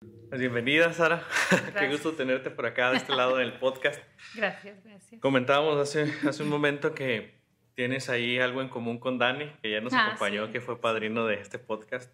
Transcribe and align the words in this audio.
Bienvenida, 0.00 0.92
Sara. 0.92 1.22
Qué 1.78 1.88
gusto 1.88 2.12
tenerte 2.12 2.50
por 2.50 2.66
acá, 2.66 2.90
de 2.90 2.98
este 2.98 3.14
lado 3.14 3.36
del 3.36 3.54
podcast. 3.58 4.00
Gracias, 4.34 4.82
gracias. 4.84 5.20
Comentábamos 5.20 5.78
hace, 5.78 6.12
hace 6.28 6.42
un 6.42 6.48
momento 6.50 6.94
que 6.94 7.40
tienes 7.74 8.08
ahí 8.10 8.38
algo 8.38 8.60
en 8.60 8.68
común 8.68 8.98
con 8.98 9.18
Dani, 9.18 9.50
que 9.62 9.70
ya 9.70 9.80
nos 9.80 9.92
Ah, 9.94 10.06
acompañó, 10.08 10.46
sí. 10.46 10.52
que 10.52 10.60
fue 10.60 10.80
padrino 10.80 11.26
de 11.26 11.36
este 11.40 11.58
podcast. 11.58 12.12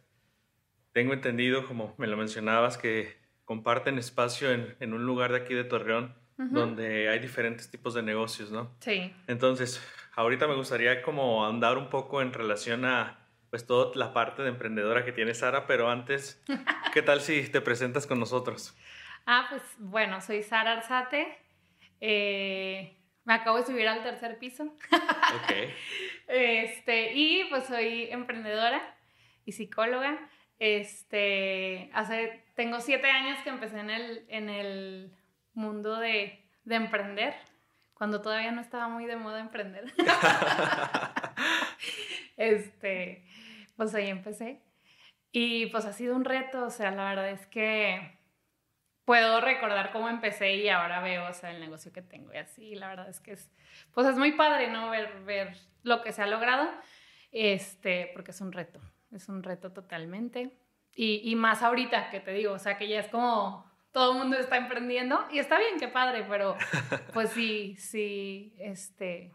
Tengo 0.92 1.12
entendido, 1.14 1.66
como 1.66 1.94
me 1.98 2.06
lo 2.06 2.16
mencionabas, 2.16 2.78
que 2.78 3.16
comparten 3.44 3.98
espacio 3.98 4.52
en, 4.52 4.76
en 4.80 4.92
un 4.92 5.04
lugar 5.06 5.32
de 5.32 5.38
aquí 5.38 5.54
de 5.54 5.64
Torreón, 5.64 6.14
donde 6.36 7.08
hay 7.08 7.20
diferentes 7.20 7.70
tipos 7.70 7.94
de 7.94 8.02
negocios, 8.02 8.50
¿no? 8.50 8.74
Sí, 8.80 9.14
Entonces, 9.28 9.80
ahorita 10.16 10.48
me 10.48 10.54
gustaría 10.56 11.00
como 11.02 11.46
andar 11.46 11.78
un 11.78 11.88
poco 11.88 12.20
en 12.20 12.32
relación 12.32 12.84
a 12.84 13.21
pues 13.52 13.66
toda 13.66 13.94
la 13.96 14.14
parte 14.14 14.40
de 14.40 14.48
emprendedora 14.48 15.04
que 15.04 15.12
tiene 15.12 15.34
Sara, 15.34 15.66
pero 15.66 15.90
antes, 15.90 16.42
¿qué 16.94 17.02
tal 17.02 17.20
si 17.20 17.46
te 17.50 17.60
presentas 17.60 18.06
con 18.06 18.18
nosotros? 18.18 18.74
Ah, 19.26 19.44
pues 19.50 19.60
bueno, 19.76 20.22
soy 20.22 20.42
Sara 20.42 20.72
Arzate. 20.72 21.36
Eh, 22.00 22.96
me 23.24 23.34
acabo 23.34 23.58
de 23.58 23.66
subir 23.66 23.86
al 23.86 24.02
tercer 24.02 24.38
piso. 24.38 24.64
Ok. 24.64 25.52
Este, 26.28 27.12
y 27.12 27.44
pues 27.50 27.64
soy 27.66 28.04
emprendedora 28.04 28.80
y 29.44 29.52
psicóloga. 29.52 30.30
Este, 30.58 31.90
hace, 31.92 32.46
tengo 32.54 32.80
siete 32.80 33.10
años 33.10 33.38
que 33.44 33.50
empecé 33.50 33.80
en 33.80 33.90
el, 33.90 34.24
en 34.28 34.48
el 34.48 35.12
mundo 35.52 35.96
de, 35.96 36.42
de 36.64 36.74
emprender, 36.74 37.34
cuando 37.92 38.22
todavía 38.22 38.50
no 38.50 38.62
estaba 38.62 38.88
muy 38.88 39.04
de 39.04 39.16
moda 39.16 39.40
emprender. 39.40 39.92
este, 42.38 43.26
pues 43.76 43.94
ahí 43.94 44.08
empecé. 44.08 44.62
Y 45.30 45.66
pues 45.66 45.84
ha 45.86 45.92
sido 45.92 46.14
un 46.14 46.24
reto, 46.24 46.66
o 46.66 46.70
sea, 46.70 46.90
la 46.90 47.08
verdad 47.08 47.30
es 47.30 47.46
que 47.46 48.18
puedo 49.04 49.40
recordar 49.40 49.90
cómo 49.92 50.08
empecé 50.08 50.56
y 50.56 50.68
ahora 50.68 51.00
veo, 51.00 51.28
o 51.28 51.32
sea, 51.32 51.50
el 51.50 51.60
negocio 51.60 51.92
que 51.92 52.02
tengo 52.02 52.32
y 52.32 52.36
así, 52.36 52.74
la 52.74 52.88
verdad 52.88 53.08
es 53.08 53.20
que 53.20 53.32
es, 53.32 53.50
pues 53.94 54.06
es 54.06 54.16
muy 54.16 54.32
padre, 54.32 54.70
¿no? 54.70 54.90
Ver, 54.90 55.22
ver 55.24 55.56
lo 55.82 56.02
que 56.02 56.12
se 56.12 56.22
ha 56.22 56.26
logrado, 56.26 56.68
este, 57.32 58.10
porque 58.12 58.30
es 58.30 58.40
un 58.40 58.52
reto, 58.52 58.80
es 59.10 59.28
un 59.28 59.42
reto 59.42 59.72
totalmente. 59.72 60.56
Y, 60.94 61.22
y 61.24 61.34
más 61.34 61.62
ahorita 61.62 62.10
que 62.10 62.20
te 62.20 62.32
digo, 62.32 62.52
o 62.52 62.58
sea, 62.58 62.76
que 62.76 62.86
ya 62.86 63.00
es 63.00 63.08
como 63.08 63.70
todo 63.92 64.12
el 64.12 64.18
mundo 64.18 64.38
está 64.38 64.56
emprendiendo 64.56 65.24
y 65.30 65.38
está 65.38 65.58
bien, 65.58 65.78
qué 65.78 65.88
padre, 65.88 66.24
pero 66.28 66.56
pues 67.12 67.30
sí, 67.30 67.76
sí, 67.76 68.54
este, 68.58 69.32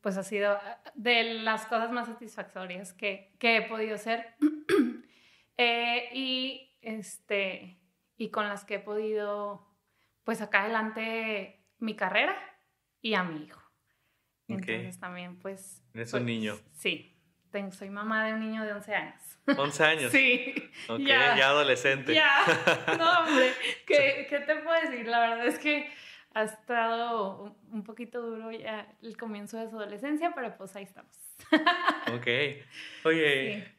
pues 0.00 0.16
ha 0.16 0.22
sido 0.22 0.58
de 0.94 1.34
las 1.42 1.66
cosas 1.66 1.90
más 1.90 2.06
satisfactorias 2.06 2.92
que, 2.92 3.34
que 3.38 3.56
he 3.56 3.62
podido 3.62 3.94
hacer. 3.94 4.34
Eh, 5.60 6.10
y 6.12 6.78
este 6.82 7.80
y 8.16 8.30
con 8.30 8.48
las 8.48 8.64
que 8.64 8.76
he 8.76 8.78
podido 8.78 9.66
pues 10.22 10.38
sacar 10.38 10.62
adelante 10.62 11.64
mi 11.78 11.96
carrera 11.96 12.36
y 13.00 13.14
a 13.14 13.24
mi 13.24 13.42
hijo. 13.42 13.60
Entonces 14.46 15.00
también 15.00 15.36
pues... 15.40 15.82
Eres 15.94 16.12
pues, 16.12 16.20
un 16.20 16.26
niño. 16.26 16.56
Sí, 16.74 17.18
tengo, 17.50 17.72
soy 17.72 17.90
mamá 17.90 18.26
de 18.26 18.34
un 18.34 18.40
niño 18.40 18.62
de 18.64 18.72
11 18.72 18.94
años. 18.94 19.38
11 19.46 19.84
años. 19.84 20.12
Sí, 20.12 20.54
Ok, 20.88 21.00
ya. 21.00 21.36
ya, 21.36 21.48
adolescente. 21.48 22.14
ya. 22.14 22.44
No, 22.98 23.20
hombre, 23.20 23.52
¿qué, 23.86 24.26
¿qué 24.28 24.40
te 24.40 24.56
puedo 24.56 24.80
decir? 24.80 25.08
La 25.08 25.20
verdad 25.20 25.46
es 25.46 25.58
que 25.58 25.90
ha 26.34 26.42
estado 26.44 27.56
un- 27.70 27.84
poquito 27.84 28.20
duro 28.22 28.50
ya 28.52 28.86
el 29.02 29.16
comienzo 29.16 29.58
de 29.58 29.70
su 29.70 29.76
adolescencia, 29.76 30.32
pero 30.34 30.56
pues 30.56 30.74
ahí 30.76 30.84
estamos. 30.84 31.12
Ok. 32.14 32.26
Oye, 33.04 33.64
Sí. 33.64 33.72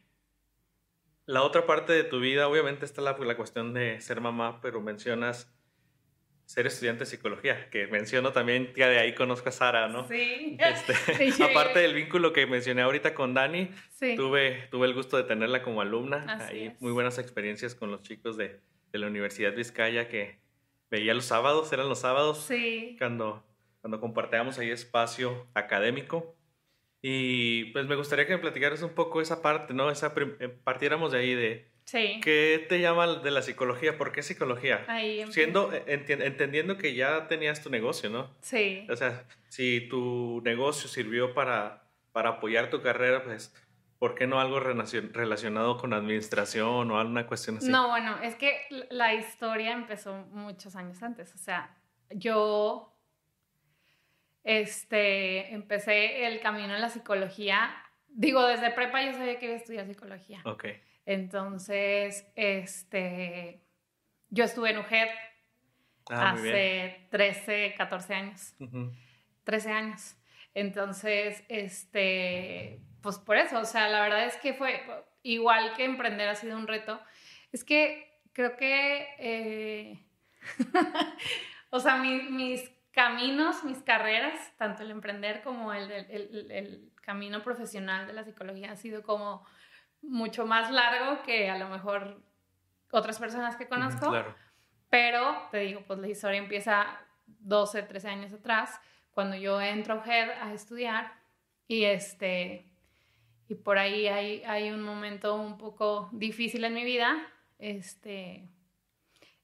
la 1.25 1.44
otra 1.44 1.66
parte 1.66 1.94
de 1.94 2.03
tu 2.03 2.19
vida, 2.19 2.47
obviamente 2.47 2.86
está 2.86 3.02
la, 3.02 3.17
la 3.17 3.36
cuestión 3.36 3.73
de 3.73 4.00
ser 4.02 4.22
mamá, 4.22 4.59
pero 4.61 4.81
mencionas 4.81 5.52
ser 6.45 6.66
estudiante 6.66 7.02
de 7.02 7.06
psicología, 7.06 7.69
que 7.69 7.86
menciono 7.88 8.31
también, 8.31 8.73
ya 8.75 8.88
de 8.89 8.97
ahí 8.97 9.13
conozco 9.13 9.50
a 9.50 9.52
Sara, 9.52 9.88
¿no? 9.88 10.08
Sí. 10.08 10.58
Este, 10.59 10.94
Sí. 11.31 11.44
aparte 11.44 11.79
del 11.79 11.94
vínculo 11.94 12.34
que 12.34 12.47
mencioné 12.47 12.81
ahorita 12.81 13.13
con 13.13 13.35
Dani, 13.35 13.69
Sí. 13.91 14.16
tuve, 14.16 14.68
tuve 14.72 14.88
el 14.88 14.96
gusto 14.96 15.18
de 15.18 15.23
tenerla 15.23 15.62
como 15.62 15.81
alumna. 15.81 16.25
Así 16.28 16.53
Ahí 16.53 16.66
es. 16.68 16.81
muy 16.81 16.91
buenas 16.91 17.19
experiencias 17.19 17.75
con 17.75 17.91
los 17.91 18.02
chicos 18.02 18.35
de, 18.38 18.59
de 18.91 19.00
la 19.00 19.06
Universidad 19.07 19.53
Vizcaya 19.53 20.07
que 20.07 20.40
veía 20.91 21.13
los 21.13 21.25
sábados, 21.25 21.72
eran 21.73 21.89
los 21.89 22.00
sábados, 22.00 22.39
Sí. 22.47 22.95
cuando, 22.97 23.44
cuando 23.81 24.00
compartíamos 24.00 24.57
ahí 24.59 24.69
espacio 24.72 25.47
académico. 25.53 26.35
Y 27.01 27.66
pues 27.66 27.88
me 27.88 27.95
gustaría 27.95 28.25
que 28.27 28.33
me 28.33 28.39
platicaras 28.41 28.81
un 28.81 28.94
poco 28.94 29.22
esa 29.22 29.41
parte, 29.41 29.73
¿no? 29.73 29.89
Esa 29.89 30.13
eh, 30.39 30.49
partiéramos 30.63 31.11
de 31.13 31.19
ahí 31.19 31.33
de 31.33 31.69
Sí. 31.85 32.19
qué 32.22 32.66
te 32.69 32.79
llama 32.81 33.07
de 33.07 33.31
la 33.31 33.41
psicología, 33.41 33.97
¿por 33.97 34.11
qué 34.11 34.22
psicología? 34.22 34.83
Ahí. 34.88 35.25
Siendo, 35.31 35.73
eh, 35.73 35.83
enti- 35.88 36.22
entendiendo 36.23 36.78
que 36.78 36.94
ya 36.94 37.28
tenías 37.28 37.63
tu 37.63 37.69
negocio, 37.69 38.09
¿no? 38.09 38.29
Sí. 38.41 38.85
O 38.89 38.95
sea, 38.95 39.25
si 39.47 39.81
tu 39.89 40.41
negocio 40.44 40.88
sirvió 40.89 41.33
para, 41.33 41.83
para 42.11 42.29
apoyar 42.31 42.69
tu 42.69 42.81
carrera, 42.81 43.23
pues, 43.23 43.55
¿por 43.99 44.15
qué 44.15 44.25
no 44.27 44.39
algo 44.39 44.59
relacion- 44.59 45.11
relacionado 45.13 45.77
con 45.77 45.93
administración 45.93 46.89
o 46.89 46.99
alguna 46.99 47.27
cuestión 47.27 47.57
así? 47.57 47.69
No, 47.69 47.89
bueno, 47.89 48.17
es 48.23 48.35
que 48.35 48.57
la 48.89 49.13
historia 49.13 49.73
empezó 49.73 50.13
muchos 50.31 50.75
años 50.75 51.03
antes. 51.03 51.35
O 51.35 51.37
sea, 51.37 51.77
yo 52.09 52.95
este, 54.43 55.53
empecé 55.53 56.25
el 56.25 56.39
camino 56.39 56.73
en 56.73 56.81
la 56.81 56.89
psicología. 56.89 57.69
Digo, 58.07 58.45
desde 58.47 58.71
prepa 58.71 59.03
yo 59.03 59.13
sabía 59.13 59.37
que 59.37 59.45
iba 59.45 59.53
a 59.55 59.57
estudiar 59.57 59.85
psicología. 59.85 60.41
Ok, 60.45 60.66
Entonces, 61.05 62.25
este, 62.35 63.61
yo 64.29 64.45
estuve 64.45 64.71
en 64.71 64.77
UGED 64.79 65.07
ah, 66.11 66.31
hace 66.31 67.07
13, 67.11 67.75
14 67.77 68.13
años. 68.13 68.55
Ujú. 68.59 68.91
13 69.43 69.71
años. 69.71 70.16
Entonces, 70.53 71.43
este, 71.49 72.81
pues 73.01 73.17
por 73.17 73.37
eso, 73.37 73.59
o 73.59 73.65
sea, 73.65 73.87
la 73.89 74.01
verdad 74.01 74.25
es 74.25 74.37
que 74.37 74.53
fue 74.53 74.83
igual 75.23 75.73
que 75.75 75.85
emprender 75.85 76.27
ha 76.29 76.35
sido 76.35 76.57
un 76.57 76.67
reto. 76.67 76.99
Es 77.51 77.63
que 77.63 78.21
creo 78.33 78.55
que, 78.57 79.07
eh, 79.19 80.05
o 81.71 81.79
sea, 81.79 81.97
mi- 81.97 82.23
mis 82.23 82.69
caminos, 82.91 83.63
mis 83.63 83.81
carreras, 83.83 84.53
tanto 84.57 84.83
el 84.83 84.91
emprender 84.91 85.41
como 85.41 85.73
el, 85.73 85.91
el- 85.91 86.85
camino 87.01 87.41
profesional 87.41 88.05
de 88.05 88.13
la 88.13 88.23
psicología 88.23 88.71
ha 88.71 88.75
sido 88.75 89.01
como 89.01 89.43
mucho 90.03 90.45
más 90.45 90.69
largo 90.69 91.23
que 91.23 91.49
a 91.49 91.57
lo 91.57 91.67
mejor 91.67 92.21
otras 92.91 93.17
personas 93.17 93.55
que 93.55 93.67
conozco. 93.67 94.09
Claro. 94.11 94.35
Pero 94.91 95.47
te 95.49 95.57
digo, 95.59 95.81
pues 95.87 95.97
la 95.97 96.07
historia 96.07 96.37
empieza 96.37 96.85
12, 97.25 97.81
13 97.81 98.09
años 98.09 98.31
atrás, 98.31 98.79
cuando 99.09 99.35
yo 99.37 99.59
entro 99.59 99.95
a 99.95 99.97
UGED 99.97 100.29
a 100.39 100.53
estudiar 100.53 101.11
y 101.67 101.85
este 101.85 102.69
y 103.49 103.55
por 103.55 103.79
ahí 103.79 104.07
hay, 104.07 104.43
hay 104.45 104.69
un 104.71 104.83
momento 104.83 105.35
un 105.35 105.57
poco 105.57 106.09
difícil 106.13 106.63
en 106.63 106.73
mi 106.75 106.85
vida, 106.85 107.17
este 107.57 108.47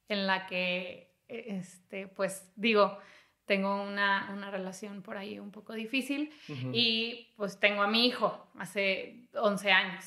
en 0.08 0.28
la 0.28 0.46
que 0.46 1.12
este 1.28 2.08
pues 2.08 2.48
digo, 2.56 3.00
tengo 3.46 3.82
una, 3.82 4.30
una 4.32 4.52
relación 4.52 5.02
por 5.02 5.18
ahí 5.18 5.40
un 5.40 5.52
poco 5.52 5.74
difícil 5.74 6.32
y 6.72 7.34
pues 7.36 7.60
tengo 7.60 7.82
a 7.82 7.88
mi 7.88 8.06
hijo 8.06 8.48
hace 8.58 9.28
11 9.34 9.72
años. 9.72 10.06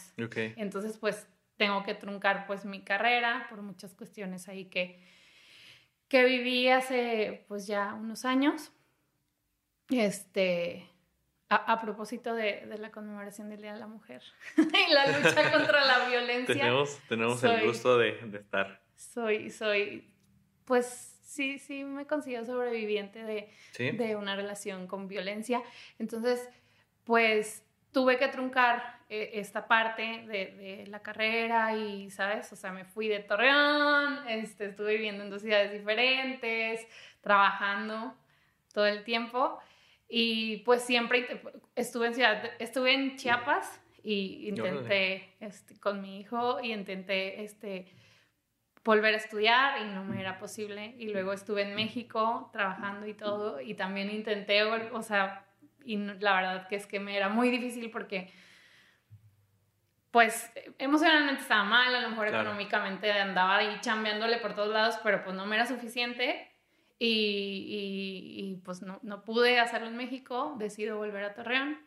Entonces, 0.56 0.96
pues 0.98 1.26
tengo 1.56 1.82
que 1.82 1.94
truncar 1.94 2.46
pues 2.46 2.64
mi 2.64 2.82
carrera 2.82 3.46
por 3.50 3.62
muchas 3.62 3.94
cuestiones 3.94 4.48
ahí 4.48 4.66
que, 4.66 5.00
que 6.08 6.24
viví 6.24 6.68
hace 6.68 7.44
pues 7.48 7.66
ya 7.66 7.94
unos 7.94 8.24
años. 8.24 8.72
Este, 9.90 10.88
a, 11.48 11.72
a 11.72 11.80
propósito 11.80 12.34
de, 12.34 12.66
de 12.66 12.78
la 12.78 12.90
conmemoración 12.90 13.48
del 13.48 13.62
Día 13.62 13.72
de 13.72 13.80
la 13.80 13.86
Mujer 13.86 14.22
y 14.56 14.92
la 14.92 15.06
lucha 15.06 15.50
contra 15.50 15.84
la 15.84 16.08
violencia, 16.08 16.54
tenemos, 16.54 17.00
tenemos 17.08 17.42
el 17.44 17.66
gusto 17.66 17.98
de, 17.98 18.12
de 18.12 18.38
estar. 18.38 18.80
soy, 18.94 19.50
soy, 19.50 20.10
pues 20.64 21.18
sí, 21.22 21.58
sí 21.58 21.84
me 21.84 22.06
considero 22.06 22.44
sobreviviente 22.44 23.24
de, 23.24 23.50
¿Sí? 23.72 23.90
de 23.92 24.16
una 24.16 24.36
relación 24.36 24.86
con 24.86 25.08
violencia. 25.08 25.62
Entonces, 25.98 26.48
pues 27.04 27.64
tuve 27.92 28.18
que 28.18 28.28
truncar 28.28 28.98
eh, 29.08 29.30
esta 29.34 29.66
parte 29.66 30.02
de, 30.02 30.54
de 30.56 30.86
la 30.88 31.00
carrera 31.00 31.74
y, 31.74 32.10
¿sabes? 32.10 32.52
O 32.52 32.56
sea, 32.56 32.72
me 32.72 32.84
fui 32.84 33.08
de 33.08 33.20
Torreón, 33.20 34.28
este, 34.28 34.66
estuve 34.66 34.94
viviendo 34.94 35.24
en 35.24 35.30
dos 35.30 35.40
ciudades 35.40 35.72
diferentes, 35.72 36.86
trabajando 37.22 38.14
todo 38.72 38.86
el 38.86 39.04
tiempo 39.04 39.58
y 40.08 40.58
pues 40.58 40.82
siempre 40.82 41.42
estuve 41.76 42.06
en 42.06 42.14
ciudad, 42.14 42.42
estuve 42.58 42.94
en 42.94 43.16
Chiapas 43.16 43.80
y 44.02 44.48
intenté 44.48 45.34
este, 45.40 45.78
con 45.78 46.00
mi 46.00 46.18
hijo 46.18 46.60
y 46.62 46.72
intenté 46.72 47.42
este 47.42 47.92
volver 48.84 49.12
a 49.12 49.18
estudiar 49.18 49.82
y 49.82 49.84
no 49.90 50.02
me 50.02 50.18
era 50.18 50.38
posible. 50.38 50.94
Y 50.98 51.08
luego 51.08 51.34
estuve 51.34 51.62
en 51.62 51.74
México 51.74 52.48
trabajando 52.52 53.06
y 53.06 53.12
todo 53.12 53.60
y 53.60 53.74
también 53.74 54.10
intenté, 54.10 54.62
o 54.62 55.02
sea, 55.02 55.44
y 55.84 55.96
la 55.96 56.34
verdad 56.34 56.68
que 56.68 56.76
es 56.76 56.86
que 56.86 56.98
me 56.98 57.14
era 57.14 57.28
muy 57.28 57.50
difícil 57.50 57.90
porque 57.90 58.32
pues 60.10 60.50
emocionalmente 60.78 61.42
estaba 61.42 61.64
mal, 61.64 61.94
a 61.94 62.00
lo 62.00 62.08
mejor 62.08 62.28
económicamente 62.28 63.12
andaba 63.12 63.58
ahí 63.58 63.76
chambeándole 63.82 64.38
por 64.38 64.54
todos 64.54 64.72
lados, 64.72 64.98
pero 65.02 65.22
pues 65.22 65.36
no 65.36 65.44
me 65.44 65.56
era 65.56 65.66
suficiente 65.66 66.50
y, 66.98 68.60
pues 68.64 68.82
no, 68.82 68.98
no, 69.02 69.24
pude 69.24 69.60
hacerlo 69.60 69.86
en 69.86 69.96
México, 69.96 70.56
decido 70.58 70.96
volver 70.96 71.24
a 71.24 71.34
Torreón, 71.34 71.78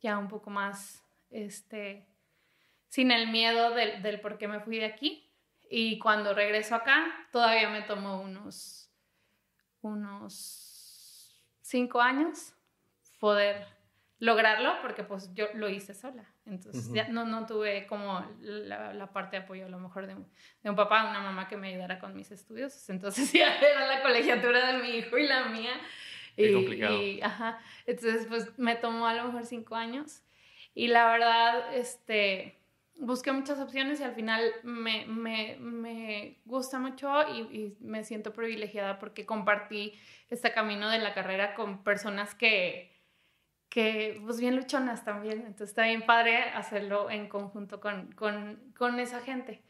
ya 0.00 0.18
un 0.18 0.28
poco 0.28 0.50
más, 0.50 1.04
este, 1.30 2.06
sin 2.88 3.12
el 3.12 3.30
miedo 3.30 3.70
del, 3.70 4.02
del 4.02 4.20
por 4.20 4.38
qué 4.38 4.48
me 4.48 4.60
fui 4.60 4.78
de 4.78 4.86
aquí. 4.86 5.28
Y 5.70 5.98
cuando 5.98 6.34
regreso 6.34 6.74
acá, 6.74 7.06
todavía 7.30 7.70
me 7.70 7.82
tomó 7.82 8.20
unos, 8.20 8.90
unos 9.80 11.42
cinco 11.62 12.00
años 12.00 12.52
poder 13.18 13.66
lograrlo, 14.22 14.74
porque 14.82 15.02
pues 15.02 15.34
yo 15.34 15.46
lo 15.54 15.68
hice 15.68 15.94
sola. 15.94 16.24
Entonces 16.46 16.92
ya 16.92 17.08
no, 17.08 17.24
no 17.24 17.44
tuve 17.44 17.88
como 17.88 18.24
la, 18.40 18.94
la, 18.94 19.12
parte 19.12 19.36
de 19.36 19.42
apoyo 19.42 19.66
a 19.66 19.68
lo 19.68 19.80
mejor 19.80 20.06
de, 20.06 20.14
de, 20.62 20.70
un 20.70 20.76
papá, 20.76 21.10
una 21.10 21.18
mamá 21.18 21.48
que 21.48 21.56
me 21.56 21.70
ayudara 21.70 21.98
con 21.98 22.14
mis 22.14 22.30
estudios. 22.30 22.88
Entonces 22.88 23.32
ya 23.32 23.58
era 23.58 23.84
la 23.84 24.00
colegiatura 24.00 24.70
de 24.70 24.78
mi 24.80 24.90
hijo 24.90 25.18
y 25.18 25.26
la 25.26 25.46
mía. 25.46 25.72
Qué 26.36 26.52
y, 26.52 26.54
complicado. 26.54 27.00
ajá, 27.20 27.58
entonces 27.84 28.26
pues 28.28 28.56
me 28.60 28.76
tomó 28.76 29.08
a 29.08 29.14
lo 29.14 29.24
mejor 29.24 29.44
cinco 29.44 29.74
años. 29.74 30.22
Y 30.72 30.86
la 30.86 31.10
verdad, 31.10 31.74
este, 31.74 32.60
busqué 32.94 33.32
muchas 33.32 33.58
opciones 33.58 33.98
y 33.98 34.04
al 34.04 34.14
final 34.14 34.52
me, 34.62 35.04
me, 35.06 35.56
me 35.58 36.38
gusta 36.44 36.78
mucho 36.78 37.10
y, 37.28 37.40
y, 37.40 37.76
me 37.80 38.04
siento 38.04 38.32
privilegiada 38.32 39.00
porque 39.00 39.26
compartí 39.26 39.98
este 40.30 40.52
camino 40.52 40.88
de 40.90 41.00
la 41.00 41.12
carrera 41.12 41.56
con 41.56 41.82
personas 41.82 42.36
que 42.36 42.91
que 43.72 44.20
pues 44.22 44.38
bien 44.38 44.54
luchonas 44.54 45.02
también, 45.02 45.38
entonces 45.38 45.70
está 45.70 45.84
bien 45.84 46.04
padre 46.04 46.42
hacerlo 46.50 47.08
en 47.08 47.26
conjunto 47.26 47.80
con, 47.80 48.12
con, 48.12 48.70
con, 48.76 49.00
esa 49.00 49.22
gente. 49.22 49.62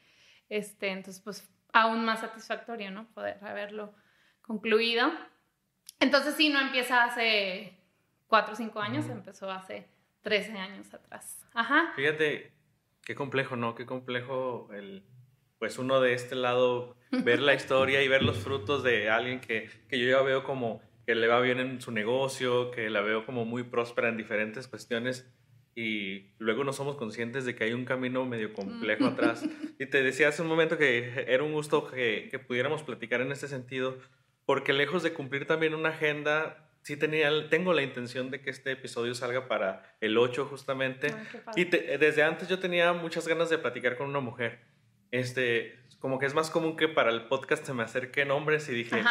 Este, 0.48 0.88
entonces 0.88 1.22
pues 1.22 1.48
aún 1.72 2.04
más 2.04 2.18
satisfactorio, 2.18 2.90
¿no? 2.90 3.06
Poder 3.14 3.38
haberlo 3.44 3.94
concluido. 4.40 5.08
Entonces 6.00 6.34
sí, 6.34 6.48
no 6.48 6.60
empieza 6.60 7.04
hace 7.04 7.78
cuatro 8.26 8.54
o 8.54 8.56
cinco 8.56 8.80
años, 8.80 9.08
empezó 9.08 9.48
hace 9.48 9.86
13 10.22 10.58
años 10.58 10.92
atrás. 10.92 11.46
Ajá. 11.54 11.92
Fíjate, 11.94 12.52
qué 13.04 13.14
complejo, 13.14 13.54
¿no? 13.54 13.76
Qué 13.76 13.86
complejo 13.86 14.68
el, 14.72 15.04
pues 15.60 15.78
uno 15.78 16.00
de 16.00 16.14
este 16.14 16.34
lado 16.34 16.96
ver 17.12 17.38
la 17.38 17.54
historia 17.54 18.02
y 18.02 18.08
ver 18.08 18.24
los 18.24 18.38
frutos 18.38 18.82
de 18.82 19.10
alguien 19.10 19.40
que, 19.40 19.70
que 19.88 20.00
yo 20.00 20.10
ya 20.10 20.22
veo 20.22 20.42
como 20.42 20.82
que 21.12 21.16
le 21.16 21.28
va 21.28 21.40
bien 21.40 21.60
en 21.60 21.78
su 21.78 21.92
negocio, 21.92 22.70
que 22.70 22.88
la 22.88 23.02
veo 23.02 23.26
como 23.26 23.44
muy 23.44 23.64
próspera 23.64 24.08
en 24.08 24.16
diferentes 24.16 24.66
cuestiones 24.66 25.30
y 25.74 26.30
luego 26.38 26.64
no 26.64 26.72
somos 26.72 26.96
conscientes 26.96 27.44
de 27.44 27.54
que 27.54 27.64
hay 27.64 27.74
un 27.74 27.84
camino 27.84 28.24
medio 28.24 28.54
complejo 28.54 29.04
atrás. 29.04 29.44
Y 29.78 29.84
te 29.86 30.02
decía 30.02 30.28
hace 30.28 30.40
un 30.40 30.48
momento 30.48 30.78
que 30.78 31.26
era 31.28 31.42
un 31.42 31.52
gusto 31.52 31.86
que, 31.86 32.28
que 32.30 32.38
pudiéramos 32.38 32.82
platicar 32.82 33.20
en 33.20 33.30
este 33.30 33.46
sentido, 33.46 33.98
porque 34.46 34.72
lejos 34.72 35.02
de 35.02 35.12
cumplir 35.12 35.44
también 35.46 35.74
una 35.74 35.90
agenda, 35.90 36.70
sí 36.80 36.96
tenía, 36.96 37.30
tengo 37.50 37.74
la 37.74 37.82
intención 37.82 38.30
de 38.30 38.40
que 38.40 38.48
este 38.48 38.70
episodio 38.72 39.14
salga 39.14 39.48
para 39.48 39.94
el 40.00 40.16
8 40.16 40.46
justamente. 40.46 41.14
y 41.56 41.64
desde 41.64 42.22
antes 42.22 42.48
yo 42.48 42.58
tenía 42.58 42.94
muchas 42.94 43.28
ganas 43.28 43.50
de 43.50 43.58
platicar 43.58 43.98
con 43.98 44.08
una 44.08 44.20
mujer. 44.20 44.60
Este, 45.10 45.78
como 46.02 46.18
que 46.18 46.26
es 46.26 46.34
más 46.34 46.50
común 46.50 46.76
que 46.76 46.88
para 46.88 47.10
el 47.10 47.28
podcast 47.28 47.64
se 47.64 47.72
me 47.72 47.84
acerquen 47.84 48.32
hombres 48.32 48.68
y 48.68 48.72
dije, 48.72 49.04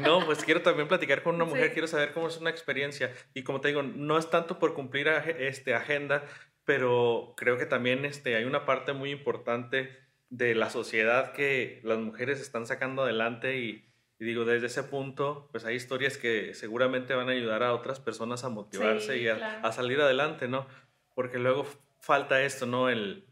no, 0.00 0.24
pues 0.24 0.42
quiero 0.46 0.62
también 0.62 0.88
platicar 0.88 1.22
con 1.22 1.34
una 1.34 1.44
mujer, 1.44 1.74
quiero 1.74 1.86
saber 1.86 2.14
cómo 2.14 2.26
es 2.26 2.38
una 2.38 2.48
experiencia. 2.48 3.12
Y 3.34 3.42
como 3.42 3.60
te 3.60 3.68
digo, 3.68 3.82
no 3.82 4.16
es 4.16 4.30
tanto 4.30 4.58
por 4.58 4.72
cumplir 4.72 5.08
este, 5.08 5.74
agenda, 5.74 6.24
pero 6.64 7.34
creo 7.36 7.58
que 7.58 7.66
también 7.66 8.06
este, 8.06 8.34
hay 8.34 8.44
una 8.44 8.64
parte 8.64 8.94
muy 8.94 9.10
importante 9.10 9.94
de 10.30 10.54
la 10.54 10.70
sociedad 10.70 11.34
que 11.34 11.82
las 11.84 11.98
mujeres 11.98 12.40
están 12.40 12.66
sacando 12.66 13.02
adelante 13.02 13.58
y, 13.58 13.84
digo, 14.18 14.46
desde 14.46 14.68
ese 14.68 14.84
punto, 14.84 15.50
pues 15.52 15.66
hay 15.66 15.76
historias 15.76 16.16
que 16.16 16.54
seguramente 16.54 17.12
van 17.14 17.28
a 17.28 17.32
ayudar 17.32 17.62
a 17.62 17.74
otras 17.74 18.00
personas 18.00 18.42
a 18.42 18.48
motivarse 18.48 19.18
y 19.18 19.28
a, 19.28 19.60
a, 19.60 19.70
salir 19.72 20.00
adelante, 20.00 20.48
¿no? 20.48 20.66
Porque 21.14 21.38
luego 21.38 21.66
falta 22.00 22.40
esto, 22.40 22.64
¿no? 22.64 22.88
El, 22.88 23.26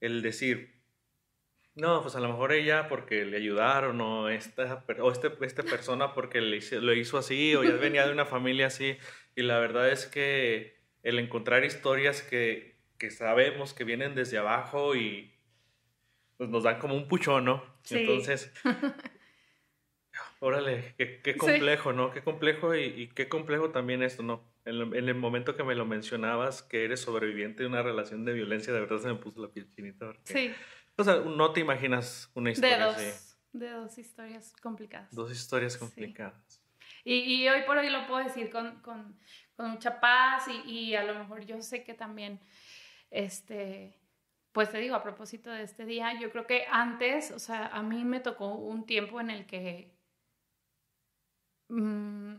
el 0.00 0.22
decir, 0.22 0.77
no, 1.78 2.02
pues 2.02 2.16
a 2.16 2.20
lo 2.20 2.28
mejor 2.28 2.52
ella 2.52 2.88
porque 2.88 3.24
le 3.24 3.36
ayudaron 3.36 4.00
o 4.00 4.28
esta, 4.28 4.84
o 5.00 5.12
este, 5.12 5.30
esta 5.42 5.62
persona 5.62 6.12
porque 6.12 6.40
le 6.40 6.56
hizo, 6.56 6.80
lo 6.80 6.92
hizo 6.92 7.18
así 7.18 7.54
o 7.54 7.62
ya 7.62 7.76
venía 7.76 8.04
de 8.04 8.12
una 8.12 8.26
familia 8.26 8.66
así. 8.66 8.98
Y 9.36 9.42
la 9.42 9.60
verdad 9.60 9.88
es 9.88 10.06
que 10.06 10.76
el 11.04 11.20
encontrar 11.20 11.64
historias 11.64 12.22
que, 12.22 12.76
que 12.98 13.10
sabemos 13.10 13.74
que 13.74 13.84
vienen 13.84 14.16
desde 14.16 14.38
abajo 14.38 14.96
y 14.96 15.32
pues 16.36 16.50
nos 16.50 16.64
dan 16.64 16.80
como 16.80 16.96
un 16.96 17.06
puchón, 17.06 17.44
¿no? 17.44 17.64
Entonces, 17.90 18.52
órale, 20.40 20.94
qué, 20.98 21.20
qué 21.22 21.36
complejo, 21.36 21.92
¿no? 21.92 22.10
Qué 22.10 22.22
complejo 22.22 22.74
y, 22.74 22.82
y, 22.84 23.08
qué 23.08 23.28
complejo 23.28 23.70
también 23.70 24.02
esto, 24.02 24.24
¿no? 24.24 24.42
En, 24.64 24.94
en, 24.94 25.08
el 25.08 25.14
momento 25.14 25.56
que 25.56 25.64
me 25.64 25.74
lo 25.74 25.86
mencionabas, 25.86 26.62
que 26.62 26.84
eres 26.84 27.00
sobreviviente 27.00 27.62
de 27.62 27.68
una 27.68 27.82
relación 27.82 28.24
de 28.24 28.32
violencia, 28.32 28.72
de 28.72 28.80
verdad 28.80 28.98
se 28.98 29.08
me 29.08 29.14
puso 29.14 29.40
la 29.40 29.48
piel 29.48 29.68
chinita. 29.74 30.12
Sí. 30.24 30.52
O 30.98 31.04
sea, 31.04 31.16
no 31.20 31.52
te 31.52 31.60
imaginas 31.60 32.28
una 32.34 32.50
historia 32.50 32.78
de 32.78 32.84
dos, 32.84 32.96
así. 32.96 33.36
De 33.52 33.70
dos 33.70 33.98
historias 33.98 34.52
complicadas. 34.60 35.14
Dos 35.14 35.30
historias 35.30 35.76
complicadas. 35.76 36.60
Y, 37.04 37.14
y, 37.14 37.48
hoy 37.48 37.62
por 37.62 37.78
hoy 37.78 37.88
lo 37.88 38.06
puedo 38.08 38.24
decir 38.24 38.50
con, 38.50 38.80
con, 38.80 39.16
con 39.54 39.70
mucha 39.70 40.00
paz 40.00 40.46
y, 40.48 40.68
y, 40.68 40.96
a 40.96 41.04
lo 41.04 41.14
mejor 41.14 41.44
yo 41.46 41.62
sé 41.62 41.84
que 41.84 41.94
también, 41.94 42.40
este, 43.10 43.96
pues 44.50 44.70
te 44.70 44.78
digo, 44.78 44.96
a 44.96 45.02
propósito 45.02 45.50
de 45.50 45.62
este 45.62 45.86
día, 45.86 46.18
yo 46.20 46.32
creo 46.32 46.46
que 46.46 46.66
antes, 46.68 47.30
o 47.30 47.38
sea, 47.38 47.68
a 47.68 47.80
mí 47.82 48.04
me 48.04 48.18
tocó 48.18 48.54
un 48.54 48.84
tiempo 48.84 49.20
en 49.20 49.30
el 49.30 49.46
que 49.46 49.96
mmm, 51.68 52.34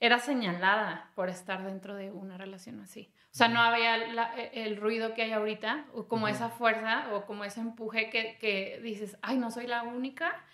era 0.00 0.18
señalada 0.18 1.10
por 1.14 1.28
estar 1.28 1.64
dentro 1.64 1.94
de 1.94 2.10
una 2.10 2.38
relación 2.38 2.80
así. 2.80 3.12
O 3.32 3.36
sea, 3.38 3.48
no 3.48 3.60
había 3.60 3.96
e, 4.36 4.64
el 4.64 4.76
ruido 4.76 5.14
que 5.14 5.22
hay 5.22 5.32
ahorita, 5.32 5.86
o 5.92 6.06
como 6.06 6.28
esa 6.28 6.48
fuerza, 6.50 7.08
o 7.12 7.26
como 7.26 7.44
ese 7.44 7.60
empuje 7.60 8.10
que, 8.10 8.38
que, 8.38 8.80
dices, 8.82 9.18
ay, 9.22 9.38
no 9.38 9.50
soy 9.50 9.66
la 9.66 9.82
única, 9.82 10.44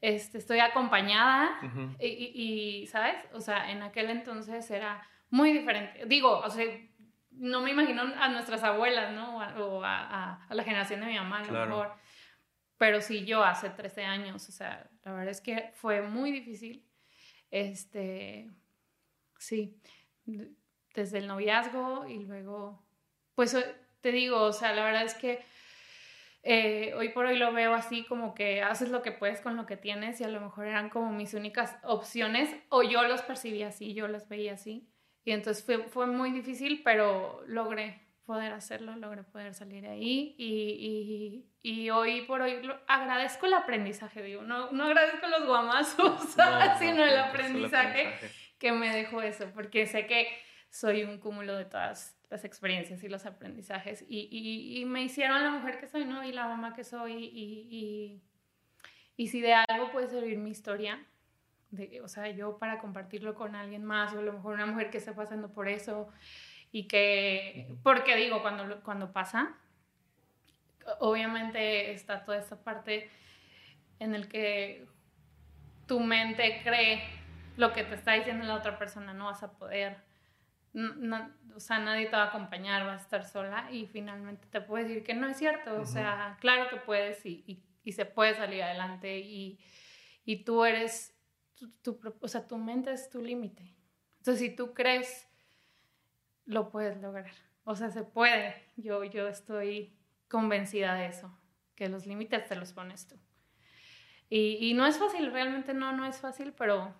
este, 0.00 0.38
estoy 0.38 0.60
acompañada, 0.60 1.58
y, 1.98 2.06
y, 2.06 2.86
¿sabes? 2.86 3.16
O 3.32 3.40
sea, 3.40 3.70
en 3.70 3.82
aquel 3.82 4.10
entonces 4.10 4.70
era 4.70 5.02
muy 5.30 5.52
diferente. 5.52 6.04
Digo, 6.06 6.38
o 6.38 6.50
sea, 6.50 6.64
no 7.32 7.60
me 7.60 7.70
imagino 7.70 8.02
a 8.02 8.28
nuestras 8.28 8.62
abuelas, 8.62 9.12
¿no? 9.12 9.38
O 9.38 9.82
a, 9.84 10.46
a, 10.48 10.54
la 10.54 10.64
generación 10.64 11.00
de 11.00 11.06
mi 11.06 11.16
mamá, 11.16 11.40
a 11.40 11.44
lo 11.44 11.66
mejor. 11.66 11.94
Pero 12.78 13.00
sí, 13.00 13.24
yo 13.24 13.42
hace 13.42 13.70
13 13.70 14.04
años, 14.04 14.48
o 14.48 14.52
sea, 14.52 14.88
la 15.04 15.12
verdad 15.12 15.30
es 15.30 15.40
que 15.40 15.72
fue 15.74 16.02
muy 16.02 16.30
difícil. 16.30 16.84
Este, 17.50 18.50
Sí, 19.38 19.80
desde 20.94 21.18
el 21.18 21.26
noviazgo 21.26 22.06
y 22.08 22.24
luego, 22.24 22.82
pues 23.34 23.54
eh, 23.54 23.76
te 24.00 24.12
digo, 24.12 24.40
o 24.42 24.52
sea, 24.52 24.74
la 24.74 24.84
verdad 24.84 25.04
es 25.04 25.14
que 25.14 25.44
eh, 26.42 26.94
hoy 26.94 27.08
por 27.08 27.26
hoy 27.26 27.36
lo 27.36 27.52
veo 27.52 27.74
así 27.74 28.04
como 28.04 28.34
que 28.34 28.62
haces 28.62 28.90
lo 28.90 29.02
que 29.02 29.12
puedes 29.12 29.40
con 29.40 29.56
lo 29.56 29.66
que 29.66 29.76
tienes 29.76 30.20
y 30.20 30.24
a 30.24 30.28
lo 30.28 30.40
mejor 30.40 30.66
eran 30.66 30.90
como 30.90 31.12
mis 31.12 31.34
únicas 31.34 31.76
opciones 31.82 32.54
o 32.68 32.82
yo 32.82 33.02
los 33.02 33.22
percibí 33.22 33.62
así, 33.62 33.94
yo 33.94 34.08
los 34.08 34.28
veía 34.28 34.54
así. 34.54 34.88
Y 35.24 35.32
entonces 35.32 35.64
fue, 35.64 35.88
fue 35.88 36.06
muy 36.06 36.30
difícil, 36.30 36.82
pero 36.84 37.42
logré 37.48 38.00
poder 38.24 38.52
hacerlo, 38.52 38.94
logré 38.96 39.24
poder 39.24 39.54
salir 39.54 39.82
de 39.82 39.88
ahí 39.88 40.34
y, 40.38 41.46
y, 41.62 41.78
y 41.82 41.90
hoy 41.90 42.22
por 42.22 42.42
hoy 42.42 42.60
agradezco 42.86 43.46
el 43.46 43.54
aprendizaje, 43.54 44.22
digo, 44.22 44.42
no, 44.42 44.70
no 44.72 44.84
agradezco 44.84 45.26
los 45.26 45.46
guamazos, 45.46 46.20
sino 46.78 47.04
el 47.04 47.18
aprendizaje 47.18 48.14
que 48.58 48.72
me 48.72 48.94
dejó 48.94 49.22
eso, 49.22 49.50
porque 49.54 49.86
sé 49.86 50.06
que 50.06 50.28
soy 50.70 51.04
un 51.04 51.18
cúmulo 51.18 51.56
de 51.56 51.64
todas 51.64 52.18
las 52.28 52.44
experiencias 52.44 53.02
y 53.04 53.08
los 53.08 53.24
aprendizajes 53.24 54.04
y, 54.08 54.28
y, 54.30 54.80
y 54.80 54.84
me 54.84 55.02
hicieron 55.02 55.42
la 55.42 55.50
mujer 55.50 55.78
que 55.78 55.86
soy, 55.86 56.04
¿no? 56.04 56.24
Y 56.24 56.32
la 56.32 56.48
mamá 56.48 56.74
que 56.74 56.84
soy 56.84 57.12
y, 57.12 58.22
y 59.16 59.28
si 59.28 59.40
de 59.40 59.54
algo 59.54 59.92
puede 59.92 60.08
servir 60.08 60.36
mi 60.38 60.50
historia, 60.50 61.04
de, 61.70 62.00
o 62.02 62.08
sea, 62.08 62.28
yo 62.30 62.58
para 62.58 62.78
compartirlo 62.78 63.34
con 63.34 63.54
alguien 63.54 63.84
más 63.84 64.12
o 64.12 64.18
a 64.18 64.22
lo 64.22 64.32
mejor 64.32 64.54
una 64.54 64.66
mujer 64.66 64.90
que 64.90 64.98
está 64.98 65.14
pasando 65.14 65.52
por 65.52 65.68
eso 65.68 66.08
y 66.70 66.86
que, 66.86 67.74
porque 67.82 68.16
digo, 68.16 68.42
cuando, 68.42 68.82
cuando 68.82 69.12
pasa, 69.12 69.56
obviamente 71.00 71.92
está 71.92 72.24
toda 72.24 72.38
esta 72.38 72.62
parte 72.62 73.10
en 73.98 74.14
el 74.14 74.28
que 74.28 74.86
tu 75.86 76.00
mente 76.00 76.60
cree 76.62 77.02
lo 77.56 77.72
que 77.72 77.84
te 77.84 77.94
está 77.94 78.12
diciendo 78.12 78.44
la 78.44 78.54
otra 78.54 78.78
persona, 78.78 79.12
no 79.12 79.26
vas 79.26 79.42
a 79.42 79.52
poder, 79.52 79.96
no, 80.72 81.30
o 81.54 81.60
sea, 81.60 81.78
nadie 81.78 82.06
te 82.06 82.16
va 82.16 82.24
a 82.24 82.28
acompañar, 82.28 82.84
vas 82.84 83.00
a 83.00 83.04
estar 83.04 83.24
sola 83.24 83.68
y 83.70 83.86
finalmente 83.86 84.46
te 84.48 84.60
puede 84.60 84.84
decir 84.84 85.04
que 85.04 85.14
no 85.14 85.26
es 85.26 85.38
cierto, 85.38 85.80
o 85.80 85.86
sea, 85.86 86.36
claro 86.40 86.68
que 86.68 86.76
puedes 86.76 87.24
y, 87.24 87.44
y, 87.46 87.62
y, 87.82 87.92
se 87.92 88.04
puede 88.04 88.34
salir 88.34 88.62
adelante 88.62 89.18
y, 89.18 89.58
y 90.24 90.44
tú 90.44 90.64
eres, 90.64 91.14
tu, 91.82 91.98
o 92.20 92.28
sea, 92.28 92.46
tu 92.46 92.58
mente 92.58 92.92
es 92.92 93.08
tu 93.08 93.22
límite. 93.22 93.74
Entonces, 94.18 94.40
si 94.40 94.54
tú 94.54 94.74
crees, 94.74 95.28
lo 96.44 96.68
puedes 96.68 97.00
lograr. 97.00 97.30
O 97.64 97.74
sea, 97.74 97.90
se 97.90 98.02
puede. 98.02 98.54
Yo, 98.76 99.04
yo 99.04 99.28
estoy 99.28 99.96
convencida 100.28 100.94
de 100.94 101.06
eso, 101.06 101.36
que 101.74 101.88
los 101.88 102.06
límites 102.06 102.46
te 102.48 102.56
los 102.56 102.72
pones 102.72 103.06
tú. 103.06 103.16
Y, 104.28 104.58
y, 104.60 104.74
no 104.74 104.86
es 104.86 104.98
fácil, 104.98 105.32
realmente 105.32 105.72
no, 105.74 105.92
no 105.92 106.04
es 106.04 106.18
fácil, 106.18 106.52
pero, 106.52 106.92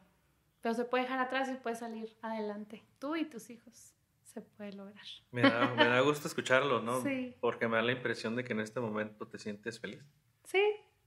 pero 0.66 0.75
se 0.75 0.85
puede 0.85 1.04
dejar 1.04 1.20
atrás 1.20 1.49
y 1.49 1.54
puede 1.54 1.76
salir 1.76 2.16
adelante, 2.23 2.82
tú 2.99 3.14
y 3.14 3.25
tus 3.25 3.50
hijos. 3.50 3.94
Se 4.25 4.40
puede 4.40 4.73
lograr. 4.73 5.06
Me 5.30 5.42
da, 5.42 5.73
me 5.76 5.85
da 5.85 6.00
gusto 6.00 6.26
escucharlo, 6.26 6.82
¿no? 6.82 7.02
Sí. 7.02 7.37
Porque 7.40 7.68
me 7.68 7.76
da 7.76 7.82
la 7.82 7.92
impresión 7.92 8.35
de 8.35 8.42
que 8.42 8.52
en 8.52 8.58
este 8.58 8.80
momento 8.80 9.28
te 9.28 9.38
sientes 9.38 9.78
feliz. 9.78 10.02
Sí. 10.42 10.61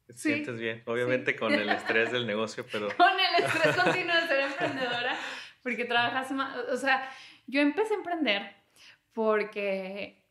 Te 0.07 0.13
sientes 0.13 0.57
bien, 0.57 0.81
obviamente 0.85 1.35
con 1.35 1.53
el 1.53 1.67
estrés 1.67 2.09
del 2.09 2.25
negocio, 2.25 2.65
pero... 2.71 2.87
Con 2.95 3.11
el 3.19 3.43
estrés 3.43 3.75
continuo 3.75 4.15
de 4.15 4.27
ser 4.27 4.39
emprendedora, 4.39 5.17
porque 5.61 5.83
trabajas 5.83 6.31
más, 6.31 6.55
o 6.71 6.77
sea, 6.77 7.11
yo 7.45 7.59
empecé 7.59 7.95
a 7.95 7.97
emprender 7.97 8.55
porque 9.11 10.23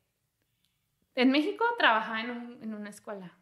en 1.14 1.30
México 1.30 1.66
trabajaba 1.78 2.22
en, 2.22 2.30
un, 2.30 2.62
en 2.62 2.72
una 2.72 2.88
escuela, 2.88 3.36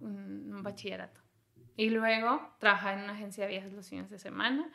un, 0.00 0.52
un, 0.52 0.62
bachillerato. 0.64 1.20
Y 1.76 1.90
luego 1.90 2.56
trabajaba 2.58 2.94
en 2.94 3.04
una 3.04 3.12
agencia 3.12 3.44
de 3.44 3.50
viajes 3.52 3.72
los 3.72 3.88
fines 3.88 4.10
de 4.10 4.18
semana. 4.18 4.68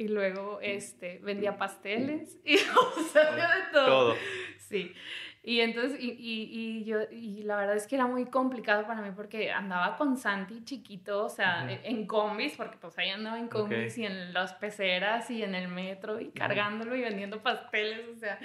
Y 0.00 0.08
luego 0.08 0.60
este, 0.62 1.18
vendía 1.18 1.58
pasteles. 1.58 2.38
Y 2.42 2.56
o 2.96 3.02
sea, 3.12 3.32
de 3.32 3.42
todo. 3.70 3.86
todo. 3.86 4.14
Sí. 4.56 4.94
Y 5.42 5.60
entonces, 5.60 6.00
y, 6.00 6.16
y, 6.18 6.84
yo, 6.84 7.00
y 7.10 7.42
la 7.42 7.56
verdad 7.56 7.76
es 7.76 7.86
que 7.86 7.96
era 7.96 8.06
muy 8.06 8.24
complicado 8.24 8.86
para 8.86 9.02
mí 9.02 9.10
porque 9.14 9.52
andaba 9.52 9.98
con 9.98 10.16
Santi 10.16 10.64
chiquito, 10.64 11.26
o 11.26 11.28
sea, 11.28 11.70
en 11.70 12.06
combis, 12.06 12.56
porque 12.56 12.78
pues 12.78 12.96
ahí 12.96 13.10
andaba 13.10 13.38
en 13.38 13.48
combis 13.48 13.98
y 13.98 14.06
en 14.06 14.32
las 14.32 14.54
peceras 14.54 15.30
y 15.30 15.42
en 15.42 15.54
el 15.54 15.68
metro 15.68 16.18
y 16.18 16.30
cargándolo 16.30 16.96
y 16.96 17.02
vendiendo 17.02 17.42
pasteles, 17.42 18.08
o 18.08 18.18
sea, 18.18 18.38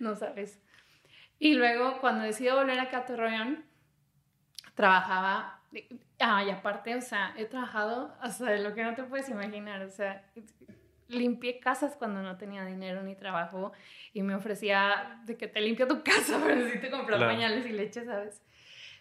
no 0.00 0.14
sabes. 0.16 0.60
Y 1.38 1.54
luego 1.54 1.98
cuando 2.00 2.24
decidí 2.24 2.50
volver 2.50 2.78
a 2.78 3.06
Torreón, 3.06 3.64
trabajaba, 4.74 5.60
ah, 6.18 6.44
y 6.44 6.50
aparte, 6.50 6.94
o 6.94 7.00
sea, 7.00 7.32
he 7.38 7.46
trabajado 7.46 8.14
hasta 8.20 8.50
de 8.50 8.58
lo 8.58 8.74
que 8.74 8.82
no 8.82 8.94
te 8.94 9.04
puedes 9.04 9.30
imaginar, 9.30 9.82
o 9.82 9.90
sea, 9.90 10.24
limpié 11.10 11.60
casas 11.60 11.96
cuando 11.96 12.22
no 12.22 12.36
tenía 12.36 12.64
dinero 12.64 13.02
ni 13.02 13.14
trabajo 13.14 13.72
y 14.12 14.22
me 14.22 14.34
ofrecía 14.34 15.20
de 15.24 15.36
que 15.36 15.48
te 15.48 15.60
limpio 15.60 15.86
tu 15.86 16.02
casa, 16.04 16.40
pero 16.44 16.68
si 16.68 16.78
te 16.78 16.90
compras 16.90 17.20
pañales 17.20 17.66
y 17.66 17.72
leche, 17.72 18.04
¿sabes? 18.04 18.42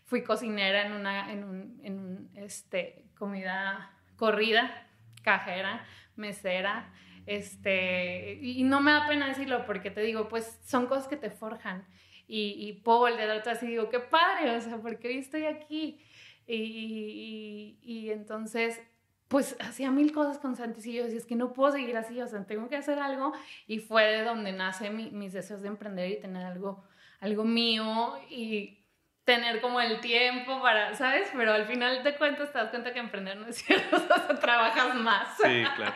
Fui 0.06 0.24
cocinera 0.24 0.86
en 0.86 0.94
una, 0.94 1.32
en 1.32 1.44
un, 1.44 1.80
en 1.84 2.00
un, 2.00 2.32
este, 2.36 3.06
comida 3.18 3.92
corrida, 4.16 4.88
cajera, 5.24 5.86
mesera, 6.16 6.92
este, 7.26 8.40
y 8.42 8.64
no 8.64 8.82
me 8.82 8.92
da 8.92 9.08
pena 9.08 9.28
decirlo 9.28 9.66
porque 9.66 9.92
te 9.92 10.02
digo, 10.02 10.28
pues 10.28 10.60
son 10.66 10.88
cosas 10.88 11.08
que 11.08 11.16
te 11.16 11.30
forjan 11.30 11.86
y, 12.28 12.56
y 12.58 12.74
puedo 12.74 13.00
volver 13.00 13.30
atrás 13.30 13.62
y 13.64 13.68
digo, 13.68 13.90
qué 13.90 14.00
padre, 14.00 14.56
o 14.56 14.62
sea, 14.62 14.78
porque 14.78 15.08
hoy 15.08 15.18
estoy 15.18 15.46
aquí. 15.46 16.00
Y, 16.46 16.56
y, 16.56 17.80
y 17.82 18.10
entonces 18.10 18.82
pues 19.30 19.56
hacía 19.60 19.92
mil 19.92 20.12
cosas 20.12 20.40
con 20.40 20.56
Santi 20.56 20.90
y 20.90 20.94
yo 20.94 21.04
decía, 21.04 21.20
es 21.20 21.28
que 21.28 21.36
no 21.36 21.54
puedo 21.54 21.72
seguir 21.72 21.96
así, 21.96 22.20
o 22.20 22.28
sea, 22.28 22.44
tengo 22.46 22.68
que 22.68 22.76
hacer 22.76 22.98
algo 22.98 23.32
y 23.68 23.78
fue 23.78 24.04
de 24.06 24.24
donde 24.24 24.52
nace 24.52 24.90
mis 24.90 25.34
deseos 25.34 25.62
de 25.62 25.68
emprender 25.68 26.10
y 26.10 26.20
tener 26.20 26.46
algo, 26.48 26.84
algo 27.20 27.44
mío 27.44 28.20
y 28.28 28.84
tener 29.26 29.62
como 29.62 29.80
el 29.82 30.00
tiempo 30.00 30.60
para, 30.64 30.96
¿sabes? 30.96 31.30
Pero 31.38 31.54
al 31.54 31.68
final 31.68 32.04
de 32.04 32.18
cuentas 32.18 32.52
te 32.52 32.58
das 32.58 32.72
cuenta 32.72 32.92
que 32.92 32.98
emprender 32.98 33.38
no 33.38 33.46
es 33.46 33.58
cierto, 33.64 33.98
o 33.98 34.00
sea, 34.00 34.40
trabajas 34.40 34.96
más. 34.96 35.38
Sí, 35.38 35.64
claro. 35.76 35.94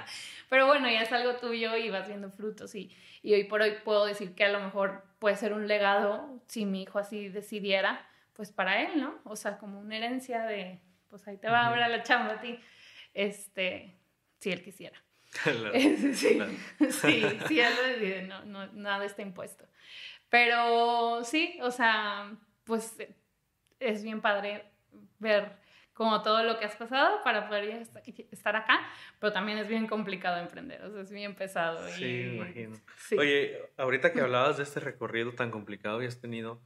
Pero 0.47 0.67
bueno, 0.67 0.87
ya 0.87 1.01
es 1.01 1.11
algo 1.11 1.37
tuyo 1.37 1.75
y 1.75 1.89
vas 1.89 2.07
viendo 2.07 2.29
frutos 2.29 2.75
y, 2.75 2.95
y 3.23 3.33
hoy 3.33 3.45
por 3.45 3.63
hoy 3.63 3.77
puedo 3.83 4.05
decir 4.05 4.35
que 4.35 4.45
a 4.45 4.51
lo 4.51 4.59
mejor 4.59 5.03
puede 5.17 5.37
ser 5.37 5.53
un 5.53 5.67
legado 5.67 6.39
si 6.45 6.67
mi 6.67 6.83
hijo 6.83 6.99
así 6.99 7.29
decidiera, 7.29 8.07
pues 8.33 8.51
para 8.51 8.83
él, 8.83 9.01
¿no? 9.01 9.15
O 9.23 9.35
sea, 9.35 9.57
como 9.57 9.79
una 9.79 9.97
herencia 9.97 10.43
de, 10.43 10.79
pues 11.09 11.27
ahí 11.27 11.37
te 11.37 11.49
va 11.49 11.65
ahora 11.65 11.87
la 11.87 12.03
chamba 12.03 12.33
a 12.33 12.39
ti 12.39 12.59
este, 13.13 13.97
si 14.39 14.51
él 14.51 14.63
quisiera. 14.63 15.01
sí, 15.43 16.13
sí, 16.13 17.39
sí, 17.47 17.59
él 17.59 17.73
lo 17.75 17.83
decide, 17.87 18.21
no, 18.23 18.45
no, 18.45 18.67
nada 18.73 19.05
está 19.05 19.21
impuesto. 19.21 19.65
Pero 20.29 21.23
sí, 21.23 21.57
o 21.61 21.71
sea, 21.71 22.31
pues 22.63 22.97
es 23.79 24.03
bien 24.03 24.21
padre 24.21 24.65
ver 25.19 25.63
como 25.93 26.23
todo 26.23 26.43
lo 26.43 26.57
que 26.57 26.65
has 26.65 26.75
pasado 26.75 27.21
para 27.23 27.47
poder 27.47 27.87
estar 28.31 28.55
acá, 28.55 28.79
pero 29.19 29.31
también 29.31 29.59
es 29.59 29.67
bien 29.67 29.85
complicado 29.85 30.41
emprender, 30.41 30.81
o 30.83 30.91
sea, 30.91 31.01
es 31.01 31.11
bien 31.11 31.35
pesado. 31.35 31.87
Sí, 31.89 32.03
me 32.03 32.35
imagino. 32.35 32.77
Oye, 33.17 33.59
ahorita 33.77 34.11
que 34.11 34.21
hablabas 34.21 34.57
de 34.57 34.63
este 34.63 34.79
recorrido 34.79 35.33
tan 35.33 35.51
complicado 35.51 36.01
y 36.01 36.07
has 36.07 36.19
tenido, 36.19 36.59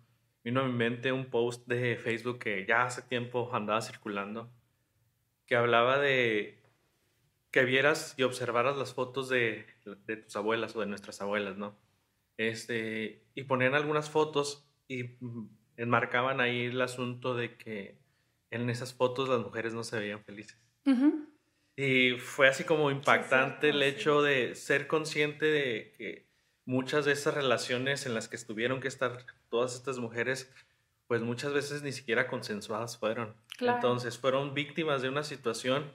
vino 0.44 0.62
a 0.62 0.66
mi 0.66 0.72
mente 0.72 1.12
un 1.12 1.25
post 1.25 1.68
de 1.68 1.98
Facebook 1.98 2.39
que 2.39 2.66
ya 2.66 2.84
hace 2.84 3.01
tiempo 3.01 3.50
andaba 3.54 3.82
circulando, 3.82 4.50
que 5.48 5.56
hablaba 5.56 5.98
de 5.98 6.60
que 7.51 7.63
vieras 7.63 8.13
y 8.18 8.24
observaras 8.24 8.77
las 8.77 8.94
fotos 8.94 9.30
de, 9.30 9.66
de 10.06 10.18
tus 10.18 10.36
abuelas 10.36 10.75
o 10.75 10.82
de 10.82 10.86
nuestras 10.86 11.22
abuelas, 11.22 11.58
¿no? 11.58 11.75
Este, 12.38 13.24
y 13.34 13.44
ponían 13.44 13.74
algunas 13.74 14.10
fotos 14.10 14.70
y 14.88 15.18
enmarcaban 15.75 16.39
ahí 16.39 16.66
el 16.66 16.82
asunto 16.82 17.36
de 17.36 17.56
que 17.58 17.98
en 18.51 18.70
esas 18.70 18.94
fotos 18.94 19.30
las 19.30 19.39
mujeres 19.39 19.74
no 19.74 19.84
se 19.84 19.98
veían 19.98 20.24
felices. 20.24 20.58
Y 21.75 22.18
fue 22.18 22.48
así 22.48 22.63
como 22.63 22.92
impactante 22.92 23.70
el 23.70 23.82
hecho 23.84 24.22
de 24.22 24.56
ser 24.56 24.88
consciente 24.88 25.46
de 25.46 25.94
que 25.98 26.27
muchas 26.66 27.06
de 27.06 27.13
esas 27.13 27.34
relaciones 27.34 28.06
en 28.06 28.13
las 28.13 28.27
que 28.27 28.36
estuvieron 28.36 28.82
que 28.82 28.88
estar 28.88 29.25
todas 29.50 29.75
estas 29.75 30.00
mujeres 30.00 30.51
pues 31.08 31.22
muchas 31.22 31.54
veces 31.54 31.84
ni 31.84 31.92
siquiera 31.92 32.27
consensuadas 32.27 32.98
fueron. 32.98 33.36
Entonces 33.60 34.18
fueron 34.18 34.54
víctimas 34.54 35.02
de 35.02 35.10
una 35.10 35.24
situación 35.24 35.92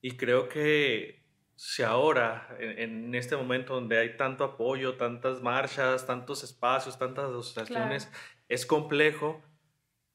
y 0.00 0.16
creo 0.16 0.48
que 0.48 1.20
si 1.56 1.82
ahora, 1.82 2.56
en, 2.58 3.14
este 3.14 3.36
momento 3.36 3.74
donde 3.74 3.98
hay 3.98 4.16
tanto 4.16 4.44
apoyo, 4.44 4.96
tantas 4.96 5.42
marchas, 5.42 6.06
tantos 6.06 6.42
espacios, 6.42 6.98
tantas 6.98 7.26
asociaciones, 7.26 8.10
es 8.48 8.64
complejo, 8.64 9.42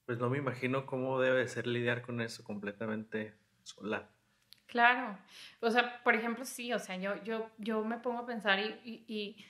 pues 0.06 0.18
no 0.18 0.30
me 0.30 0.40
imagino 0.40 0.88
cómo 0.88 1.22
debe 1.22 1.48
ser 1.48 1.68
lidiar 1.68 2.02
con 2.02 2.20
eso 2.20 2.44
completamente 2.44 3.36
sola. 3.64 4.10
Claro, 4.66 5.20
o 5.62 5.70
sea, 5.70 6.02
por 6.04 6.16
ejemplo, 6.16 6.44
sí, 6.46 6.74
o 6.74 6.80
sea, 6.80 6.96
yo, 6.96 7.24
yo, 7.24 7.52
yo 7.60 7.84
me 7.86 8.00
pongo 8.00 8.22
a 8.22 8.26
pensar 8.26 8.60
y, 8.60 9.06
y 9.08 9.46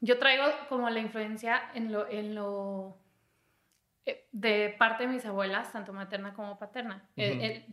yo 0.00 0.18
traigo 0.18 0.44
como 0.68 0.90
la 0.90 0.98
influencia 0.98 1.70
en 1.74 1.92
lo, 1.92 2.08
en 2.08 2.34
lo 2.34 2.98
de 4.32 4.74
parte 4.78 5.06
de 5.06 5.12
mis 5.12 5.24
abuelas, 5.26 5.72
tanto 5.72 5.92
materna 5.92 6.32
como 6.34 6.58
paterna. 6.58 7.08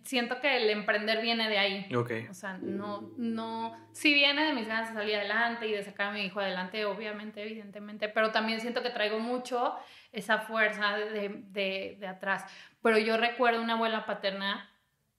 siento 0.03 0.39
que 0.39 0.57
el 0.57 0.69
emprender 0.69 1.21
viene 1.21 1.49
de 1.49 1.57
ahí. 1.57 1.87
O 2.29 2.33
sea, 2.33 2.57
no, 2.57 3.13
no, 3.17 3.75
sí 3.91 4.13
viene 4.13 4.45
de 4.45 4.53
mis 4.53 4.67
ganas 4.67 4.89
de 4.89 4.95
salir 4.95 5.15
adelante 5.15 5.67
y 5.67 5.71
de 5.71 5.83
sacar 5.83 6.07
a 6.07 6.11
mi 6.11 6.21
hijo 6.21 6.39
adelante, 6.39 6.85
obviamente, 6.85 7.41
evidentemente, 7.41 8.09
pero 8.09 8.31
también 8.31 8.59
siento 8.59 8.83
que 8.83 8.89
traigo 8.89 9.19
mucho 9.19 9.75
esa 10.11 10.39
fuerza 10.39 10.97
de, 10.97 11.43
de, 11.47 11.97
de 11.99 12.07
atrás. 12.07 12.45
Pero 12.81 12.97
yo 12.97 13.17
recuerdo 13.17 13.61
una 13.61 13.73
abuela 13.73 14.05
paterna 14.05 14.69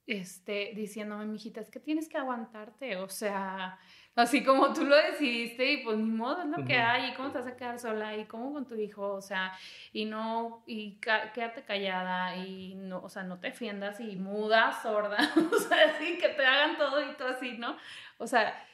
este, 0.08 0.72
diciéndome, 0.74 1.26
mijita, 1.26 1.60
es 1.60 1.70
que 1.70 1.80
tienes 1.80 2.08
que 2.08 2.16
aguantarte, 2.16 2.96
o 2.96 3.08
sea, 3.08 3.78
así 4.20 4.42
como 4.42 4.72
tú 4.72 4.84
lo 4.84 4.96
decidiste 4.96 5.72
y 5.72 5.76
pues 5.84 5.96
ni 5.96 6.10
modo, 6.10 6.42
es 6.42 6.48
lo 6.48 6.64
que 6.64 6.76
hay, 6.76 7.10
y 7.10 7.14
cómo 7.14 7.30
te 7.30 7.38
vas 7.38 7.46
a 7.46 7.56
quedar 7.56 7.78
sola, 7.78 8.16
y 8.16 8.24
cómo 8.24 8.52
con 8.52 8.66
tu 8.66 8.74
hijo, 8.74 9.12
o 9.12 9.20
sea, 9.20 9.52
y 9.92 10.04
no, 10.04 10.62
y 10.66 10.98
quédate 11.34 11.62
callada, 11.62 12.36
y 12.36 12.74
no, 12.74 13.00
o 13.00 13.08
sea, 13.08 13.22
no 13.22 13.38
te 13.38 13.48
defiendas, 13.48 14.00
y 14.00 14.16
muda, 14.16 14.72
sorda, 14.82 15.18
o 15.52 15.58
sea, 15.58 15.78
así 15.90 16.18
que 16.18 16.28
te 16.30 16.44
hagan 16.44 16.76
todo 16.76 17.00
y 17.00 17.14
todo 17.14 17.28
así, 17.28 17.58
¿no? 17.58 17.76
O 18.18 18.26
sea, 18.26 18.64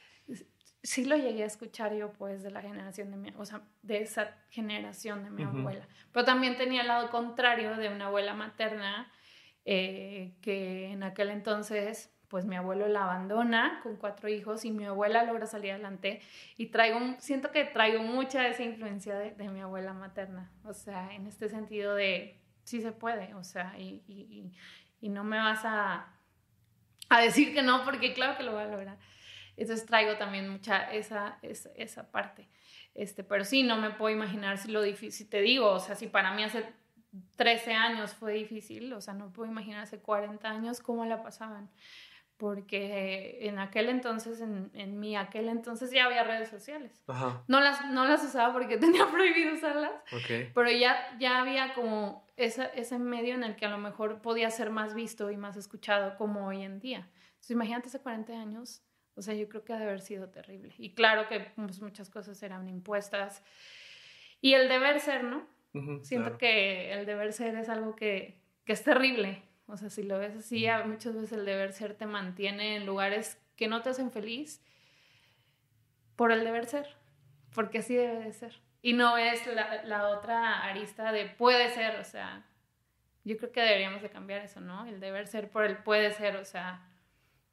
sí 0.83 1.05
lo 1.05 1.17
llegué 1.17 1.43
a 1.43 1.47
escuchar 1.47 1.95
yo, 1.95 2.13
pues, 2.13 2.43
de 2.43 2.51
la 2.51 2.63
generación 2.63 3.11
de 3.11 3.17
mi, 3.17 3.33
o 3.37 3.45
sea, 3.45 3.61
de 3.83 4.03
esa 4.03 4.37
generación 4.51 5.25
de 5.25 5.31
mi 5.31 5.43
abuela, 5.43 5.87
pero 6.13 6.25
también 6.25 6.57
tenía 6.57 6.83
el 6.83 6.89
lado 6.89 7.11
contrario 7.11 7.77
de 7.77 7.91
una 7.91 8.07
abuela 8.07 8.35
materna, 8.35 9.13
eh, 9.67 10.35
que 10.43 10.91
en 10.93 11.03
aquel 11.03 11.31
entonces 11.31 12.14
pues 12.35 12.47
mi 12.47 12.57
abuelo 12.57 12.89
la 12.89 13.05
abandona 13.05 13.79
con 13.85 13.95
cuatro 13.95 14.29
hijos 14.29 14.65
y 14.65 14.73
mi 14.73 14.85
abuela 14.85 15.23
logra 15.23 15.47
salir 15.47 15.71
adelante 15.71 16.21
y 16.57 16.67
traigo, 16.67 16.99
siento 17.19 17.53
que 17.53 17.65
traigo 17.65 18.03
mucha 18.03 18.43
de 18.43 18.49
esa 18.49 18.65
influencia 18.65 19.17
de, 19.17 19.49
mi 19.51 19.61
abuela 19.61 19.93
materna, 19.93 20.51
o 20.65 20.75
sea, 20.75 21.15
en 21.15 21.29
este 21.29 21.49
sentido 21.49 21.95
de 21.95 22.41
sí 22.65 22.83
se 22.83 22.91
puede, 22.91 23.33
o 23.35 23.45
sea, 23.45 23.79
y, 23.79 24.03
y, 24.09 24.53
y 25.01 25.11
no 25.11 25.23
me 25.23 25.37
vas 25.37 25.61
a, 25.65 26.09
a, 27.09 27.21
decir 27.21 27.55
que 27.55 27.63
no, 27.63 27.85
porque 27.85 28.13
claro 28.15 28.37
que 28.37 28.43
lo 28.43 28.51
voy 28.51 28.65
a 28.65 28.67
lograr. 28.67 28.99
Entonces 29.57 29.87
traigo 29.87 30.17
también 30.17 30.49
mucha 30.49 30.91
esa, 30.91 31.39
esa, 31.43 31.71
esa 31.77 32.11
parte. 32.11 32.49
Este, 32.97 33.23
pero 33.23 33.45
sí, 33.45 33.63
no 33.63 33.77
me 33.77 33.91
puedo 33.91 34.13
imaginar 34.13 34.59
si 34.59 34.73
lo 34.73 34.83
difícil, 34.83 35.29
te 35.29 35.41
digo, 35.41 35.71
o 35.71 35.79
sea, 35.79 35.95
si 35.95 36.09
para 36.09 36.35
mí 36.35 36.43
hace 36.43 36.65
13 37.37 37.75
años 37.75 38.13
fue 38.13 38.33
difícil, 38.33 38.93
o 38.93 39.01
sea, 39.01 39.15
no 39.15 39.33
puedo 39.33 39.49
imaginar 39.49 39.85
hace 39.85 40.01
40 40.01 40.51
años 40.51 40.81
cómo 40.81 41.05
la 41.05 41.23
pasaban 41.23 41.71
porque 42.37 43.47
en 43.47 43.59
aquel 43.59 43.89
entonces, 43.89 44.41
en, 44.41 44.71
en 44.75 44.99
mi 44.99 45.17
aquel 45.17 45.49
entonces 45.49 45.91
ya 45.91 46.07
había 46.07 46.25
redes 46.25 46.49
sociales. 46.49 47.03
No, 47.47 47.61
las, 47.61 47.91
no 47.91 48.07
las 48.07 48.25
usaba 48.25 48.53
porque 48.53 48.77
tenía 48.79 49.07
prohibido 49.07 49.55
usarlas, 49.55 49.93
pero 50.55 50.71
ya, 50.71 51.17
ya 51.19 51.41
había 51.41 51.75
como 51.75 52.27
esa, 52.37 52.67
ese 52.67 52.99
medio 52.99 53.35
en 53.35 53.45
el 53.45 53.57
que 53.57 53.67
a 53.67 53.71
lo 53.71 53.79
mejor 53.79 54.21
podía 54.21 54.51
ser 54.51 54.71
más 54.71 54.95
visto 54.95 55.31
y 55.31 55.37
más 55.37 55.57
escuchado 55.57 56.17
como 56.17 56.47
hoy 56.47 56.63
en 56.63 56.81
día. 56.81 57.09
Entonces 57.29 57.51
imagínate 57.53 57.89
hace 57.89 58.01
40 58.01 58.33
años, 58.33 58.83
o 59.15 59.23
sea, 59.23 59.35
yo 59.35 59.49
creo 59.49 59.65
que 59.65 59.73
ha 59.73 59.79
de 59.79 59.85
haber 59.85 60.01
sido 60.01 60.29
terrible. 60.29 60.75
Y 60.79 60.95
claro 60.95 61.29
que 61.29 61.53
pues, 61.55 61.81
muchas 61.81 62.11
cosas 62.11 62.43
eran 62.43 62.69
impuestas. 62.69 63.45
Y 64.41 64.55
el 64.55 64.69
deber 64.69 65.01
ser, 65.01 65.25
¿no? 65.25 65.47
Siento 66.03 66.39
que 66.39 66.93
el 66.93 67.05
deber 67.05 67.33
ser 67.33 67.57
es 67.57 67.69
algo 67.69 67.97
que, 67.97 68.41
que 68.65 68.73
es 68.75 68.85
terrible 68.85 69.43
o 69.67 69.77
sea, 69.77 69.91
si 69.91 70.03
lo 70.03 70.19
ves 70.19 70.37
así, 70.37 70.67
muchas 70.87 71.15
veces 71.15 71.33
el 71.33 71.45
deber 71.45 71.73
ser 71.73 71.95
te 71.95 72.07
mantiene 72.07 72.77
en 72.77 72.87
lugares 72.87 73.41
que 73.57 73.69
no 73.69 73.83
te 73.83 73.91
hacen 73.91 74.11
feliz 74.11 74.63
por 76.17 76.33
el 76.33 76.45
deber 76.45 76.67
ser, 76.67 76.97
porque 77.55 77.79
así 77.79 77.95
debe 77.95 78.21
de 78.21 78.33
ser. 78.33 78.61
Y 78.83 78.93
no 78.93 79.17
es 79.17 79.47
la, 79.47 79.83
la 79.85 80.09
otra 80.09 80.63
arista 80.63 81.13
de 81.13 81.27
puede 81.27 81.71
ser, 81.71 81.99
o 81.99 82.05
sea, 82.05 82.45
yo 83.25 83.37
creo 83.39 83.53
que 83.53 83.63
deberíamos 83.63 84.03
de 84.03 84.11
cambiar 84.11 84.43
eso, 84.43 84.61
¿no? 84.61 84.85
El 84.85 85.01
deber 85.01 85.27
ser 85.27 85.51
por 85.51 85.65
el 85.65 85.79
puede 85.79 86.11
ser, 86.13 86.37
o 86.37 86.45
sea, 86.45 86.87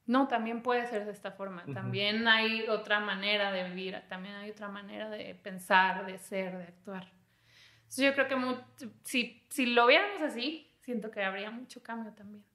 no, 0.05 0.27
también 0.27 0.61
puede 0.61 0.87
ser 0.87 1.05
de 1.05 1.11
esta 1.11 1.31
forma, 1.31 1.63
también 1.73 2.27
hay 2.27 2.67
otra 2.67 2.99
manera 2.99 3.51
de 3.51 3.69
vivir, 3.69 4.01
también 4.09 4.35
hay 4.35 4.49
otra 4.49 4.67
manera 4.67 5.09
de 5.09 5.35
pensar, 5.35 6.05
de 6.05 6.17
ser, 6.17 6.57
de 6.57 6.63
actuar. 6.63 7.07
Entonces 7.83 8.05
yo 8.05 8.13
creo 8.13 8.27
que 8.27 8.89
si, 9.03 9.45
si 9.49 9.67
lo 9.67 9.87
viéramos 9.87 10.21
así, 10.21 10.70
siento 10.81 11.11
que 11.11 11.23
habría 11.23 11.51
mucho 11.51 11.81
cambio 11.81 12.13
también. 12.13 12.45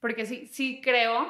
Porque 0.00 0.26
sí, 0.26 0.46
sí 0.48 0.80
creo 0.82 1.26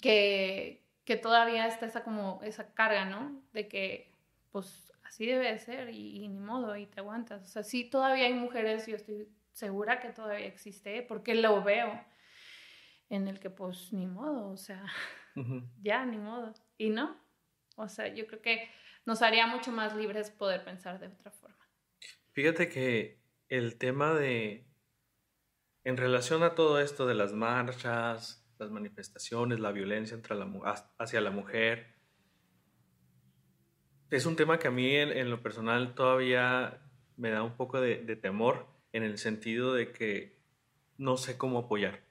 que, 0.00 0.82
que 1.04 1.16
todavía 1.16 1.66
está 1.66 1.86
esa 1.86 2.02
como 2.02 2.40
esa 2.42 2.72
carga, 2.74 3.04
¿no? 3.04 3.42
De 3.52 3.68
que 3.68 4.12
pues 4.50 4.92
así 5.02 5.26
debe 5.26 5.50
de 5.50 5.58
ser 5.58 5.90
y, 5.90 6.26
ni 6.28 6.38
modo 6.38 6.76
y 6.76 6.86
te 6.86 7.00
aguantas. 7.00 7.42
O 7.42 7.46
sea, 7.46 7.62
sí 7.62 7.84
todavía 7.84 8.26
hay 8.26 8.34
mujeres, 8.34 8.86
yo 8.86 8.96
estoy 8.96 9.28
segura 9.52 10.00
que 10.00 10.10
todavía 10.10 10.46
existe, 10.46 11.02
porque 11.02 11.34
lo 11.34 11.62
veo 11.62 12.00
en 13.10 13.28
el 13.28 13.38
que 13.38 13.50
pues 13.50 13.92
ni 13.92 14.06
modo, 14.06 14.48
o 14.48 14.56
sea, 14.56 14.84
ya 15.82 16.04
ni 16.06 16.18
modo. 16.18 16.54
Y 16.78 16.90
no, 16.90 17.20
o 17.76 17.88
sea, 17.88 18.08
yo 18.08 18.26
creo 18.26 18.40
que 18.40 18.70
nos 19.04 19.22
haría 19.22 19.46
mucho 19.46 19.70
más 19.70 19.94
libres 19.94 20.30
poder 20.30 20.64
pensar 20.64 20.98
de 20.98 21.08
otra 21.08 21.30
forma. 21.30 21.68
Fíjate 22.32 22.68
que 22.68 23.23
el 23.48 23.76
tema 23.76 24.14
de, 24.14 24.66
en 25.84 25.96
relación 25.96 26.42
a 26.42 26.54
todo 26.54 26.80
esto 26.80 27.06
de 27.06 27.14
las 27.14 27.32
marchas, 27.32 28.44
las 28.58 28.70
manifestaciones, 28.70 29.60
la 29.60 29.72
violencia 29.72 30.18
la, 30.30 30.90
hacia 30.98 31.20
la 31.20 31.30
mujer, 31.30 31.94
es 34.10 34.26
un 34.26 34.36
tema 34.36 34.58
que 34.58 34.68
a 34.68 34.70
mí 34.70 34.94
en, 34.94 35.30
lo 35.30 35.42
personal 35.42 35.94
todavía 35.94 36.80
me 37.16 37.30
da 37.30 37.42
un 37.42 37.56
poco 37.56 37.80
de, 37.80 37.96
temor 38.16 38.66
en 38.92 39.02
el 39.02 39.18
sentido 39.18 39.74
de 39.74 39.90
que 39.90 40.38
no 40.98 41.16
sé 41.16 41.36
cómo 41.36 41.58
apoyar. 41.58 42.04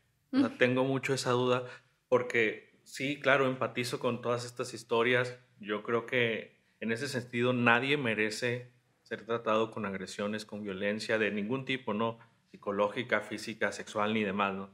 tengo 0.58 0.84
mucho 0.84 1.14
esa 1.14 1.32
duda 1.32 1.64
porque 2.10 2.80
sí, 2.84 3.20
claro, 3.20 3.48
empatizo 3.48 4.00
con 4.00 4.22
todas 4.22 4.46
estas 4.46 4.74
historias. 4.74 5.40
Yo 5.60 5.84
creo 5.84 6.06
que 6.06 6.58
en 6.80 6.92
ese 6.92 7.08
sentido 7.08 7.54
nadie 7.54 7.96
merece 7.96 8.73
ser 9.14 9.26
tratado 9.28 9.70
con 9.70 9.86
agresiones, 9.86 10.44
con 10.44 10.64
violencia 10.64 11.20
de 11.20 11.30
ningún 11.30 11.66
tipo, 11.66 11.94
¿no? 11.94 12.18
Psicológica, 12.50 13.22
física, 13.22 13.72
sexual 13.72 14.14
ni 14.14 14.24
demás, 14.24 14.56
¿no? 14.56 14.72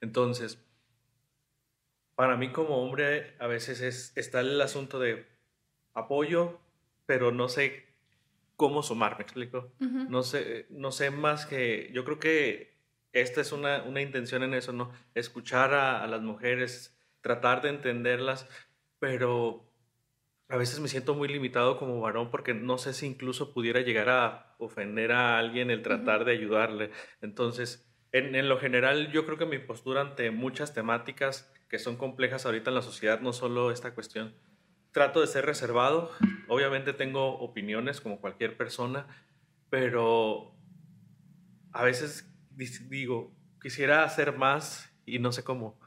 Entonces, 0.00 0.58
para 2.14 2.38
mí 2.38 2.52
como 2.52 2.82
hombre 2.82 3.36
a 3.38 3.46
veces 3.46 3.82
es, 3.82 4.12
está 4.16 4.40
el 4.40 4.58
asunto 4.62 4.98
de 4.98 5.26
apoyo, 5.92 6.58
pero 7.04 7.32
no 7.32 7.50
sé 7.50 7.84
cómo 8.56 8.82
sumar, 8.82 9.18
¿me 9.18 9.24
explico? 9.24 9.70
no, 9.78 10.22
sé, 10.22 10.66
no 10.70 10.90
sé 10.90 11.10
más 11.10 11.44
que, 11.44 11.90
yo 11.92 12.04
creo 12.04 12.18
que 12.18 12.72
esta 13.12 13.42
es 13.42 13.52
una, 13.52 13.82
una 13.82 14.00
intención 14.00 14.42
en 14.42 14.54
eso, 14.54 14.72
¿no? 14.72 14.90
Escuchar 15.14 15.74
a, 15.74 16.02
a 16.02 16.06
las 16.06 16.22
mujeres, 16.22 16.96
tratar 17.20 17.60
de 17.60 17.68
entenderlas, 17.68 18.48
pero 18.98 19.70
a 20.52 20.58
veces 20.58 20.80
me 20.80 20.88
siento 20.88 21.14
muy 21.14 21.28
limitado 21.28 21.78
como 21.78 21.98
varón 21.98 22.30
porque 22.30 22.52
no 22.52 22.76
sé 22.76 22.92
si 22.92 23.06
incluso 23.06 23.54
pudiera 23.54 23.80
llegar 23.80 24.10
a 24.10 24.54
ofender 24.58 25.10
a 25.10 25.38
alguien 25.38 25.70
el 25.70 25.80
tratar 25.80 26.26
de 26.26 26.32
ayudarle. 26.32 26.90
Entonces, 27.22 27.90
en, 28.12 28.46
lo 28.46 28.58
general, 28.58 29.10
yo 29.12 29.24
creo 29.24 29.38
que 29.38 29.46
mi 29.46 29.58
postura 29.58 30.02
ante 30.02 30.30
muchas 30.30 30.74
temáticas 30.74 31.50
que 31.70 31.78
son 31.78 31.96
complejas 31.96 32.44
ahorita 32.44 32.68
en 32.68 32.74
la 32.74 32.82
sociedad, 32.82 33.20
no 33.20 33.32
solo 33.32 33.70
esta 33.70 33.94
cuestión, 33.94 34.34
trato 34.90 35.22
de 35.22 35.26
ser 35.26 35.46
reservado. 35.46 36.10
Obviamente 36.48 36.92
tengo 36.92 37.38
opiniones 37.38 38.02
como 38.02 38.20
cualquier 38.20 38.58
persona, 38.58 39.06
pero 39.70 40.54
a 41.72 41.82
veces 41.82 42.30
digo, 42.90 43.34
quisiera 43.62 44.04
hacer 44.04 44.36
más 44.36 44.94
y 45.06 45.18
no 45.18 45.32
sé 45.32 45.44
cómo. 45.44 45.80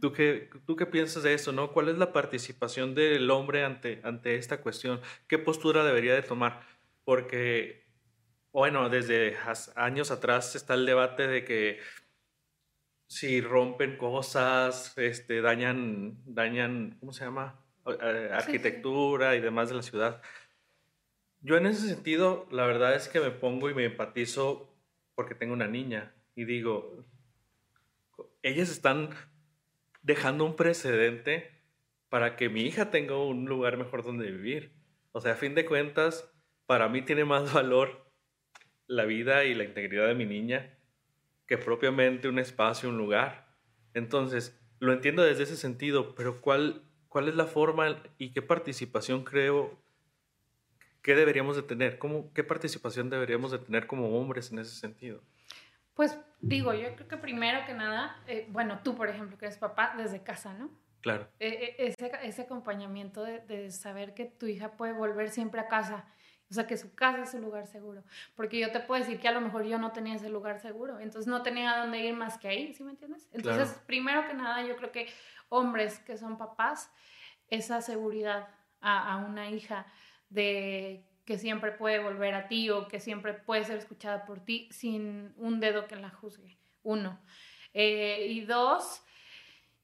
¿Tú, 0.00 0.12
qué, 0.12 0.50
¿Tú 0.66 0.74
qué 0.74 0.86
piensas 0.86 1.22
de 1.22 1.34
eso? 1.34 1.52
¿no? 1.52 1.72
¿Cuál 1.72 1.88
es 1.88 1.96
la 1.96 2.12
participación 2.12 2.94
del 2.94 3.30
hombre 3.30 3.64
ante, 3.64 4.00
ante 4.02 4.36
esta 4.36 4.60
cuestión? 4.60 5.00
¿Qué 5.28 5.38
postura 5.38 5.84
debería 5.84 6.14
de 6.14 6.22
tomar? 6.22 6.62
Porque, 7.04 7.84
bueno, 8.52 8.88
desde 8.88 9.36
años 9.76 10.10
atrás 10.10 10.56
está 10.56 10.74
el 10.74 10.84
debate 10.84 11.28
de 11.28 11.44
que 11.44 11.78
si 13.06 13.40
rompen 13.40 13.96
cosas, 13.96 14.96
este, 14.96 15.42
dañan, 15.42 16.16
dañan, 16.24 16.96
¿cómo 16.98 17.12
se 17.12 17.24
llama? 17.24 17.60
Arquitectura 17.84 19.36
y 19.36 19.40
demás 19.40 19.68
de 19.68 19.76
la 19.76 19.82
ciudad. 19.82 20.22
Yo 21.40 21.56
en 21.56 21.66
ese 21.66 21.88
sentido, 21.88 22.46
la 22.50 22.66
verdad 22.66 22.94
es 22.94 23.08
que 23.08 23.20
me 23.20 23.30
pongo 23.30 23.68
y 23.68 23.74
me 23.74 23.84
empatizo 23.84 24.74
porque 25.14 25.34
tengo 25.34 25.52
una 25.52 25.68
niña 25.68 26.14
y 26.34 26.44
digo, 26.44 27.04
ellas 28.42 28.70
están 28.70 29.10
dejando 30.02 30.44
un 30.44 30.56
precedente 30.56 31.50
para 32.08 32.36
que 32.36 32.48
mi 32.48 32.62
hija 32.62 32.90
tenga 32.90 33.16
un 33.16 33.46
lugar 33.46 33.76
mejor 33.76 34.02
donde 34.02 34.30
vivir. 34.30 34.72
O 35.12 35.20
sea, 35.20 35.32
a 35.32 35.36
fin 35.36 35.54
de 35.54 35.64
cuentas, 35.64 36.30
para 36.66 36.88
mí 36.88 37.02
tiene 37.02 37.24
más 37.24 37.52
valor 37.54 38.10
la 38.86 39.04
vida 39.04 39.44
y 39.44 39.54
la 39.54 39.64
integridad 39.64 40.08
de 40.08 40.14
mi 40.14 40.26
niña 40.26 40.78
que 41.46 41.58
propiamente 41.58 42.28
un 42.28 42.38
espacio, 42.38 42.88
un 42.88 42.98
lugar. 42.98 43.56
Entonces, 43.94 44.58
lo 44.78 44.92
entiendo 44.92 45.22
desde 45.22 45.44
ese 45.44 45.56
sentido, 45.56 46.14
pero 46.14 46.40
¿cuál, 46.40 46.82
cuál 47.08 47.28
es 47.28 47.34
la 47.34 47.46
forma 47.46 48.02
y 48.18 48.32
qué 48.32 48.42
participación 48.42 49.24
creo 49.24 49.78
que 51.02 51.14
deberíamos 51.14 51.56
de 51.56 51.62
tener? 51.62 51.98
¿Cómo, 51.98 52.32
¿Qué 52.32 52.44
participación 52.44 53.10
deberíamos 53.10 53.50
de 53.50 53.58
tener 53.58 53.86
como 53.86 54.18
hombres 54.18 54.50
en 54.52 54.60
ese 54.60 54.74
sentido? 54.74 55.22
Pues 55.94 56.18
digo, 56.40 56.72
yo 56.72 56.94
creo 56.94 57.08
que 57.08 57.16
primero 57.16 57.64
que 57.66 57.74
nada, 57.74 58.22
eh, 58.26 58.46
bueno, 58.50 58.80
tú 58.82 58.94
por 58.94 59.08
ejemplo, 59.08 59.36
que 59.38 59.46
eres 59.46 59.58
papá, 59.58 59.94
desde 59.96 60.22
casa, 60.22 60.54
¿no? 60.54 60.70
Claro. 61.00 61.28
E, 61.40 61.48
e, 61.48 61.86
ese, 61.88 62.12
ese, 62.22 62.42
acompañamiento 62.42 63.24
de, 63.24 63.40
de, 63.40 63.70
saber 63.70 64.14
que 64.14 64.24
tu 64.24 64.46
hija 64.46 64.72
puede 64.72 64.92
volver 64.92 65.30
siempre 65.30 65.60
a 65.60 65.68
casa, 65.68 66.04
o 66.48 66.54
sea, 66.54 66.66
que 66.66 66.76
su 66.76 66.94
casa 66.94 67.22
es 67.22 67.30
su 67.32 67.40
lugar 67.40 67.66
seguro. 67.66 68.04
Porque 68.36 68.58
yo 68.58 68.70
te 68.70 68.80
puedo 68.80 69.02
decir 69.02 69.18
que 69.18 69.28
a 69.28 69.32
lo 69.32 69.40
mejor 69.40 69.64
yo 69.64 69.78
no 69.78 69.92
tenía 69.92 70.14
ese 70.14 70.30
lugar 70.30 70.60
seguro, 70.60 71.00
entonces 71.00 71.26
no 71.26 71.42
tenía 71.42 71.72
a 71.72 71.80
dónde 71.80 71.98
ir 71.98 72.14
más 72.14 72.38
que 72.38 72.48
ahí, 72.48 72.72
¿sí 72.72 72.84
me 72.84 72.92
entiendes? 72.92 73.28
Entonces, 73.32 73.80
primero 73.86 74.26
que 74.26 74.34
nada, 74.34 74.62
yo 74.64 74.76
creo 74.76 74.92
que 74.92 75.08
hombres 75.48 75.98
que 76.00 76.16
son 76.16 76.38
papás, 76.38 76.90
esa 77.48 77.82
seguridad 77.82 78.48
a, 78.80 79.12
a 79.12 79.16
una 79.18 79.50
hija 79.50 79.86
de 80.30 81.04
que 81.24 81.38
siempre 81.38 81.72
puede 81.72 82.00
volver 82.00 82.34
a 82.34 82.48
ti 82.48 82.70
o 82.70 82.88
que 82.88 83.00
siempre 83.00 83.34
puede 83.34 83.64
ser 83.64 83.78
escuchada 83.78 84.24
por 84.24 84.40
ti 84.40 84.68
sin 84.70 85.32
un 85.36 85.60
dedo 85.60 85.86
que 85.86 85.96
la 85.96 86.10
juzgue. 86.10 86.58
Uno. 86.82 87.20
Eh, 87.74 88.26
y 88.30 88.40
dos, 88.42 89.02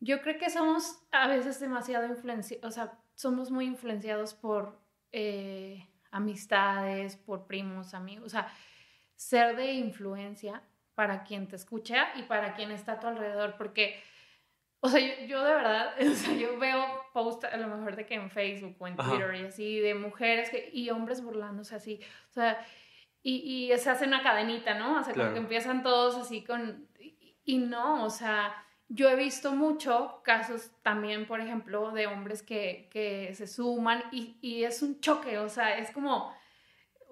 yo 0.01 0.21
creo 0.21 0.39
que 0.39 0.51
somos 0.51 0.99
a 1.11 1.29
veces 1.29 1.61
demasiado 1.61 2.07
influenciados, 2.07 2.65
o 2.65 2.71
sea, 2.71 2.99
somos 3.15 3.51
muy 3.51 3.67
influenciados 3.67 4.35
por 4.35 4.81
eh, 5.13 5.89
amistades, 6.11 7.17
por 7.17 7.47
primos, 7.47 7.95
amigos, 7.95 8.27
o 8.27 8.29
sea, 8.29 8.53
ser 9.17 9.57
de 9.57 9.73
influencia 9.73 10.63
para 10.95 11.25
quien 11.25 11.49
te 11.49 11.57
escucha 11.57 12.09
y 12.17 12.23
para 12.23 12.55
quien 12.55 12.71
está 12.71 12.93
a 12.93 13.01
tu 13.01 13.07
alrededor, 13.07 13.57
porque 13.57 14.03
o 14.81 14.89
sea, 14.89 15.27
yo, 15.27 15.43
de 15.43 15.55
verdad, 15.55 15.95
o 16.01 16.15
sea, 16.15 16.35
yo 16.35 16.59
veo 16.59 16.85
posts 17.13 17.45
a 17.45 17.57
lo 17.57 17.69
mejor 17.69 17.97
de 17.97 18.07
que 18.07 18.15
en 18.15 18.31
Facebook 18.31 18.77
o 18.79 18.87
en 18.87 18.97
Twitter 18.97 19.35
y 19.35 19.45
así, 19.47 19.81
de 19.81 19.95
mujeres 19.95 20.51
que, 20.51 20.71
y 20.73 20.91
hombres 20.91 21.23
burlándose 21.23 21.75
así, 21.75 22.01
o 22.31 22.33
sea, 22.33 22.65
y, 23.23 23.71
y 23.73 23.79
se 23.79 23.91
hace 23.91 24.07
una 24.07 24.23
cadenita, 24.23 24.75
¿no? 24.75 25.01
O 25.01 25.05
sea, 25.05 25.13
como 25.13 25.33
que 25.33 25.39
empiezan 25.39 25.83
todos 25.83 26.17
así 26.17 26.45
con, 26.45 26.89
y, 27.45 27.59
no, 27.59 28.05
o 28.05 28.11
sea, 28.11 28.55
yo 28.89 29.09
he 29.09 29.17
visto 29.17 29.53
mucho 29.53 30.23
casos 30.23 30.71
también, 30.83 31.27
por 31.27 31.41
ejemplo, 31.41 31.91
de 31.91 32.07
hombres 32.07 32.43
que, 32.43 32.89
que 32.93 33.35
se 33.35 33.47
suman 33.47 34.05
y, 34.13 34.39
y, 34.41 34.65
es 34.65 34.83
un 34.83 35.01
choque, 35.01 35.39
o 35.39 35.49
sea, 35.49 35.77
es 35.79 35.91
como 35.91 36.33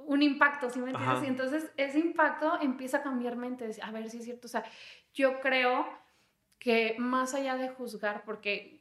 un 0.07 0.23
impacto, 0.23 0.71
¿sí 0.71 0.79
me 0.79 0.91
entiendes? 0.91 1.25
Y 1.25 1.27
entonces 1.27 1.73
ese 1.77 1.99
impacto 1.99 2.59
empieza 2.61 2.99
a 2.99 3.03
cambiar 3.03 3.35
mente, 3.37 3.69
a 3.83 3.91
ver 3.91 4.09
si 4.09 4.19
es 4.19 4.25
cierto, 4.25 4.47
o 4.47 4.51
sea, 4.51 4.65
yo 5.13 5.41
creo 5.41 5.87
que 6.59 6.97
más 6.99 7.35
allá 7.35 7.57
de 7.57 7.69
juzgar, 7.69 8.25
porque 8.25 8.77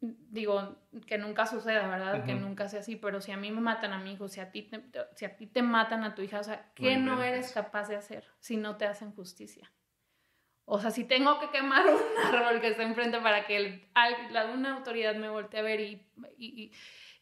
digo, 0.00 0.76
que 1.06 1.18
nunca 1.18 1.46
suceda, 1.46 1.88
¿verdad? 1.88 2.24
Que 2.24 2.34
nunca 2.34 2.68
sea 2.68 2.80
así, 2.80 2.96
pero 2.96 3.20
si 3.20 3.32
a 3.32 3.36
mí 3.36 3.50
me 3.50 3.60
matan 3.60 3.92
a 3.92 3.98
mi 3.98 4.12
hijo, 4.12 4.28
si 4.28 4.40
a 4.40 4.50
ti 4.50 4.62
te, 4.62 4.82
si 5.14 5.24
a 5.24 5.36
ti 5.36 5.46
te 5.46 5.62
matan 5.62 6.04
a 6.04 6.14
tu 6.14 6.22
hija, 6.22 6.40
o 6.40 6.44
sea, 6.44 6.70
¿qué 6.74 6.96
no 6.96 7.22
eres 7.22 7.52
capaz 7.52 7.88
de 7.88 7.96
hacer 7.96 8.24
si 8.38 8.56
no 8.56 8.76
te 8.76 8.86
hacen 8.86 9.12
justicia? 9.12 9.70
O 10.66 10.80
sea, 10.80 10.90
si 10.90 11.04
tengo 11.04 11.38
que 11.40 11.50
quemar 11.50 11.84
un 11.88 12.34
árbol 12.34 12.60
que 12.60 12.68
está 12.68 12.82
enfrente 12.82 13.18
para 13.20 13.46
que 13.46 13.56
el, 13.56 13.88
una 14.54 14.76
autoridad 14.76 15.14
me 15.14 15.28
voltee 15.28 15.60
a 15.60 15.62
ver 15.62 15.80
y, 15.80 16.06
y, 16.36 16.72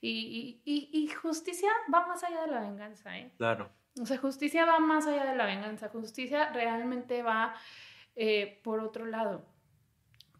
y, 0.00 0.60
y, 0.64 1.08
justicia 1.08 1.70
va 1.92 2.06
más 2.06 2.24
allá 2.24 2.42
de 2.42 2.48
la 2.48 2.60
venganza, 2.60 3.16
¿eh? 3.18 3.30
Claro. 3.36 3.70
O 4.00 4.06
sea, 4.06 4.16
justicia 4.18 4.64
va 4.64 4.78
más 4.78 5.06
allá 5.06 5.24
de 5.24 5.36
la 5.36 5.46
venganza, 5.46 5.88
justicia 5.88 6.50
realmente 6.52 7.22
va 7.22 7.54
eh, 8.16 8.60
por 8.64 8.80
otro 8.80 9.06
lado. 9.06 9.44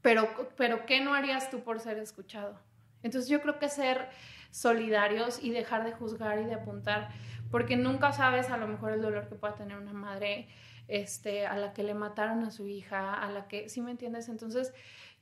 Pero, 0.03 0.53
pero, 0.57 0.85
¿qué 0.85 1.01
no 1.01 1.15
harías 1.15 1.51
tú 1.51 1.63
por 1.63 1.81
ser 1.81 1.99
escuchado? 1.99 2.59
Entonces 3.03 3.31
yo 3.31 3.41
creo 3.41 3.59
que 3.59 3.69
ser 3.69 4.09
solidarios 4.51 5.43
y 5.43 5.51
dejar 5.51 5.85
de 5.85 5.93
juzgar 5.93 6.41
y 6.41 6.45
de 6.45 6.55
apuntar, 6.55 7.09
porque 7.51 7.77
nunca 7.77 8.13
sabes 8.13 8.51
a 8.51 8.57
lo 8.57 8.69
mejor 8.69 8.93
el 8.93 9.01
dolor 9.01 9.29
que 9.29 9.35
pueda 9.35 9.55
tener 9.55 9.79
una 9.79 9.93
madre 9.93 10.49
este, 10.89 11.47
a 11.47 11.57
la 11.57 11.73
que 11.73 11.83
le 11.83 11.95
mataron 11.95 12.45
a 12.45 12.51
su 12.51 12.67
hija, 12.67 13.15
a 13.15 13.31
la 13.31 13.49
que, 13.49 13.69
¿sí 13.69 13.81
me 13.81 13.93
entiendes? 13.93 14.29
Entonces 14.29 14.75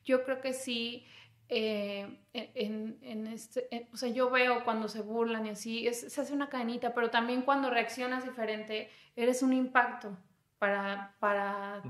yo 0.04 0.24
creo 0.24 0.40
que 0.40 0.52
sí, 0.52 1.06
eh, 1.48 2.18
en, 2.32 2.98
en, 3.02 3.26
este, 3.26 3.88
o 3.92 3.96
sea, 3.96 4.08
yo 4.08 4.30
veo 4.30 4.64
cuando 4.64 4.88
se 4.88 5.02
burlan 5.02 5.46
y 5.46 5.50
así, 5.50 5.92
se 5.92 6.20
hace 6.20 6.32
una 6.32 6.48
cadenita, 6.48 6.94
pero 6.94 7.10
también 7.10 7.42
cuando 7.42 7.70
reaccionas 7.70 8.24
diferente, 8.24 8.90
eres 9.16 9.42
un 9.42 9.52
impacto 9.52 10.16
para, 10.58 11.16
para, 11.18 11.82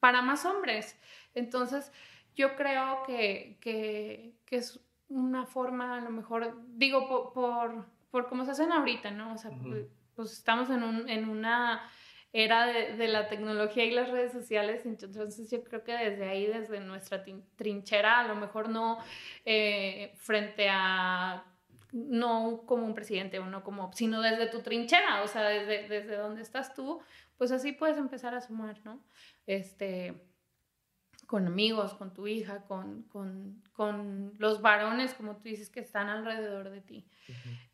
para 0.00 0.22
más 0.22 0.44
hombres. 0.44 0.98
Entonces, 1.34 1.92
yo 2.36 2.56
creo 2.56 3.02
que, 3.06 3.58
que, 3.60 4.34
que, 4.46 4.56
es 4.56 4.80
una 5.08 5.46
forma, 5.46 5.98
a 5.98 6.00
lo 6.00 6.10
mejor, 6.10 6.56
digo, 6.68 7.08
por, 7.08 7.32
por, 7.32 7.86
por 8.10 8.28
cómo 8.28 8.44
se 8.44 8.52
hacen 8.52 8.72
ahorita, 8.72 9.10
¿no? 9.10 9.34
O 9.34 9.38
sea, 9.38 9.50
pues 10.14 10.32
estamos 10.32 10.70
en, 10.70 10.82
un, 10.82 11.08
en 11.08 11.28
una 11.28 11.82
era 12.32 12.66
de, 12.66 12.96
de, 12.96 13.08
la 13.08 13.28
tecnología 13.28 13.84
y 13.84 13.90
las 13.90 14.08
redes 14.10 14.32
sociales, 14.32 14.86
entonces 14.86 15.50
yo 15.50 15.64
creo 15.64 15.82
que 15.82 15.92
desde 15.92 16.28
ahí, 16.28 16.46
desde 16.46 16.78
nuestra 16.80 17.24
trinchera, 17.56 18.20
a 18.20 18.28
lo 18.28 18.36
mejor 18.36 18.68
no 18.68 18.98
eh, 19.44 20.12
frente 20.18 20.68
a, 20.70 21.44
no 21.92 22.62
como 22.66 22.86
un 22.86 22.94
presidente 22.94 23.40
o 23.40 23.46
no 23.46 23.64
como, 23.64 23.92
sino 23.92 24.20
desde 24.20 24.46
tu 24.46 24.60
trinchera, 24.60 25.22
o 25.22 25.26
sea, 25.26 25.42
desde, 25.48 25.88
desde 25.88 26.16
donde 26.16 26.42
estás 26.42 26.74
tú, 26.74 27.00
pues 27.36 27.50
así 27.50 27.72
puedes 27.72 27.98
empezar 27.98 28.34
a 28.34 28.40
sumar, 28.40 28.78
¿no? 28.84 29.02
Este, 29.46 30.14
con 31.30 31.46
amigos, 31.46 31.94
con 31.94 32.12
tu 32.12 32.26
hija, 32.26 32.62
con, 32.62 33.04
con, 33.04 33.62
con, 33.72 34.34
los 34.38 34.60
varones, 34.62 35.14
como 35.14 35.36
tú 35.36 35.44
dices, 35.44 35.70
que 35.70 35.78
están 35.78 36.08
alrededor 36.08 36.70
de 36.70 36.80
ti. 36.80 37.06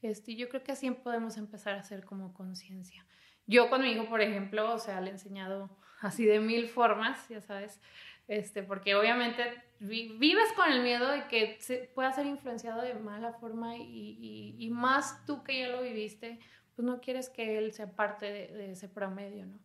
este, 0.02 0.36
yo 0.36 0.50
creo 0.50 0.62
que 0.62 0.72
así 0.72 0.90
podemos 0.90 1.38
empezar 1.38 1.74
a 1.74 1.80
hacer 1.80 2.04
como 2.04 2.34
conciencia. 2.34 3.06
Yo 3.46 3.70
con 3.70 3.80
mi 3.80 3.92
hijo, 3.92 4.10
por 4.10 4.20
ejemplo, 4.20 4.74
o 4.74 4.78
sea, 4.78 5.00
le 5.00 5.08
he 5.08 5.12
enseñado 5.12 5.70
así 6.02 6.26
de 6.26 6.38
mil 6.38 6.68
formas, 6.68 7.26
ya 7.30 7.40
sabes, 7.40 7.80
este, 8.28 8.62
porque 8.62 8.94
obviamente 8.94 9.42
vives 9.80 10.52
con 10.54 10.70
el 10.70 10.82
miedo 10.82 11.08
de 11.08 11.26
que 11.26 11.56
se 11.58 11.90
pueda 11.94 12.12
ser 12.12 12.26
influenciado 12.26 12.82
de 12.82 12.92
mala 12.92 13.32
forma 13.32 13.78
y, 13.78 14.54
y, 14.58 14.68
más 14.68 15.24
tú 15.24 15.42
que 15.42 15.60
ya 15.60 15.68
lo 15.68 15.80
viviste, 15.80 16.40
pues 16.74 16.84
no 16.84 17.00
quieres 17.00 17.30
que 17.30 17.56
él 17.56 17.72
sea 17.72 17.90
parte 17.90 18.26
de, 18.26 18.48
de 18.48 18.72
ese 18.72 18.90
promedio, 18.90 19.46
¿no? 19.46 19.58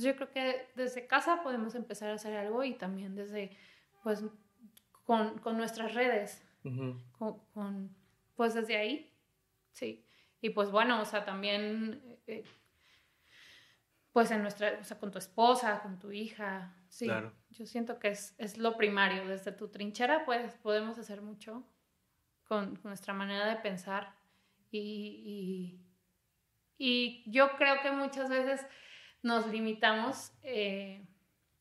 Entonces 0.00 0.12
yo 0.12 0.16
creo 0.16 0.30
que 0.30 0.68
desde 0.76 1.06
casa 1.06 1.42
podemos 1.42 1.74
empezar 1.74 2.08
a 2.08 2.14
hacer 2.14 2.34
algo 2.34 2.64
y 2.64 2.74
también 2.74 3.14
desde, 3.14 3.50
pues, 4.02 4.24
con, 5.04 5.38
con 5.40 5.58
nuestras 5.58 5.94
redes, 5.94 6.42
con, 7.18 7.94
pues 8.34 8.54
desde 8.54 8.76
ahí, 8.76 9.12
sí. 9.72 10.06
Y 10.40 10.50
pues 10.50 10.70
bueno, 10.70 11.02
o 11.02 11.04
sea, 11.04 11.26
también, 11.26 12.18
eh, 12.26 12.44
pues 14.12 14.30
en 14.30 14.40
nuestra, 14.40 14.78
o 14.80 14.84
sea, 14.84 14.98
con 14.98 15.10
tu 15.10 15.18
esposa, 15.18 15.80
con 15.82 15.98
tu 15.98 16.12
hija, 16.12 16.74
sí. 16.88 17.06
Yo 17.50 17.66
siento 17.66 17.98
que 17.98 18.08
es, 18.08 18.34
es, 18.38 18.56
lo 18.56 18.78
primario. 18.78 19.26
Desde 19.28 19.52
tu 19.52 19.68
trinchera, 19.68 20.24
pues 20.24 20.54
podemos 20.54 20.98
hacer 20.98 21.20
mucho 21.20 21.62
con, 22.44 22.80
nuestra 22.84 23.12
manera 23.12 23.46
de 23.46 23.56
pensar 23.56 24.14
y, 24.70 25.82
y, 26.78 27.24
y 27.26 27.30
yo 27.30 27.50
creo 27.58 27.82
que 27.82 27.90
muchas 27.90 28.30
veces 28.30 28.64
nos 29.22 29.46
limitamos 29.46 30.32
eh, 30.42 31.04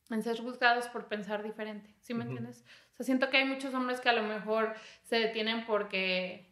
en 0.10 0.24
ser 0.24 0.40
juzgados 0.40 0.88
por 0.88 1.08
pensar 1.08 1.44
diferente, 1.44 1.96
¿sí 2.00 2.14
me 2.14 2.24
entiendes? 2.24 2.64
O 2.94 2.96
sea, 2.96 3.06
siento 3.06 3.30
que 3.30 3.38
hay 3.38 3.46
muchos 3.46 3.74
hombres 3.74 4.02
que 4.02 4.10
a 4.10 4.14
lo 4.14 4.24
mejor 4.24 4.74
se 5.04 5.18
detienen 5.18 5.66
porque, 5.66 6.52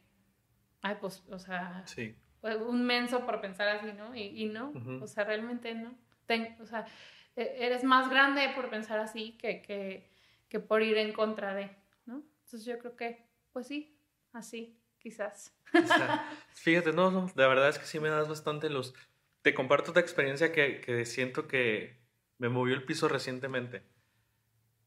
ay, 0.81 0.97
pues, 1.01 1.23
o 1.29 1.39
sea, 1.39 1.83
sí. 1.85 2.15
un 2.41 2.85
menso 2.85 3.25
por 3.25 3.41
pensar 3.41 3.67
así, 3.67 3.91
¿no? 3.93 4.15
Y, 4.15 4.45
no, 4.45 4.73
o 5.01 5.07
sea, 5.07 5.23
realmente 5.23 5.73
no. 5.73 5.97
o 6.61 6.65
sea, 6.65 6.85
e, 7.35 7.57
eres 7.59 7.83
más 7.83 8.09
grande 8.09 8.49
por 8.55 8.69
pensar 8.69 8.99
así 8.99 9.37
que, 9.37 9.61
que, 9.61 10.09
que 10.49 10.59
por 10.59 10.81
ir 10.81 10.97
en 10.97 11.13
contra 11.13 11.53
de, 11.53 11.69
¿no? 12.05 12.23
Entonces 12.43 12.65
yo 12.65 12.77
creo 12.79 12.95
que, 12.95 13.25
pues 13.51 13.67
sí, 13.67 13.97
así, 14.33 14.79
quizás. 14.99 15.53
Fíjate, 16.53 16.93
no, 16.93 17.11
no, 17.11 17.29
la 17.35 17.47
verdad 17.47 17.69
es 17.69 17.79
que 17.79 17.85
sí 17.85 17.99
me 17.99 18.09
das 18.09 18.29
bastante 18.29 18.69
los 18.69 18.93
te 19.47 19.53
comparto 19.53 19.91
otra 19.91 20.01
experiencia 20.01 20.51
que, 20.51 20.81
que 20.81 21.05
siento 21.05 21.47
que 21.47 22.01
me 22.37 22.49
movió 22.49 22.75
el 22.75 22.83
piso 22.83 23.07
recientemente. 23.07 23.81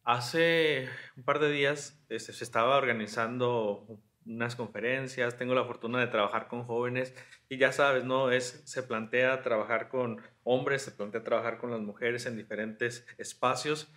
Hace 0.03 0.87
un 1.17 1.23
par 1.23 1.39
de 1.39 1.51
días 1.51 2.05
este, 2.11 2.35
se 2.35 2.45
estaba 2.45 2.77
organizando 2.77 3.87
unas 4.27 4.57
conferencias, 4.57 5.39
tengo 5.39 5.55
la 5.55 5.65
fortuna 5.65 5.99
de 5.99 6.09
trabajar 6.09 6.47
con 6.47 6.65
jóvenes 6.65 7.15
y 7.49 7.57
ya 7.57 7.73
sabes, 7.73 8.05
¿no? 8.05 8.31
Es, 8.31 8.61
se 8.67 8.83
plantea 8.83 9.41
trabajar 9.41 9.89
con 9.89 10.21
hombres, 10.43 10.83
se 10.83 10.91
plantea 10.91 11.25
trabajar 11.25 11.57
con 11.57 11.71
las 11.71 11.81
mujeres 11.81 12.27
en 12.27 12.37
diferentes 12.37 13.07
espacios 13.17 13.91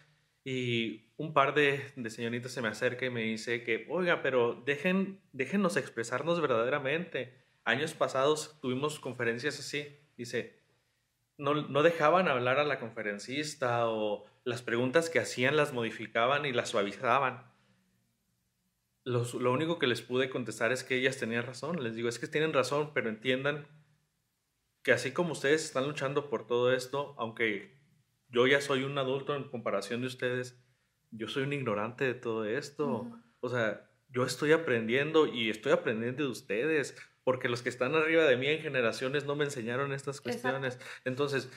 y 0.45 1.10
un 1.17 1.34
par 1.34 1.56
de, 1.56 1.91
de 1.97 2.10
señoritas 2.10 2.54
se 2.54 2.62
me 2.62 2.69
acerca 2.69 3.06
y 3.06 3.10
me 3.10 3.23
dice 3.23 3.65
que, 3.65 3.86
oiga, 3.89 4.21
pero 4.21 4.63
dejen, 4.65 5.19
déjennos 5.34 5.76
expresarnos 5.76 6.39
verdaderamente. 6.39 7.34
Años 7.65 7.93
pasados 7.93 8.58
tuvimos 8.62 9.02
conferencias 9.02 9.60
así 9.60 9.99
Dice, 10.17 10.60
no, 11.38 11.54
no 11.54 11.84
dejaban 11.84 12.28
hablar 12.28 12.60
a 12.60 12.63
la 12.63 12.80
conferencista 12.80 13.88
o 13.89 14.26
las 14.43 14.62
preguntas 14.62 15.10
que 15.10 15.19
hacían 15.19 15.58
las 15.58 15.73
modificaban 15.73 16.45
y 16.45 16.52
las 16.52 16.69
suavizaban. 16.69 17.52
lo 19.06 19.52
único 19.52 19.80
que 19.80 19.88
les 19.88 20.02
pude 20.02 20.30
contestar 20.30 20.71
es 20.71 20.84
que 20.84 20.95
ellas 20.95 21.17
tenían 21.17 21.45
razón. 21.45 21.84
Les 21.84 21.95
digo, 21.95 22.10
es 22.10 22.19
que 22.19 22.28
tienen 22.28 22.54
razón, 22.54 22.91
pero 22.93 23.10
entiendan 23.10 23.67
que 24.84 24.91
así 24.91 25.12
como 25.12 25.32
ustedes 25.32 25.63
están 25.63 25.86
luchando 25.88 26.30
por 26.30 26.45
todo 26.45 26.73
esto, 26.73 27.15
aunque 27.17 27.78
yo 28.30 28.47
ya 28.47 28.62
soy 28.62 28.84
un 28.84 28.97
adulto 28.97 29.36
en 29.36 29.43
comparación 29.45 30.02
de 30.02 30.08
ustedes, 30.08 30.62
yo 31.12 31.28
soy 31.28 31.43
un 31.43 31.54
ignorante 31.54 32.04
de 32.04 32.13
todo 32.13 32.45
esto. 32.45 33.10
O 33.39 33.49
sea, 33.49 33.89
yo 34.10 34.26
estoy 34.26 34.52
aprendiendo 34.52 35.28
y 35.28 35.49
estoy 35.49 35.71
aprendiendo 35.71 36.23
de 36.23 36.30
ustedes 36.30 36.97
porque 37.23 37.49
los 37.49 37.62
que 37.62 37.69
están 37.69 37.95
arriba 37.95 38.25
de 38.25 38.38
mí 38.38 38.47
en 38.47 38.62
generaciones 38.62 39.25
no 39.25 39.36
me 39.36 39.45
enseñaron 39.45 39.93
estas 39.93 40.19
cuestiones. 40.19 40.79
Entonces, 41.05 41.49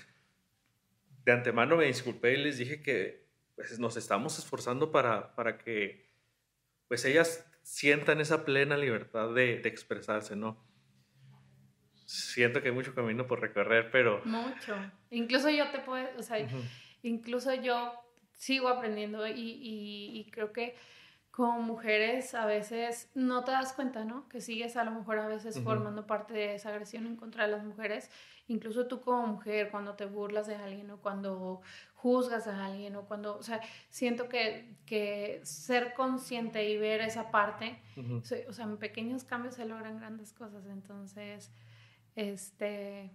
de 1.25 1.33
antemano 1.33 1.77
me 1.77 1.87
disculpé 1.87 2.35
y 2.35 2.37
les 2.43 2.59
dije 2.59 2.81
que 2.81 3.27
pues, 3.57 3.79
nos 3.79 3.97
estamos 3.97 4.39
esforzando 4.39 4.93
para, 4.93 5.35
para 5.35 5.59
que 5.59 6.09
pues 6.89 7.05
ellas 7.05 7.45
sientan 7.63 8.21
esa 8.21 8.45
plena 8.45 8.77
libertad 8.77 9.35
de, 9.35 9.59
de, 9.59 9.69
expresarse, 9.69 10.37
¿no? 10.37 10.65
Siento 12.05 12.63
que 12.63 12.69
hay 12.69 12.75
mucho 12.75 12.95
camino 12.95 13.27
por 13.27 13.41
recorrer, 13.41 13.91
pero... 13.91 14.23
Mucho. 14.25 14.77
Incluso 15.11 15.51
yo 15.51 15.69
te 15.73 15.81
puedo, 15.81 16.09
o 16.17 16.23
sea, 16.23 16.39
incluso 17.03 17.53
yo 17.55 17.93
sigo 18.31 18.69
aprendiendo 18.69 19.27
y, 19.27 19.33
y, 19.33 20.21
y 20.21 20.31
creo 20.31 20.53
que 20.53 20.77
como 21.37 21.61
mujeres 21.61 22.35
a 22.35 22.47
veces 22.47 23.11
no 23.15 23.45
te 23.45 23.53
das 23.53 23.75
cuenta, 23.75 24.07
¿no? 24.07 24.27
Que 24.31 24.41
sigues 24.41 24.75
a 24.79 24.85
lo 24.85 24.91
mejor 24.91 25.19
a 25.19 25.29
veces 25.29 25.61
formando 25.61 26.07
parte 26.07 26.33
de 26.33 26.55
esa 26.55 26.71
agresión 26.71 27.07
en 27.07 27.15
contra 27.15 27.45
de 27.45 27.53
las 27.53 27.63
mujeres. 27.63 28.11
Incluso 28.49 28.87
tú 28.87 29.03
como 29.03 29.27
mujer, 29.27 29.71
cuando 29.71 29.97
te 29.97 30.07
burlas 30.07 30.47
de 30.47 30.55
alguien 30.55 30.91
o 30.91 30.97
cuando 30.97 31.61
juzgas 31.95 32.47
a 32.47 32.65
alguien 32.65 32.97
o 32.97 33.05
cuando, 33.05 33.37
o 33.37 33.43
sea, 33.43 33.61
siento 33.91 34.31
que, 34.31 34.79
que 34.87 35.43
ser 35.45 35.93
consciente 35.93 36.71
y 36.71 36.79
ver 36.79 37.03
esa 37.03 37.31
parte, 37.31 37.83
o 38.49 38.53
sea, 38.55 38.65
en 38.65 38.79
pequeños 38.79 39.25
cambios 39.25 39.57
se 39.57 39.67
logran 39.67 39.99
grandes 39.99 40.33
cosas. 40.33 40.65
Entonces, 40.65 41.53
este, 42.15 43.11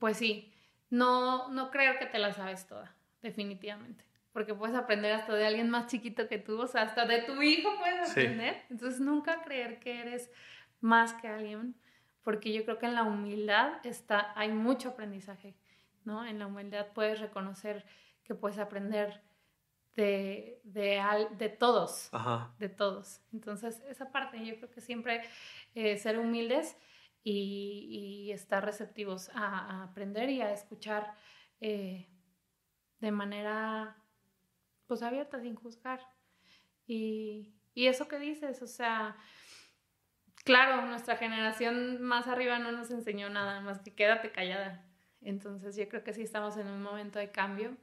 pues 0.00 0.16
sí, 0.16 0.52
no, 0.90 1.48
no 1.50 1.70
creo 1.70 1.96
que 2.00 2.06
te 2.06 2.18
la 2.18 2.32
sabes 2.32 2.66
toda, 2.66 2.92
definitivamente 3.22 4.11
porque 4.32 4.54
puedes 4.54 4.74
aprender 4.74 5.12
hasta 5.12 5.34
de 5.34 5.46
alguien 5.46 5.70
más 5.70 5.86
chiquito 5.86 6.28
que 6.28 6.38
tú, 6.38 6.60
o 6.60 6.66
sea, 6.66 6.82
hasta 6.82 7.06
de 7.06 7.22
tu 7.22 7.40
hijo 7.42 7.68
puedes 7.78 8.10
aprender. 8.10 8.62
Entonces, 8.70 9.00
nunca 9.00 9.42
creer 9.42 9.78
que 9.78 10.00
eres 10.00 10.30
más 10.80 11.12
que 11.14 11.28
alguien, 11.28 11.74
porque 12.22 12.52
yo 12.52 12.64
creo 12.64 12.78
que 12.78 12.86
en 12.86 12.94
la 12.94 13.02
humildad 13.02 13.84
está, 13.84 14.32
hay 14.34 14.50
mucho 14.50 14.90
aprendizaje, 14.90 15.54
¿no? 16.04 16.24
En 16.24 16.38
la 16.38 16.46
humildad 16.46 16.88
puedes 16.94 17.20
reconocer 17.20 17.84
que 18.24 18.34
puedes 18.34 18.58
aprender 18.58 19.22
de, 19.94 20.60
de, 20.64 21.48
todos, 21.50 22.10
de 22.58 22.68
todos. 22.68 23.20
Entonces, 23.32 23.82
esa 23.88 24.10
parte 24.10 24.44
yo 24.44 24.56
creo 24.56 24.70
que 24.70 24.80
siempre 24.80 25.22
eh, 25.74 25.98
ser 25.98 26.18
humildes 26.18 26.76
y, 27.22 28.30
estar 28.32 28.64
receptivos 28.64 29.30
a, 29.34 29.84
aprender 29.84 30.30
y 30.30 30.40
a 30.40 30.52
escuchar 30.52 31.14
eh, 31.60 32.08
de 33.00 33.10
manera 33.10 34.01
pues 34.86 35.02
abierta, 35.02 35.40
sin 35.40 35.54
juzgar. 35.54 36.00
Y, 36.86 37.54
y 37.74 37.86
eso 37.86 38.08
que 38.08 38.18
dices, 38.18 38.62
o 38.62 38.66
sea, 38.66 39.16
claro, 40.44 40.86
nuestra 40.86 41.16
generación 41.16 42.02
más 42.02 42.26
arriba 42.26 42.58
no 42.58 42.72
nos 42.72 42.90
enseñó 42.90 43.28
nada 43.28 43.60
más 43.60 43.80
que 43.80 43.94
quédate 43.94 44.32
callada. 44.32 44.84
Entonces 45.20 45.76
yo 45.76 45.88
creo 45.88 46.02
que 46.02 46.12
sí 46.12 46.22
estamos 46.22 46.56
en 46.56 46.66
un 46.66 46.82
momento 46.82 47.18
de 47.18 47.30
cambio 47.30 47.76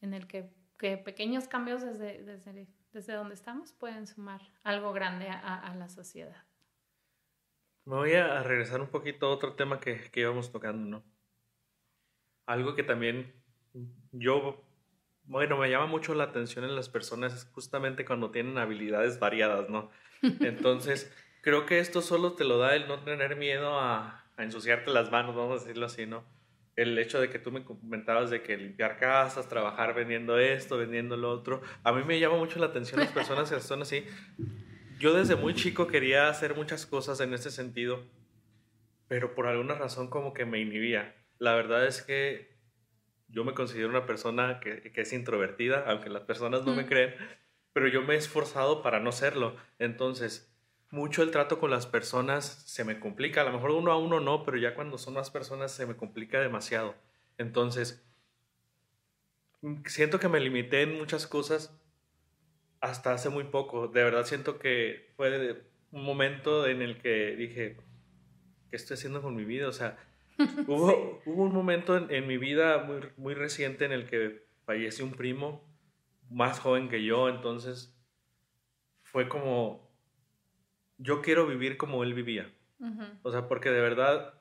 en 0.00 0.14
el 0.14 0.26
que, 0.26 0.50
pequeños 0.78 1.48
cambios 1.48 1.82
desde, 1.82 2.22
desde, 2.22 2.68
desde, 2.92 3.12
donde 3.14 3.34
estamos 3.34 3.72
pueden 3.72 4.06
sumar 4.06 4.42
algo 4.62 4.92
grande 4.92 5.28
a, 5.28 5.74
la 5.76 5.88
sociedad. 5.88 6.44
Me 7.86 7.96
voy 7.96 8.12
a 8.12 8.42
regresar 8.42 8.80
un 8.80 8.88
poquito 8.88 9.26
a 9.26 9.30
otro 9.30 9.54
tema 9.54 9.80
que, 9.80 10.10
que 10.10 10.20
íbamos 10.20 10.52
tocando, 10.52 10.86
¿no? 10.86 11.04
Algo 12.46 12.74
que 12.74 12.82
también 12.82 13.32
yo, 14.12 14.63
bueno, 15.24 15.56
me 15.56 15.70
llama 15.70 15.86
mucho 15.86 16.14
la 16.14 16.24
atención 16.24 16.64
en 16.64 16.76
las 16.76 16.88
personas 16.88 17.48
justamente 17.52 18.04
cuando 18.04 18.30
tienen 18.30 18.58
habilidades 18.58 19.18
variadas, 19.18 19.68
¿no? 19.68 19.90
Entonces, 20.22 21.12
creo 21.42 21.66
que 21.66 21.78
esto 21.78 22.02
solo 22.02 22.34
te 22.34 22.44
lo 22.44 22.58
da 22.58 22.76
el 22.76 22.88
no 22.88 23.00
tener 23.00 23.36
miedo 23.36 23.78
a, 23.78 24.24
a 24.36 24.42
ensuciarte 24.42 24.90
las 24.90 25.10
manos, 25.10 25.34
vamos 25.34 25.60
a 25.60 25.64
decirlo 25.64 25.86
así, 25.86 26.06
¿no? 26.06 26.24
el 26.76 26.98
hecho 26.98 27.20
de 27.20 27.30
que 27.30 27.38
tú 27.38 27.52
me 27.52 27.64
comentabas 27.64 28.30
de 28.30 28.42
que 28.42 28.56
limpiar 28.56 28.98
casas, 28.98 29.48
trabajar 29.48 29.94
vendiendo 29.94 30.38
esto, 30.38 30.76
vendiendo 30.76 31.16
lo 31.16 31.30
otro, 31.30 31.62
a 31.84 31.92
mí 31.92 32.02
me 32.04 32.18
llama 32.18 32.36
mucho 32.36 32.58
la 32.58 32.66
atención 32.66 33.00
las 33.00 33.12
personas 33.12 33.50
que 33.50 33.60
son 33.60 33.82
así. 33.82 34.04
Yo 34.98 35.14
desde 35.14 35.36
muy 35.36 35.54
chico 35.54 35.86
quería 35.86 36.28
hacer 36.28 36.54
muchas 36.56 36.86
cosas 36.86 37.20
en 37.20 37.32
ese 37.32 37.50
sentido, 37.50 38.04
pero 39.08 39.34
por 39.34 39.46
alguna 39.46 39.74
razón 39.74 40.08
como 40.08 40.34
que 40.34 40.44
me 40.44 40.60
inhibía. 40.60 41.14
La 41.38 41.54
verdad 41.54 41.86
es 41.86 42.02
que 42.02 42.53
yo 43.34 43.44
me 43.44 43.52
considero 43.52 43.88
una 43.88 44.06
persona 44.06 44.60
que, 44.60 44.92
que 44.92 45.00
es 45.00 45.12
introvertida, 45.12 45.84
aunque 45.88 46.08
las 46.08 46.22
personas 46.22 46.64
no 46.64 46.74
me 46.74 46.86
creen, 46.86 47.14
pero 47.72 47.88
yo 47.88 48.02
me 48.02 48.14
he 48.14 48.16
esforzado 48.16 48.82
para 48.82 49.00
no 49.00 49.10
serlo. 49.10 49.56
Entonces, 49.78 50.54
mucho 50.90 51.24
el 51.24 51.32
trato 51.32 51.58
con 51.58 51.70
las 51.70 51.86
personas 51.86 52.44
se 52.44 52.84
me 52.84 53.00
complica. 53.00 53.40
A 53.40 53.44
lo 53.44 53.52
mejor 53.52 53.72
uno 53.72 53.90
a 53.90 53.98
uno 53.98 54.20
no, 54.20 54.44
pero 54.44 54.56
ya 54.56 54.76
cuando 54.76 54.96
son 54.96 55.14
más 55.14 55.30
personas 55.30 55.72
se 55.72 55.84
me 55.84 55.96
complica 55.96 56.40
demasiado. 56.40 56.94
Entonces, 57.36 58.06
siento 59.86 60.20
que 60.20 60.28
me 60.28 60.38
limité 60.38 60.82
en 60.82 60.96
muchas 60.96 61.26
cosas 61.26 61.76
hasta 62.80 63.12
hace 63.12 63.30
muy 63.30 63.44
poco. 63.44 63.88
De 63.88 64.04
verdad 64.04 64.24
siento 64.24 64.60
que 64.60 65.10
fue 65.16 65.64
un 65.90 66.04
momento 66.04 66.68
en 66.68 66.82
el 66.82 67.00
que 67.00 67.34
dije, 67.34 67.78
¿qué 68.70 68.76
estoy 68.76 68.94
haciendo 68.94 69.22
con 69.22 69.34
mi 69.34 69.44
vida? 69.44 69.66
O 69.66 69.72
sea, 69.72 69.98
hubo, 70.66 71.22
hubo 71.24 71.42
un 71.42 71.52
momento 71.52 71.96
en, 71.96 72.10
en, 72.10 72.26
mi 72.26 72.38
vida 72.38 72.84
muy, 72.84 73.00
muy 73.16 73.34
reciente 73.34 73.84
en 73.84 73.92
el 73.92 74.06
que 74.06 74.46
falleció 74.64 75.04
un 75.04 75.12
primo 75.12 75.62
más 76.30 76.58
joven 76.58 76.88
que 76.88 77.04
yo, 77.04 77.28
entonces 77.28 77.96
fue 79.02 79.28
como 79.28 79.84
yo 80.98 81.22
quiero 81.22 81.46
vivir 81.46 81.76
como 81.76 82.02
él 82.02 82.14
vivía. 82.14 82.50
O 83.22 83.30
sea, 83.30 83.48
porque 83.48 83.70
de 83.70 83.80
verdad 83.80 84.34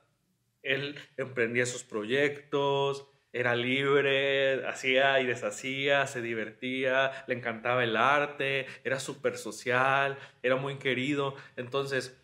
él 0.64 1.00
emprendía 1.18 1.66
sus 1.66 1.84
proyectos, 1.84 3.08
era 3.32 3.56
libre, 3.56 4.68
hacía 4.68 5.22
y 5.22 5.26
deshacía, 5.26 6.08
se 6.08 6.22
divertía, 6.22 7.24
le 7.28 7.36
encantaba 7.36 7.84
el 7.84 7.96
arte, 7.96 8.66
era 8.84 9.00
súper 9.00 9.38
social, 9.38 10.18
era 10.42 10.58
muy 10.58 10.78
querido. 10.78 11.36
Entonces, 11.56 12.22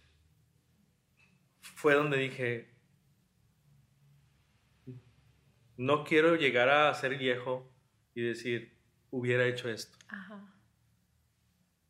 fue 1.62 1.94
donde 1.94 2.18
dije, 2.18 2.69
no 5.80 6.04
quiero 6.04 6.36
llegar 6.36 6.70
a 6.70 6.94
ser 6.94 7.18
viejo 7.18 7.72
y 8.14 8.22
decir, 8.22 8.78
hubiera 9.12 9.46
hecho 9.48 9.70
esto. 9.70 9.98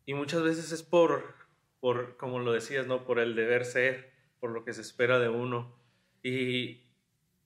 Y 0.05 0.13
muchas 0.13 0.41
veces 0.41 0.71
es 0.71 0.83
por 0.83 1.39
por, 1.79 2.17
como 2.17 2.39
lo 2.39 2.51
decías, 2.51 2.87
¿no? 2.87 3.05
Por 3.05 3.19
el 3.19 3.35
deber 3.35 3.65
ser, 3.65 4.11
por 4.39 4.51
lo 4.51 4.63
que 4.63 4.73
se 4.73 4.81
espera 4.81 5.19
de 5.19 5.29
uno. 5.29 5.75
Y, 6.23 6.83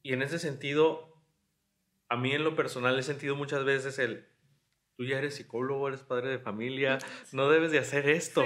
y 0.02 0.14
en 0.14 0.22
ese 0.22 0.40
sentido, 0.40 1.14
a 2.10 2.18
mí 2.18 2.32
en 2.32 2.44
lo 2.44 2.56
personal 2.56 2.98
he 2.98 3.04
sentido 3.04 3.36
muchas 3.36 3.64
veces 3.64 4.00
el, 4.00 4.28
tú 4.98 5.06
ya 5.06 5.20
eres 5.20 5.36
psicólogo, 5.36 5.88
eres 5.88 6.02
padre 6.02 6.30
de 6.30 6.40
familia, 6.40 6.98
no 7.32 7.50
debes 7.50 7.72
de 7.72 7.80
hacer 7.80 8.10
esto, 8.10 8.44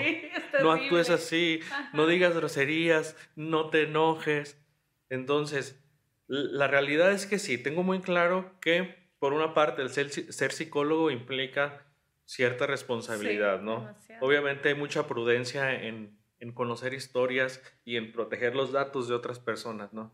no 0.62 0.72
actúes 0.72 1.10
así, 1.10 1.62
no 1.94 2.06
digas 2.06 2.36
groserías, 2.36 3.16
no 3.36 3.70
te 3.70 3.84
enojes. 3.84 4.62
Entonces, 5.10 5.82
la 6.28 6.68
realidad 6.68 7.12
es 7.12 7.26
que 7.26 7.40
sí, 7.40 7.58
tengo 7.58 7.84
muy 7.84 8.02
claro 8.02 8.52
que 8.62 8.96
por 9.20 9.34
una 9.34 9.54
parte 9.54 9.82
el 9.82 9.90
ser, 9.90 10.12
ser 10.12 10.52
psicólogo 10.52 11.10
implica 11.10 11.86
cierta 12.26 12.68
responsabilidad, 12.68 13.62
¿no? 13.62 13.96
Obviamente 14.20 14.70
hay 14.70 14.76
mucha 14.76 15.08
prudencia 15.08 15.74
en, 15.74 16.20
en, 16.40 16.52
conocer 16.52 16.94
historias 16.94 17.62
y 17.86 17.96
en 17.96 18.12
proteger 18.12 18.56
los 18.56 18.74
datos 18.74 19.08
de 19.08 19.16
otras 19.16 19.40
personas, 19.40 19.94
¿no? 19.94 20.14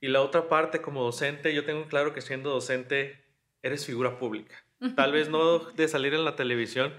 Y 0.00 0.08
la 0.08 0.22
otra 0.22 0.48
parte, 0.48 0.80
como 0.80 1.02
docente, 1.02 1.52
yo 1.52 1.64
tengo 1.64 1.86
claro 1.86 2.14
que 2.14 2.20
siendo 2.20 2.50
docente 2.50 3.24
eres 3.62 3.84
figura 3.84 4.18
pública. 4.18 4.64
Tal 4.96 5.12
vez 5.12 5.28
no 5.28 5.58
de 5.76 5.88
salir 5.88 6.14
en 6.14 6.24
la 6.24 6.36
televisión, 6.36 6.94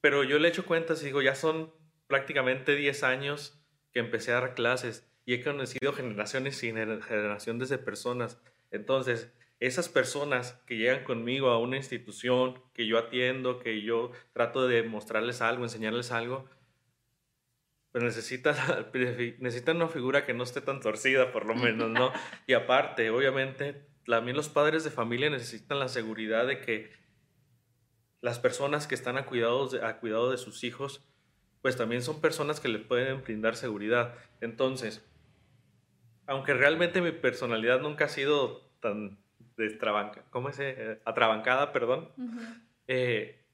pero 0.00 0.24
yo 0.24 0.38
le 0.38 0.48
echo 0.48 0.64
cuentas 0.64 1.02
y 1.02 1.06
digo, 1.06 1.20
ya 1.20 1.34
son 1.34 1.72
prácticamente 2.06 2.74
10 2.74 3.02
años 3.02 3.60
que 3.92 4.00
empecé 4.00 4.30
a 4.32 4.40
dar 4.40 4.54
clases 4.54 5.11
y 5.24 5.34
he 5.34 5.42
conocido 5.42 5.92
generaciones 5.92 6.62
y 6.62 6.72
generaciones 6.72 7.68
de 7.68 7.78
personas. 7.78 8.40
Entonces, 8.70 9.32
esas 9.60 9.88
personas 9.88 10.54
que 10.66 10.76
llegan 10.76 11.04
conmigo 11.04 11.50
a 11.50 11.58
una 11.58 11.76
institución, 11.76 12.60
que 12.74 12.86
yo 12.86 12.98
atiendo, 12.98 13.60
que 13.60 13.82
yo 13.82 14.10
trato 14.32 14.66
de 14.66 14.82
mostrarles 14.82 15.40
algo, 15.40 15.62
enseñarles 15.62 16.10
algo, 16.10 16.48
pues 17.92 18.02
necesitan, 18.02 18.56
necesitan 19.38 19.76
una 19.76 19.88
figura 19.88 20.26
que 20.26 20.34
no 20.34 20.42
esté 20.42 20.62
tan 20.62 20.80
torcida, 20.80 21.30
por 21.30 21.46
lo 21.46 21.54
menos, 21.54 21.90
¿no? 21.90 22.12
Y 22.48 22.54
aparte, 22.54 23.10
obviamente, 23.10 23.86
también 24.04 24.36
los 24.36 24.48
padres 24.48 24.82
de 24.82 24.90
familia 24.90 25.30
necesitan 25.30 25.78
la 25.78 25.88
seguridad 25.88 26.46
de 26.46 26.60
que 26.60 26.90
las 28.20 28.38
personas 28.38 28.86
que 28.86 28.94
están 28.94 29.16
a 29.16 29.26
cuidado 29.26 29.68
de, 29.68 29.84
a 29.84 29.98
cuidado 30.00 30.30
de 30.30 30.38
sus 30.38 30.64
hijos, 30.64 31.06
pues 31.60 31.76
también 31.76 32.02
son 32.02 32.20
personas 32.20 32.58
que 32.58 32.68
le 32.68 32.78
pueden 32.78 33.22
brindar 33.22 33.54
seguridad. 33.54 34.14
Entonces, 34.40 35.04
aunque 36.26 36.54
realmente 36.54 37.00
mi 37.00 37.12
personalidad 37.12 37.80
nunca 37.80 38.06
ha 38.06 38.08
sido 38.08 38.70
tan 38.80 39.22
¿cómo 40.30 40.48
es? 40.48 40.58
Eh, 40.60 41.00
atrabancada, 41.04 41.72
perdón. 41.72 42.10
Eh, 42.86 43.44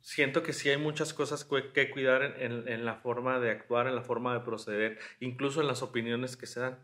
siento 0.00 0.42
que 0.42 0.52
sí 0.52 0.68
hay 0.70 0.78
muchas 0.78 1.14
cosas 1.14 1.44
que, 1.44 1.90
cuidar 1.90 2.22
en, 2.38 2.84
la 2.84 2.96
forma 2.96 3.38
de 3.38 3.50
actuar, 3.50 3.86
en 3.86 3.94
la 3.94 4.02
forma 4.02 4.34
de 4.34 4.40
proceder, 4.40 4.98
incluso 5.20 5.60
en 5.60 5.66
las 5.66 5.82
opiniones 5.82 6.36
que 6.36 6.46
se 6.46 6.60
dan. 6.60 6.78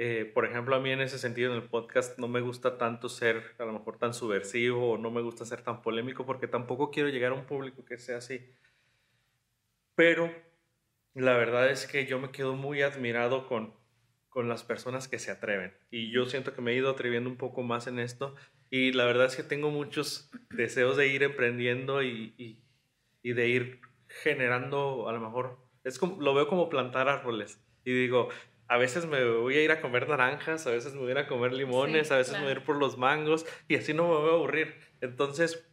Eh, 0.00 0.30
por 0.32 0.44
ejemplo, 0.44 0.76
a 0.76 0.80
mí 0.80 0.90
en 0.90 1.00
ese 1.00 1.18
sentido 1.18 1.52
en 1.52 1.60
el 1.60 1.68
podcast 1.68 2.18
no 2.18 2.28
me 2.28 2.40
gusta 2.40 2.78
tanto 2.78 3.08
ser 3.08 3.42
a 3.58 3.64
lo 3.64 3.72
mejor 3.72 3.98
tan 3.98 4.14
subversivo 4.14 4.92
o 4.92 4.98
no 4.98 5.10
me 5.10 5.22
gusta 5.22 5.44
ser 5.44 5.62
tan 5.62 5.82
polémico 5.82 6.24
porque 6.24 6.46
tampoco 6.46 6.92
quiero 6.92 7.08
llegar 7.08 7.32
a 7.32 7.34
un 7.34 7.46
público 7.46 7.84
que 7.84 7.98
sea 7.98 8.18
así. 8.18 8.48
Pero 9.96 10.32
la 11.14 11.36
verdad 11.36 11.68
es 11.68 11.88
que 11.88 12.06
yo 12.06 12.20
me 12.20 12.30
quedo 12.30 12.54
muy 12.54 12.82
admirado 12.82 13.48
con, 13.48 13.74
con 14.28 14.48
las 14.48 14.62
personas 14.62 15.08
que 15.08 15.18
se 15.18 15.30
atreven. 15.30 15.74
Y 15.90 16.10
yo 16.10 16.26
siento 16.26 16.54
que 16.54 16.60
me 16.60 16.72
he 16.72 16.76
ido 16.76 16.90
atreviendo 16.90 17.30
un 17.30 17.36
poco 17.36 17.62
más 17.62 17.86
en 17.86 17.98
esto. 17.98 18.34
Y 18.70 18.92
la 18.92 19.04
verdad 19.04 19.26
es 19.26 19.36
que 19.36 19.42
tengo 19.42 19.70
muchos 19.70 20.30
deseos 20.50 20.96
de 20.96 21.08
ir 21.08 21.22
emprendiendo 21.22 22.02
y, 22.02 22.34
y, 23.22 23.32
de 23.32 23.48
ir 23.48 23.80
generando, 24.08 25.08
a 25.08 25.12
lo 25.12 25.20
mejor, 25.20 25.58
es 25.84 25.98
como, 25.98 26.20
lo 26.20 26.34
veo 26.34 26.48
como 26.48 26.68
plantar 26.68 27.08
árboles. 27.08 27.62
Y 27.84 27.92
digo, 27.92 28.28
a 28.68 28.76
veces 28.76 29.06
me 29.06 29.24
voy 29.24 29.56
a 29.56 29.62
ir 29.62 29.70
a 29.70 29.80
comer 29.80 30.08
naranjas, 30.08 30.66
a 30.66 30.70
veces 30.70 30.92
me 30.94 31.00
voy 31.00 31.08
a 31.08 31.12
ir 31.12 31.18
a 31.18 31.26
comer 31.26 31.54
limones, 31.54 32.10
a 32.10 32.18
veces 32.18 32.34
me 32.34 32.40
voy 32.40 32.48
a 32.50 32.52
ir 32.52 32.62
por 32.64 32.76
los 32.76 32.98
mangos 32.98 33.46
y 33.66 33.76
así 33.76 33.94
no 33.94 34.04
me 34.04 34.14
voy 34.16 34.30
a 34.30 34.34
aburrir. 34.34 34.74
Entonces, 35.00 35.66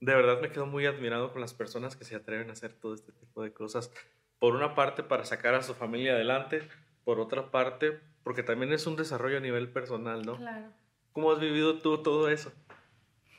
de 0.00 0.14
verdad 0.14 0.40
me 0.40 0.50
quedo 0.50 0.66
muy 0.66 0.86
admirado 0.86 1.32
con 1.32 1.40
las 1.40 1.54
personas 1.54 1.96
que 1.96 2.04
se 2.04 2.16
atreven 2.16 2.50
a 2.50 2.52
hacer 2.52 2.72
todo 2.72 2.94
este 2.94 3.12
tipo 3.12 3.42
de 3.42 3.52
cosas. 3.52 3.92
Por 4.38 4.54
una 4.54 4.74
parte, 4.74 5.02
para 5.02 5.24
sacar 5.24 5.54
a 5.54 5.62
su 5.62 5.74
familia 5.74 6.12
adelante, 6.12 6.62
por 7.08 7.20
otra 7.20 7.50
parte, 7.50 7.98
porque 8.22 8.42
también 8.42 8.70
es 8.70 8.86
un 8.86 8.94
desarrollo 8.94 9.38
a 9.38 9.40
nivel 9.40 9.70
personal, 9.70 10.26
¿no? 10.26 10.36
Claro. 10.36 10.66
¿Cómo 11.14 11.32
has 11.32 11.40
vivido 11.40 11.78
tú 11.78 12.02
todo 12.02 12.28
eso? 12.28 12.52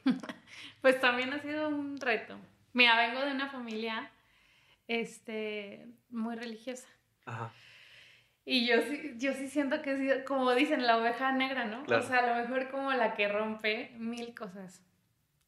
pues 0.81 0.99
también 0.99 1.31
ha 1.33 1.39
sido 1.39 1.69
un 1.69 2.01
reto. 2.01 2.35
Mira, 2.73 2.97
vengo 2.97 3.23
de 3.23 3.31
una 3.31 3.47
familia 3.47 4.09
este, 4.87 5.85
muy 6.09 6.35
religiosa. 6.35 6.87
Ajá. 7.27 7.53
Y 8.43 8.65
yo 8.65 8.81
sí, 8.81 9.13
yo 9.17 9.33
sí 9.33 9.47
siento 9.47 9.83
que 9.83 9.97
sido, 9.97 10.25
como 10.25 10.51
dicen, 10.55 10.87
la 10.87 10.97
oveja 10.97 11.31
negra, 11.31 11.65
¿no? 11.65 11.83
O 11.83 12.01
sea, 12.01 12.21
a 12.21 12.25
lo 12.25 12.41
mejor 12.41 12.71
como 12.71 12.91
la 12.93 13.13
que 13.13 13.27
rompe 13.27 13.91
mil 13.99 14.33
cosas. 14.33 14.83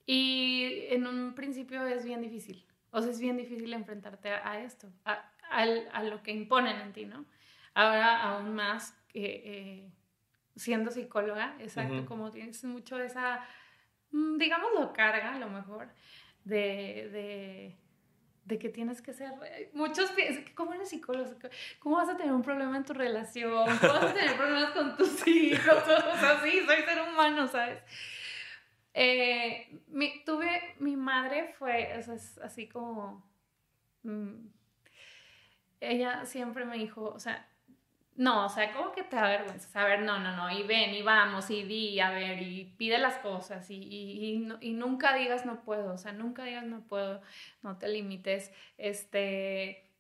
Y 0.05 0.85
en 0.89 1.07
un 1.07 1.33
principio 1.33 1.87
es 1.87 2.05
bien 2.05 2.21
difícil. 2.21 2.67
O 2.91 3.01
sea, 3.01 3.09
es 3.09 3.19
bien 3.19 3.37
difícil 3.37 3.73
enfrentarte 3.73 4.29
a, 4.29 4.61
esto, 4.61 4.89
a, 5.05 5.27
a, 5.49 6.03
lo 6.03 6.21
que 6.21 6.29
imponen 6.29 6.79
en 6.81 6.93
ti, 6.93 7.05
¿no? 7.05 7.25
Ahora 7.73 8.21
aún 8.21 8.53
más 8.53 8.95
eh, 9.13 9.91
siendo 10.55 10.91
psicóloga, 10.91 11.55
exacto, 11.59 12.05
como 12.05 12.31
tienes 12.31 12.63
mucho 12.63 12.99
esa, 12.99 13.45
mm, 14.11 14.37
digámoslo, 14.37 14.93
carga 14.93 15.35
a 15.35 15.39
lo 15.39 15.49
mejor, 15.49 15.89
de, 16.43 17.09
de, 17.11 17.77
de 18.45 18.59
que 18.59 18.69
tienes 18.69 19.01
que 19.01 19.13
ser, 19.13 19.31
muchos 19.73 20.11
piensan, 20.11 20.45
¿cómo 20.55 20.73
eres 20.73 20.89
psicólogo? 20.89 21.31
¿Cómo 21.79 21.95
vas 21.95 22.09
a 22.09 22.17
tener 22.17 22.33
un 22.33 22.41
problema 22.41 22.75
en 22.77 22.83
tu 22.83 22.93
relación? 22.93 23.77
¿Cómo 23.79 23.93
vas 23.93 24.03
a 24.03 24.13
tener 24.13 24.35
problemas 24.35 24.71
con 24.71 24.97
tus 24.97 25.25
hijos? 25.27 25.83
O 25.83 26.17
sea, 26.17 26.41
sí, 26.43 26.61
soy 26.65 26.83
ser 26.83 27.01
humano, 27.09 27.47
¿sabes? 27.47 27.81
Eh, 28.93 29.79
mi, 29.87 30.23
tuve, 30.25 30.75
mi 30.79 30.97
madre 30.97 31.53
fue, 31.57 31.97
es 31.97 32.09
así 32.39 32.67
como, 32.67 33.25
mm, 34.03 34.47
ella 35.79 36.25
siempre 36.25 36.65
me 36.65 36.77
dijo, 36.77 37.05
o 37.05 37.19
sea, 37.19 37.47
no, 38.15 38.45
o 38.45 38.49
sea, 38.49 38.71
¿cómo 38.73 38.91
que 38.91 39.03
te 39.03 39.15
da 39.15 39.27
vergüenza? 39.27 39.81
A 39.81 39.85
ver, 39.85 40.01
no, 40.01 40.19
no, 40.19 40.35
no, 40.35 40.51
y 40.51 40.63
ven, 40.63 40.93
y 40.93 41.01
vamos, 41.01 41.49
y 41.49 41.63
di, 41.63 41.99
a 41.99 42.11
ver, 42.11 42.41
y 42.41 42.65
pide 42.77 42.97
las 42.97 43.17
cosas, 43.17 43.69
y, 43.69 43.75
y, 43.75 44.47
y, 44.61 44.73
nunca 44.73 45.13
digas 45.15 45.45
no 45.45 45.63
puedo, 45.63 45.93
o 45.93 45.97
sea, 45.97 46.11
nunca 46.11 46.43
digas 46.43 46.65
no 46.65 46.81
puedo, 46.81 47.21
no 47.63 47.77
te 47.77 47.87
limites, 47.87 48.51
este, 48.77 49.91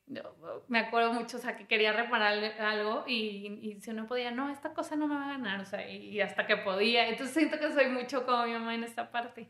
me 0.67 0.79
acuerdo 0.79 1.13
mucho, 1.13 1.37
o 1.37 1.39
sea, 1.39 1.55
que 1.55 1.67
quería 1.67 1.93
reparar 1.93 2.33
algo 2.59 3.05
y, 3.07 3.59
y, 3.61 3.81
si 3.81 3.91
no 3.93 4.07
podía, 4.07 4.31
no, 4.31 4.49
esta 4.49 4.73
cosa 4.73 4.95
no 4.95 5.07
me 5.07 5.15
va 5.15 5.25
a 5.25 5.37
ganar, 5.37 5.61
o 5.61 5.65
sea, 5.65 5.89
y, 5.89 6.19
hasta 6.21 6.45
que 6.47 6.57
podía. 6.57 7.07
Entonces 7.07 7.33
siento 7.33 7.59
que 7.59 7.71
soy 7.71 7.87
mucho 7.87 8.25
como 8.25 8.45
mi 8.45 8.53
mamá 8.53 8.75
en 8.75 8.83
esta 8.83 9.11
parte, 9.11 9.47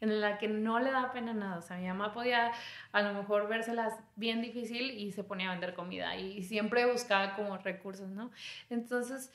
en 0.00 0.20
la 0.20 0.38
que 0.38 0.48
no 0.48 0.78
le 0.78 0.90
da 0.90 1.12
pena 1.12 1.32
nada. 1.32 1.58
O 1.58 1.62
sea, 1.62 1.76
mi 1.76 1.86
mamá 1.86 2.12
podía 2.12 2.52
a 2.92 3.02
lo 3.02 3.14
mejor 3.14 3.48
vérselas 3.48 3.94
bien 4.14 4.42
difícil 4.42 4.90
y 4.90 5.12
se 5.12 5.24
ponía 5.24 5.48
a 5.48 5.52
vender 5.52 5.74
comida 5.74 6.16
y, 6.16 6.42
siempre 6.42 6.90
buscaba 6.90 7.34
como 7.34 7.56
recursos, 7.58 8.08
¿no? 8.08 8.30
Entonces, 8.70 9.32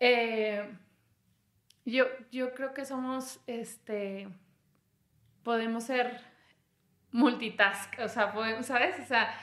eh, 0.00 0.68
yo, 1.84 2.06
yo 2.30 2.54
creo 2.54 2.74
que 2.74 2.84
somos, 2.84 3.40
este, 3.46 4.28
podemos 5.42 5.84
ser 5.84 6.20
multitask, 7.12 7.98
o 8.00 8.08
sea, 8.08 8.32
podemos, 8.32 8.66
¿sabes? 8.66 8.98
O 9.00 9.04
sea, 9.04 9.34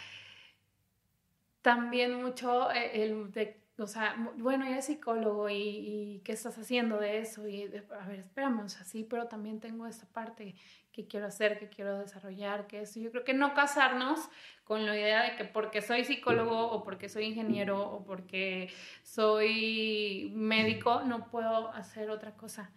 también 1.61 2.21
mucho 2.21 2.71
eh, 2.71 3.03
el 3.03 3.31
de, 3.31 3.59
o 3.77 3.87
sea, 3.87 4.15
bueno, 4.37 4.65
eres 4.65 4.85
psicólogo 4.85 5.49
y, 5.49 5.55
y, 5.57 6.21
qué 6.23 6.31
estás 6.31 6.57
haciendo 6.57 6.97
de 6.97 7.19
eso 7.19 7.47
y, 7.47 7.63
a 7.63 8.07
ver, 8.07 8.19
esperamos 8.19 8.79
así, 8.79 9.03
pero 9.03 9.27
también 9.27 9.59
tengo 9.59 9.85
esta 9.85 10.05
parte 10.05 10.55
que 10.93 11.07
quiero 11.07 11.25
hacer, 11.25 11.59
que 11.59 11.67
quiero 11.67 11.99
desarrollar, 11.99 12.67
que 12.67 12.81
eso. 12.81 13.01
Yo 13.01 13.11
creo 13.11 13.25
que 13.25 13.33
no 13.33 13.53
casarnos 13.53 14.29
con 14.63 14.85
la 14.85 14.97
idea 14.97 15.23
de 15.23 15.35
que 15.35 15.43
porque 15.43 15.81
soy 15.81 16.05
psicólogo 16.05 16.71
o 16.71 16.83
porque 16.85 17.09
soy 17.09 17.25
ingeniero 17.25 17.81
o 17.81 18.05
porque 18.05 18.71
soy 19.03 20.31
médico 20.33 21.01
no 21.03 21.29
puedo 21.29 21.69
hacer 21.73 22.09
otra 22.09 22.37
cosa. 22.37 22.71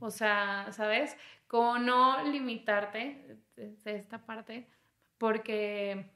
O 0.00 0.10
sea, 0.10 0.68
¿sabes? 0.72 1.14
Como 1.46 1.78
no 1.78 2.22
limitarte 2.24 3.36
de 3.54 3.96
esta 3.96 4.24
parte, 4.24 4.66
porque 5.18 6.10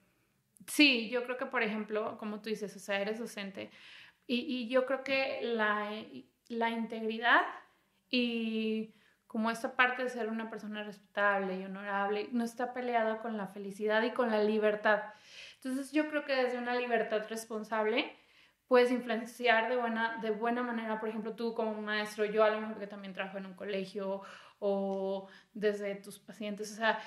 Sí, 0.66 1.09
yo 1.11 1.25
creo 1.25 1.37
que, 1.37 1.47
por 1.47 1.62
ejemplo, 1.62 2.16
como 2.18 2.40
tú 2.40 2.51
dices, 2.51 2.75
o 2.77 2.79
sea, 2.79 3.01
eres 3.01 3.18
docente. 3.18 3.71
Y, 4.35 4.68
yo 4.68 4.87
creo 4.87 5.05
que 5.05 5.40
la, 5.42 5.90
la, 6.49 6.71
integridad 6.71 7.42
y 8.09 8.95
como 9.27 9.51
esta 9.51 9.77
parte 9.77 10.05
de 10.05 10.09
ser 10.09 10.29
una 10.29 10.49
persona 10.49 10.85
respetable 10.85 11.59
y 11.59 11.64
honorable 11.64 12.29
no 12.33 12.45
está 12.45 12.73
peleada 12.73 13.18
con 13.18 13.37
la 13.37 13.47
felicidad 13.47 14.03
y 14.03 14.12
con 14.12 14.31
la 14.31 14.42
libertad. 14.42 15.03
Entonces 15.57 15.92
yo 15.92 16.09
creo 16.09 16.25
que 16.25 16.35
desde 16.35 16.59
una 16.59 16.75
libertad 16.75 17.27
responsable 17.29 18.16
puedes 18.66 18.90
influenciar 18.90 19.68
de 19.68 19.77
buena, 19.77 20.18
de 20.23 20.31
buena 20.31 20.62
manera, 20.62 20.99
por 20.99 21.11
ejemplo, 21.11 21.35
tú 21.35 21.55
como 21.55 21.81
maestro, 21.83 22.25
yo 22.25 22.42
a 22.42 22.51
lo 22.51 22.61
mejor 22.61 22.79
que 22.79 22.87
también 22.87 23.12
trabajo 23.12 23.37
en 23.37 23.47
un 23.47 23.55
colegio 23.55 24.23
o 24.61 25.29
desde 25.53 25.95
tus 25.97 26.18
pacientes, 26.18 26.73
o 26.73 26.77
sea, 26.77 26.99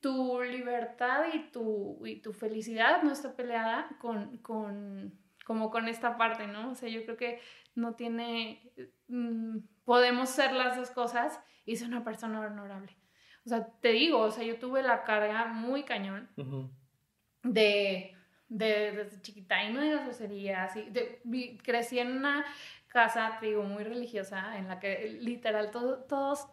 tu 0.00 0.42
libertad 0.42 1.26
y 1.32 1.50
tu, 1.52 2.04
y 2.04 2.16
tu 2.16 2.32
felicidad 2.32 3.04
no 3.04 3.12
está 3.12 3.36
peleada 3.36 3.88
con, 4.00 4.38
con, 4.38 5.16
como 5.52 5.70
con 5.70 5.86
esta 5.86 6.16
parte, 6.16 6.46
¿no? 6.46 6.70
O 6.70 6.74
sea, 6.74 6.88
yo 6.88 7.04
creo 7.04 7.18
que 7.18 7.38
no 7.74 7.94
tiene, 7.94 8.72
mm, 9.08 9.58
podemos 9.84 10.30
ser 10.30 10.54
las 10.54 10.78
dos 10.78 10.90
cosas 10.90 11.38
y 11.66 11.76
ser 11.76 11.88
una 11.88 12.02
persona 12.02 12.40
honorable. 12.40 12.96
O 13.44 13.50
sea, 13.50 13.66
te 13.82 13.90
digo, 13.90 14.20
o 14.20 14.30
sea, 14.30 14.44
yo 14.44 14.58
tuve 14.58 14.82
la 14.82 15.04
carga 15.04 15.44
muy 15.48 15.82
cañón 15.82 16.30
de, 17.42 18.16
de, 18.48 18.92
desde 18.92 19.20
chiquita 19.20 19.62
y 19.62 19.74
no 19.74 19.82
digas 19.82 20.04
groserías, 20.04 20.74
y 20.74 20.88
de, 20.88 21.20
crecí 21.62 21.98
en 21.98 22.16
una 22.16 22.46
casa, 22.88 23.36
te 23.38 23.48
digo, 23.48 23.62
muy 23.64 23.84
religiosa, 23.84 24.56
en 24.56 24.68
la 24.68 24.80
que 24.80 25.18
literal 25.20 25.70
todos 25.70 26.48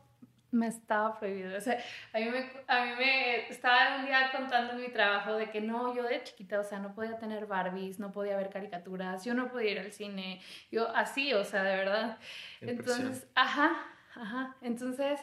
me 0.51 0.67
estaba 0.67 1.17
prohibido. 1.19 1.57
O 1.57 1.61
sea, 1.61 1.77
a 2.13 2.19
mí, 2.19 2.29
me, 2.29 2.51
a 2.67 2.85
mí 2.85 2.91
me 2.97 3.49
estaba 3.49 3.97
un 3.97 4.05
día 4.05 4.31
contando 4.31 4.73
en 4.73 4.81
mi 4.81 4.89
trabajo 4.89 5.35
de 5.35 5.49
que 5.49 5.61
no, 5.61 5.95
yo 5.95 6.03
de 6.03 6.23
chiquita, 6.23 6.59
o 6.59 6.63
sea, 6.63 6.79
no 6.79 6.93
podía 6.93 7.17
tener 7.17 7.45
Barbies, 7.45 7.99
no 7.99 8.11
podía 8.11 8.37
ver 8.37 8.49
caricaturas, 8.49 9.25
yo 9.25 9.33
no 9.33 9.49
podía 9.49 9.71
ir 9.71 9.79
al 9.79 9.91
cine, 9.91 10.41
yo 10.71 10.89
así, 10.95 11.33
o 11.33 11.43
sea, 11.43 11.63
de 11.63 11.75
verdad. 11.75 12.17
Entonces, 12.61 13.27
ajá, 13.35 13.77
ajá. 14.15 14.55
Entonces, 14.61 15.19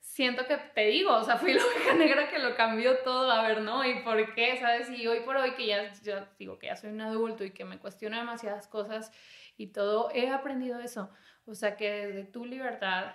siento 0.00 0.46
que 0.46 0.56
te 0.56 0.86
digo, 0.86 1.14
o 1.14 1.24
sea, 1.24 1.36
fui 1.36 1.54
la 1.54 1.64
oveja 1.64 1.94
negra 1.94 2.28
que 2.28 2.38
lo 2.38 2.56
cambió 2.56 2.98
todo, 2.98 3.30
a 3.30 3.46
ver, 3.46 3.60
¿no? 3.62 3.84
¿Y 3.84 4.00
por 4.00 4.34
qué? 4.34 4.58
¿Sabes? 4.58 4.90
Y 4.90 5.06
hoy 5.06 5.20
por 5.20 5.36
hoy 5.36 5.54
que 5.54 5.66
ya, 5.66 5.92
yo 6.02 6.26
digo 6.38 6.58
que 6.58 6.66
ya 6.66 6.76
soy 6.76 6.90
un 6.90 7.00
adulto 7.00 7.44
y 7.44 7.52
que 7.52 7.64
me 7.64 7.78
cuestiono 7.78 8.16
demasiadas 8.16 8.66
cosas 8.66 9.12
y 9.56 9.68
todo, 9.68 10.10
he 10.12 10.30
aprendido 10.30 10.80
eso. 10.80 11.10
O 11.46 11.54
sea, 11.54 11.76
que 11.76 12.06
desde 12.06 12.24
tu 12.24 12.44
libertad 12.44 13.14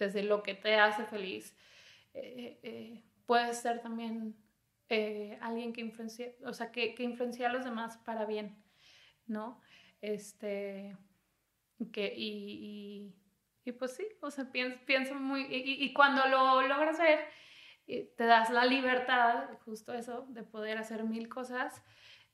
desde 0.00 0.24
lo 0.24 0.42
que 0.42 0.54
te 0.54 0.74
hace 0.74 1.04
feliz, 1.04 1.56
eh, 2.14 2.58
eh, 2.64 3.02
puedes 3.26 3.58
ser 3.58 3.80
también 3.80 4.34
eh, 4.88 5.38
alguien 5.40 5.72
que 5.72 5.82
influencia, 5.82 6.32
o 6.44 6.52
sea, 6.52 6.72
que, 6.72 6.94
que, 6.96 7.04
influencia 7.04 7.48
a 7.48 7.52
los 7.52 7.64
demás 7.64 7.98
para 7.98 8.24
bien, 8.24 8.56
¿no? 9.26 9.60
Este, 10.00 10.96
que, 11.92 12.12
y, 12.16 13.14
y, 13.64 13.72
pues 13.72 13.94
sí, 13.94 14.08
o 14.20 14.30
sea, 14.32 14.50
pienso, 14.50 14.80
pienso 14.86 15.14
muy, 15.14 15.42
y, 15.42 15.84
y, 15.84 15.92
cuando 15.92 16.26
lo 16.26 16.66
logras 16.66 16.98
ver, 16.98 17.20
te 17.86 18.24
das 18.24 18.50
la 18.50 18.64
libertad, 18.64 19.50
justo 19.64 19.92
eso, 19.92 20.26
de 20.30 20.42
poder 20.42 20.78
hacer 20.78 21.04
mil 21.04 21.28
cosas 21.28 21.82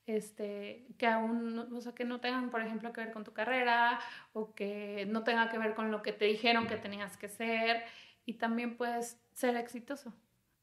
este, 0.07 0.87
que 0.97 1.05
aún, 1.05 1.59
o 1.59 1.81
sea, 1.81 1.93
que 1.93 2.05
no 2.05 2.19
tengan, 2.21 2.49
por 2.49 2.61
ejemplo, 2.61 2.93
que 2.93 3.01
ver 3.01 3.11
con 3.11 3.25
tu 3.25 3.33
carrera 3.33 3.99
o 4.33 4.55
que 4.55 5.05
no 5.07 5.23
tenga 5.23 5.49
que 5.49 5.57
ver 5.57 5.75
con 5.75 5.91
lo 5.91 6.01
que 6.01 6.13
te 6.13 6.25
dijeron 6.25 6.65
que 6.67 6.77
tenías 6.77 7.17
que 7.17 7.27
ser 7.27 7.83
y 8.25 8.35
también 8.35 8.77
puedes 8.77 9.21
ser 9.33 9.57
exitoso. 9.57 10.13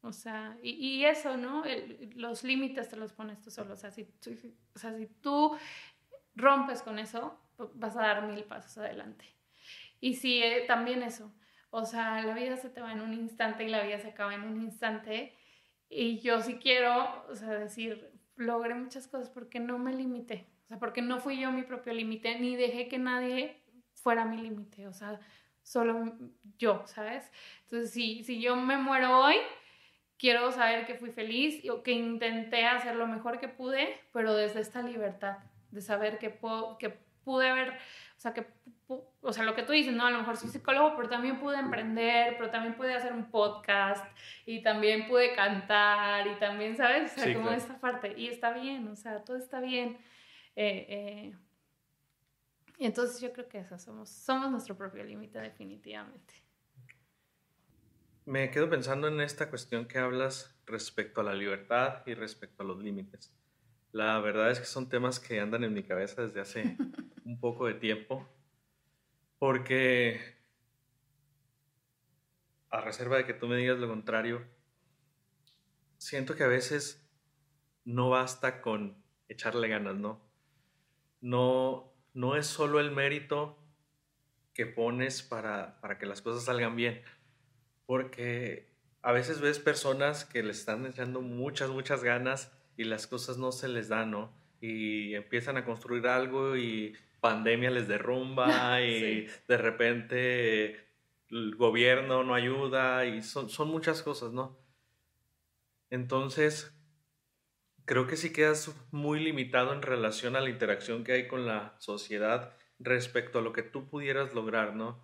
O 0.00 0.12
sea, 0.12 0.57
y, 0.62 0.70
y 0.70 1.04
eso, 1.04 1.37
¿no? 1.37 1.62
los 2.14 2.42
límites 2.42 2.88
te 2.88 2.96
los 2.96 3.12
pones 3.12 3.40
tú 3.40 3.50
solo. 3.50 3.74
O 3.74 3.76
sea, 3.76 3.90
si, 3.90 4.02
o 4.74 4.78
sea, 4.78 4.96
si 4.96 5.07
tú 5.07 5.57
rompes 6.35 6.83
con 6.83 6.98
eso, 6.98 7.38
vas 7.74 7.96
a 7.96 8.00
dar 8.02 8.26
mil 8.26 8.44
pasos 8.44 8.78
adelante. 8.78 9.26
Y 10.00 10.14
si 10.14 10.42
eh, 10.42 10.64
también 10.66 11.02
eso, 11.02 11.33
o 11.70 11.85
sea, 11.85 12.22
la 12.22 12.35
vida 12.35 12.57
se 12.57 12.70
te 12.70 12.80
va 12.80 12.92
en 12.92 13.00
un 13.00 13.12
instante 13.14 13.64
y 13.64 13.68
la 13.68 13.83
vida 13.83 13.98
se 13.98 14.09
acaba 14.09 14.35
en 14.35 14.42
un 14.42 14.61
instante. 14.62 15.35
Y 15.88 16.20
yo 16.20 16.40
sí 16.40 16.57
quiero, 16.57 17.26
o 17.28 17.35
sea, 17.35 17.50
decir, 17.50 18.13
logré 18.37 18.75
muchas 18.75 19.07
cosas 19.09 19.31
porque 19.31 19.61
no 19.61 19.79
me 19.79 19.92
limité, 19.92 20.47
o 20.64 20.68
sea, 20.68 20.79
porque 20.79 21.03
no 21.03 21.20
fui 21.20 21.38
yo 21.38 21.51
mi 21.53 21.62
propio 21.62 21.92
límite, 21.92 22.38
ni 22.38 22.57
dejé 22.57 22.88
que 22.88 22.99
nadie 22.99 23.61
fuera 23.94 24.25
mi 24.25 24.38
límite, 24.38 24.87
o 24.87 24.92
sea, 24.92 25.20
solo 25.62 26.12
yo, 26.59 26.83
¿sabes? 26.87 27.31
Entonces, 27.64 27.90
si, 27.90 28.23
si 28.25 28.40
yo 28.40 28.57
me 28.57 28.77
muero 28.77 29.18
hoy, 29.20 29.37
quiero 30.18 30.53
saber 30.53 30.87
que 30.87 30.94
fui 30.94 31.11
feliz 31.11 31.62
que 31.83 31.92
intenté 31.92 32.66
hacer 32.66 32.97
lo 32.97 33.07
mejor 33.07 33.38
que 33.38 33.49
pude, 33.49 34.01
pero 34.12 34.35
desde 34.35 34.61
esta 34.61 34.83
libertad, 34.83 35.38
de 35.70 35.81
saber 35.81 36.18
que, 36.18 36.31
puedo, 36.31 36.79
que 36.79 36.90
pude 37.25 37.49
haber, 37.49 37.77
sea, 38.25 38.33
que 38.33 38.47
o 39.20 39.33
sea, 39.33 39.45
lo 39.45 39.55
que 39.55 39.62
tú 39.62 39.72
dices, 39.72 39.95
¿no? 39.95 40.07
A 40.07 40.11
lo 40.11 40.18
mejor 40.18 40.37
soy 40.37 40.51
psicólogo, 40.51 40.97
pero 40.97 41.09
también 41.09 41.41
pude 41.41 41.59
emprender, 41.59 42.37
pero 42.37 42.51
también 42.51 42.75
pude 42.75 42.95
hacer 42.95 43.12
un 43.12 43.31
podcast 43.31 44.05
y 44.45 44.62
también 44.62 45.09
pude 45.09 45.35
cantar 45.35 46.27
y 46.27 46.35
también, 46.39 46.77
¿sabes? 46.77 47.12
O 47.16 47.20
sea, 47.20 47.35
como 47.35 47.51
esta 47.51 47.81
parte. 47.81 48.14
Y 48.16 48.29
está 48.29 48.53
bien, 48.53 48.87
o 48.89 48.97
sea, 48.97 49.25
todo 49.25 49.37
está 49.37 49.61
bien. 49.61 49.97
Eh, 50.57 50.87
eh, 50.89 51.37
y 52.79 52.87
entonces 52.87 53.20
yo 53.20 53.33
creo 53.33 53.49
que 53.49 53.59
eso, 53.59 53.79
somos, 53.79 54.11
somos 54.11 54.51
nuestro 54.51 54.77
propio 54.77 55.05
límite 55.05 55.39
definitivamente. 55.39 56.35
Me 58.27 58.51
quedo 58.51 58.68
pensando 58.68 59.09
en 59.09 59.20
esta 59.20 59.51
cuestión 59.51 59.87
que 59.87 59.99
hablas 59.99 60.55
respecto 60.66 61.20
a 61.20 61.25
la 61.25 61.35
libertad 61.35 62.03
y 62.07 62.14
respecto 62.14 62.62
a 62.62 62.66
los 62.66 62.79
límites. 62.79 63.33
La 63.95 64.18
verdad 64.18 64.51
es 64.51 64.59
que 64.59 64.66
son 64.66 64.88
temas 64.88 65.20
que 65.20 65.38
andan 65.38 65.62
en 65.62 65.72
mi 65.72 65.84
cabeza 65.84 66.22
desde 66.22 66.40
hace 66.40 66.76
un 67.24 67.38
poco 67.38 67.68
de 67.68 67.74
tiempo 67.74 68.28
porque 69.38 70.20
a 72.70 72.80
reserva 72.80 73.18
de 73.18 73.24
que 73.24 73.34
tú 73.34 73.47
me 73.47 73.57
digas 73.57 73.78
lo 73.78 73.86
contrario, 73.86 74.42
siento 75.97 76.34
que 76.34 76.42
a 76.42 76.49
veces 76.49 77.09
no 77.84 78.11
basta 78.11 78.62
con 78.62 79.01
echarle 79.28 79.68
ganas, 79.68 79.95
¿no? 79.95 80.28
No, 81.20 81.95
no 82.14 82.34
es 82.34 82.47
solo 82.47 82.80
el 82.80 82.90
mérito 82.90 83.64
que 84.55 84.66
pones 84.66 85.22
para, 85.22 85.80
para 85.80 85.99
que 85.99 86.07
las 86.07 86.20
cosas 86.20 86.47
salgan 86.47 86.74
bien, 86.74 87.01
porque 87.86 88.74
a 89.03 89.12
veces 89.12 89.40
ves 89.40 89.61
personas 89.61 90.24
que 90.24 90.42
le 90.42 90.51
están 90.51 90.84
echando 90.84 91.20
muchas, 91.20 91.70
muchas 91.70 92.03
ganas 92.03 92.51
y 92.77 92.85
las 92.85 93.07
cosas 93.07 93.39
no 93.39 93.53
se 93.53 93.68
les 93.68 93.89
dan, 93.89 94.11
¿no? 94.11 94.33
Y 94.61 95.14
empiezan 95.14 95.57
a 95.57 95.64
construir 95.64 96.07
algo 96.07 96.57
y 96.57 96.95
pandemia 97.20 97.70
les 97.70 97.89
derrumba 97.89 98.81
y 98.83 99.27
de 99.49 99.57
repente 99.57 100.85
el 101.31 101.57
gobierno 101.57 102.22
no 102.22 102.35
ayuda 102.35 103.07
y 103.07 103.22
son, 103.22 103.49
son 103.49 103.68
muchas 103.68 104.03
cosas, 104.03 104.33
¿no? 104.33 104.59
Entonces, 105.91 106.75
creo 107.85 108.07
que 108.07 108.16
sí 108.16 108.33
quedas 108.33 108.75
muy 108.91 109.20
limitado 109.20 109.72
en 109.72 109.83
relación 109.83 110.37
a 110.37 110.41
la 110.41 110.51
interacción 110.51 111.05
que 111.05 111.12
hay 111.12 111.29
con 111.29 111.47
la 111.47 111.75
sociedad 111.79 112.53
respecto 112.79 113.39
a 113.39 113.43
lo 113.43 113.53
que 113.53 113.62
tú 113.62 113.89
pudieras 113.89 114.35
lograr, 114.35 114.75
¿no? 114.75 115.01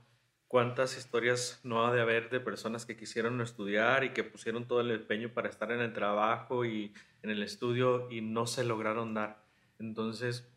Cuántas 0.48 0.98
historias 0.98 1.60
no 1.62 1.86
ha 1.86 1.92
de 1.94 2.00
haber 2.00 2.28
de 2.28 2.40
personas 2.40 2.84
que 2.84 2.96
quisieron 2.96 3.40
estudiar 3.40 4.02
y 4.04 4.10
que 4.10 4.24
pusieron 4.24 4.66
todo 4.66 4.80
el 4.80 4.90
empeño 4.90 5.32
para 5.32 5.48
estar 5.48 5.70
en 5.70 5.80
el 5.80 5.92
trabajo 5.92 6.64
y 6.64 6.92
en 7.22 7.30
el 7.30 7.42
estudio 7.42 8.10
y 8.10 8.20
no 8.20 8.46
se 8.46 8.64
lograron 8.64 9.14
dar. 9.14 9.44
Entonces, 9.78 10.50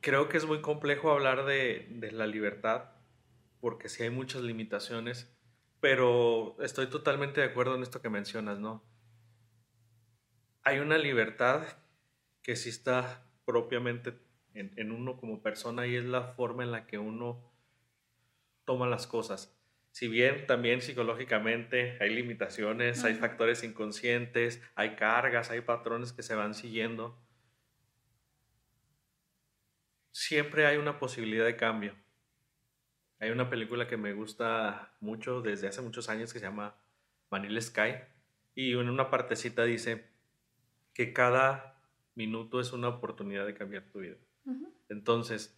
creo 0.00 0.28
que 0.28 0.36
es 0.36 0.46
muy 0.46 0.60
complejo 0.60 1.10
hablar 1.10 1.46
de, 1.46 1.88
la 2.12 2.26
libertad 2.26 2.90
porque 3.60 3.88
sí 3.88 4.02
hay 4.02 4.10
muchas 4.10 4.42
limitaciones, 4.42 5.34
pero 5.80 6.56
estoy 6.60 6.88
totalmente 6.88 7.40
de 7.40 7.46
acuerdo 7.46 7.74
en 7.74 7.82
esto 7.82 8.02
que 8.02 8.10
mencionas, 8.10 8.58
¿no? 8.58 8.84
Hay 10.62 10.78
una 10.80 10.98
libertad 10.98 11.66
que 12.42 12.56
sí 12.56 12.68
está 12.68 13.26
propiamente 13.46 14.18
en, 14.52 14.92
uno 14.92 15.16
como 15.16 15.42
persona 15.42 15.86
y 15.86 15.96
es 15.96 16.04
la 16.04 16.22
forma 16.22 16.62
en 16.62 16.70
la 16.70 16.86
que 16.86 16.98
uno 16.98 17.50
toma 18.66 18.86
las 18.86 19.06
cosas. 19.06 19.58
Si 19.94 20.08
bien 20.08 20.48
también 20.48 20.82
psicológicamente 20.82 21.96
hay 22.00 22.10
limitaciones, 22.12 23.04
hay 23.04 23.14
factores 23.14 23.62
inconscientes, 23.62 24.60
hay 24.74 24.96
cargas, 24.96 25.52
hay 25.52 25.60
patrones 25.60 26.12
que 26.12 26.24
se 26.24 26.34
van 26.34 26.54
siguiendo, 26.54 27.16
siempre 30.10 30.66
hay 30.66 30.78
una 30.78 30.98
posibilidad 30.98 31.44
de 31.44 31.54
cambio. 31.54 31.94
Hay 33.20 33.30
una 33.30 33.48
película 33.48 33.86
que 33.86 33.96
me 33.96 34.14
gusta 34.14 34.96
mucho 34.98 35.42
desde 35.42 35.68
hace 35.68 35.80
muchos 35.80 36.08
años 36.08 36.32
que 36.32 36.40
se 36.40 36.44
llama 36.44 36.74
Vanilla 37.30 37.60
Sky 37.60 37.94
y 38.56 38.72
en 38.72 38.90
una 38.90 39.10
partecita 39.10 39.62
dice 39.62 40.10
que 40.92 41.12
cada 41.12 41.80
minuto 42.16 42.58
es 42.58 42.72
una 42.72 42.88
oportunidad 42.88 43.46
de 43.46 43.54
cambiar 43.54 43.84
tu 43.84 44.00
vida. 44.00 44.16
Entonces, 44.88 45.56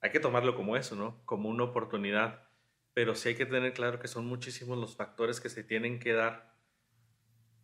hay 0.00 0.10
que 0.10 0.18
tomarlo 0.18 0.56
como 0.56 0.76
eso, 0.76 0.96
¿no? 0.96 1.24
Como 1.24 1.48
una 1.48 1.62
oportunidad, 1.62 2.47
pero 2.98 3.14
sí 3.14 3.28
hay 3.28 3.36
que 3.36 3.46
tener 3.46 3.74
claro 3.74 4.00
que 4.00 4.08
son 4.08 4.26
muchísimos 4.26 4.76
los 4.76 4.96
factores 4.96 5.40
que 5.40 5.48
se 5.48 5.62
tienen 5.62 6.00
que 6.00 6.14
dar 6.14 6.52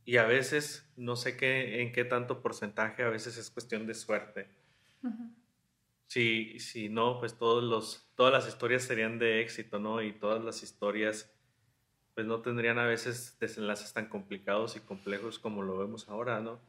y 0.04 0.18
a 0.18 0.26
veces, 0.26 0.88
no 0.96 1.16
sé 1.16 1.36
qué, 1.36 1.82
en 1.82 1.90
qué 1.90 2.04
tanto 2.04 2.40
porcentaje, 2.40 3.02
a 3.02 3.08
veces 3.08 3.36
es 3.36 3.50
cuestión 3.50 3.84
de 3.88 3.94
suerte. 3.94 4.48
Si, 6.06 6.60
si 6.60 6.88
no, 6.88 7.18
pues 7.18 7.36
todos 7.36 7.64
los, 7.64 8.12
todas 8.14 8.32
las 8.32 8.46
historias 8.46 8.84
serían 8.84 9.18
de 9.18 9.40
éxito, 9.40 9.80
¿no? 9.80 10.02
Y 10.02 10.12
todas 10.12 10.44
las 10.44 10.62
historias, 10.62 11.34
pues 12.14 12.28
no 12.28 12.40
tendrían 12.40 12.78
a 12.78 12.86
veces 12.86 13.36
desenlaces 13.40 13.92
tan 13.92 14.08
complicados 14.08 14.76
y 14.76 14.80
complejos 14.82 15.40
como 15.40 15.62
lo 15.62 15.76
vemos 15.76 16.08
ahora, 16.08 16.38
¿no? 16.38 16.60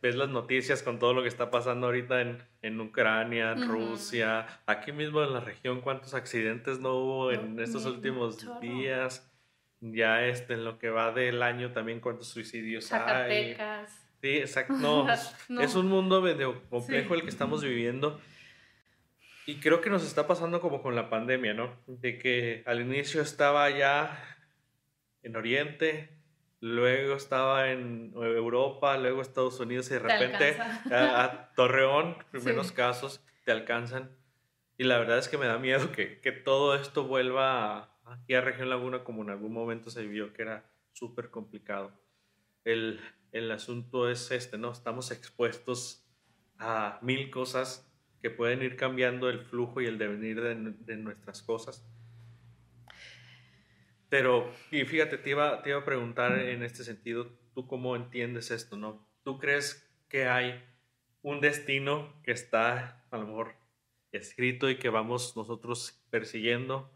Ves 0.00 0.14
las 0.14 0.28
noticias 0.28 0.82
con 0.82 0.98
todo 0.98 1.14
lo 1.14 1.22
que 1.22 1.28
está 1.28 1.50
pasando 1.50 1.86
ahorita 1.86 2.20
en, 2.20 2.42
en 2.62 2.80
Ucrania, 2.80 3.54
Rusia, 3.54 4.46
aquí 4.66 4.92
mismo 4.92 5.22
en 5.22 5.32
la 5.32 5.40
región, 5.40 5.80
cuántos 5.80 6.14
accidentes 6.14 6.78
no 6.78 6.94
hubo 6.94 7.32
en 7.32 7.58
estos 7.60 7.84
últimos 7.86 8.46
días. 8.60 9.28
Ya 9.80 10.24
este, 10.24 10.54
en 10.54 10.64
lo 10.64 10.78
que 10.78 10.90
va 10.90 11.10
del 11.10 11.42
año 11.42 11.72
también 11.72 11.98
cuántos 11.98 12.28
suicidios 12.28 12.86
Zacatecas. 12.86 13.90
hay. 13.90 14.02
Sí, 14.20 14.38
exacto. 14.38 14.74
No, 15.48 15.60
Es 15.60 15.74
un 15.74 15.88
mundo 15.88 16.22
medio 16.22 16.62
complejo 16.70 17.14
el 17.14 17.22
que 17.22 17.28
estamos 17.28 17.64
viviendo. 17.64 18.20
Y 19.44 19.56
creo 19.56 19.80
que 19.80 19.90
nos 19.90 20.04
está 20.04 20.28
pasando 20.28 20.60
como 20.60 20.82
con 20.82 20.94
la 20.94 21.10
pandemia, 21.10 21.52
¿no? 21.52 21.76
De 21.88 22.16
que 22.16 22.62
al 22.64 22.80
inicio 22.80 23.20
estaba 23.20 23.68
ya 23.70 24.16
en 25.24 25.34
Oriente, 25.34 26.10
luego 26.62 27.16
estaba 27.16 27.72
en 27.72 28.12
Europa, 28.14 28.96
luego 28.96 29.20
Estados 29.20 29.58
Unidos 29.58 29.90
y 29.90 29.94
de 29.94 29.98
repente 29.98 30.56
a, 30.94 31.50
Torreón, 31.56 32.16
primeros 32.30 32.70
casos, 32.70 33.20
te 33.44 33.50
alcanzan. 33.50 34.16
Y 34.78 34.84
la 34.84 34.96
verdad 34.98 35.18
es 35.18 35.28
que 35.28 35.38
me 35.38 35.46
da 35.46 35.58
miedo 35.58 35.90
que, 35.90 36.20
que 36.20 36.30
todo 36.30 36.76
esto 36.76 37.04
vuelva 37.04 37.98
aquí 38.04 38.34
a 38.34 38.40
Región 38.40 38.70
Laguna 38.70 39.02
como 39.02 39.22
en 39.22 39.30
algún 39.30 39.52
momento 39.52 39.90
se 39.90 40.06
vio 40.06 40.32
que 40.32 40.42
era 40.42 40.70
súper 40.92 41.30
complicado. 41.30 41.92
El, 42.64 43.00
el 43.32 43.50
asunto 43.50 44.08
es 44.08 44.30
este, 44.30 44.56
¿no? 44.56 44.70
Estamos 44.70 45.10
expuestos 45.10 46.06
a 46.58 47.00
mil 47.02 47.28
cosas 47.30 47.92
que 48.22 48.30
pueden 48.30 48.62
ir 48.62 48.76
cambiando 48.76 49.28
el 49.28 49.40
flujo 49.40 49.80
y 49.80 49.86
el 49.86 49.98
devenir 49.98 50.40
de, 50.40 50.54
de 50.54 50.96
nuestras 50.96 51.42
cosas. 51.42 51.84
Pero, 54.12 54.52
y 54.70 54.84
fíjate, 54.84 55.16
te 55.16 55.30
iba, 55.30 55.62
te 55.62 55.70
iba 55.70 55.78
a 55.78 55.84
preguntar 55.86 56.38
en 56.38 56.62
este 56.62 56.84
sentido, 56.84 57.30
¿tú 57.54 57.66
cómo 57.66 57.96
entiendes 57.96 58.50
esto, 58.50 58.76
no? 58.76 59.08
¿Tú 59.24 59.38
crees 59.38 59.90
que 60.10 60.26
hay 60.26 60.62
un 61.22 61.40
destino 61.40 62.12
que 62.22 62.32
está 62.32 63.06
a 63.10 63.16
lo 63.16 63.26
mejor 63.26 63.54
escrito 64.12 64.68
y 64.68 64.76
que 64.76 64.90
vamos 64.90 65.34
nosotros 65.34 66.04
persiguiendo? 66.10 66.92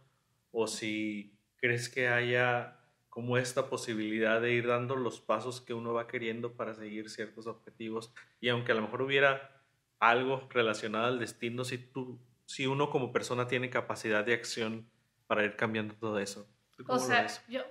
¿O 0.51 0.67
si 0.67 1.41
crees 1.57 1.89
que 1.89 2.09
haya 2.09 2.85
como 3.09 3.39
esta 3.39 3.71
posibilidad 3.71 4.43
de 4.43 4.53
ir 4.53 4.67
dando 4.67 4.95
los 4.95 5.19
pasos 5.19 5.63
que 5.63 5.73
uno 5.73 5.95
va 5.95 6.09
queriendo 6.09 6.55
para 6.55 6.75
seguir 6.75 7.09
ciertos 7.09 7.47
objetivos? 7.47 8.13
Y 8.43 8.51
aunque 8.51 8.73
a 8.73 8.75
lo 8.75 8.83
mejor 8.83 9.01
hubiera 9.01 9.65
algo 10.01 10.47
relacionado 10.51 11.07
al 11.07 11.19
destino, 11.19 11.65
si, 11.65 11.79
tú, 11.79 12.21
si 12.45 12.67
uno 12.67 12.91
como 12.91 13.11
persona 13.11 13.49
tiene 13.49 13.71
capacidad 13.71 14.23
de 14.23 14.35
acción 14.35 14.91
para 15.27 15.47
ir 15.47 15.57
cambiando 15.57 15.95
todo 15.95 16.19
eso. 16.19 16.47
O 16.89 16.99
sea, 16.99 17.27
yo, 17.49 17.63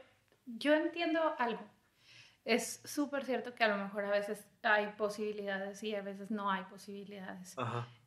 yo 0.45 0.73
entiendo 0.73 1.35
algo. 1.37 1.61
Es 2.43 2.81
súper 2.83 3.25
cierto 3.25 3.55
que 3.55 3.63
a 3.63 3.67
lo 3.67 3.77
mejor 3.77 4.05
a 4.05 4.11
veces 4.11 4.47
hay 4.61 4.87
posibilidades 4.97 5.81
y 5.83 5.95
a 5.95 6.01
veces 6.01 6.29
no 6.29 6.51
hay 6.51 6.63
posibilidades. 6.65 7.55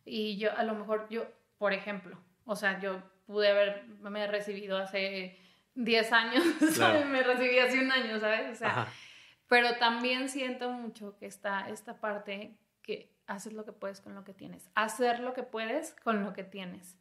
Y 0.05 0.39
yo, 0.39 0.57
a 0.57 0.63
lo 0.63 0.75
mejor, 0.75 1.09
yo, 1.11 1.27
por 1.59 1.73
ejemplo, 1.73 2.17
o 2.45 2.55
sea, 2.55 2.81
yo 2.81 3.03
pude 3.27 3.49
haberme 3.49 4.27
recibido 4.29 4.79
hace 4.79 5.39
10 5.75 6.13
años, 6.13 6.45
me 7.07 7.23
recibí 7.23 7.59
hace 7.59 7.81
un 7.81 7.91
año, 7.91 8.19
¿sabes? 8.21 8.51
O 8.53 8.55
sea, 8.55 8.87
pero 9.49 9.77
también 9.77 10.29
siento 10.29 10.71
mucho 10.71 11.17
que 11.19 11.27
está 11.27 11.69
esta 11.69 12.01
parte 12.01 12.57
que 12.83 13.13
haces 13.27 13.53
lo 13.53 13.65
que 13.65 13.73
puedes 13.73 14.01
con 14.01 14.15
lo 14.15 14.25
que 14.25 14.35
tienes. 14.35 14.71
Hacer 14.75 15.21
lo 15.21 15.35
que 15.35 15.43
puedes 15.43 15.95
con 16.05 16.23
lo 16.23 16.33
que 16.33 16.45
tienes 16.45 16.97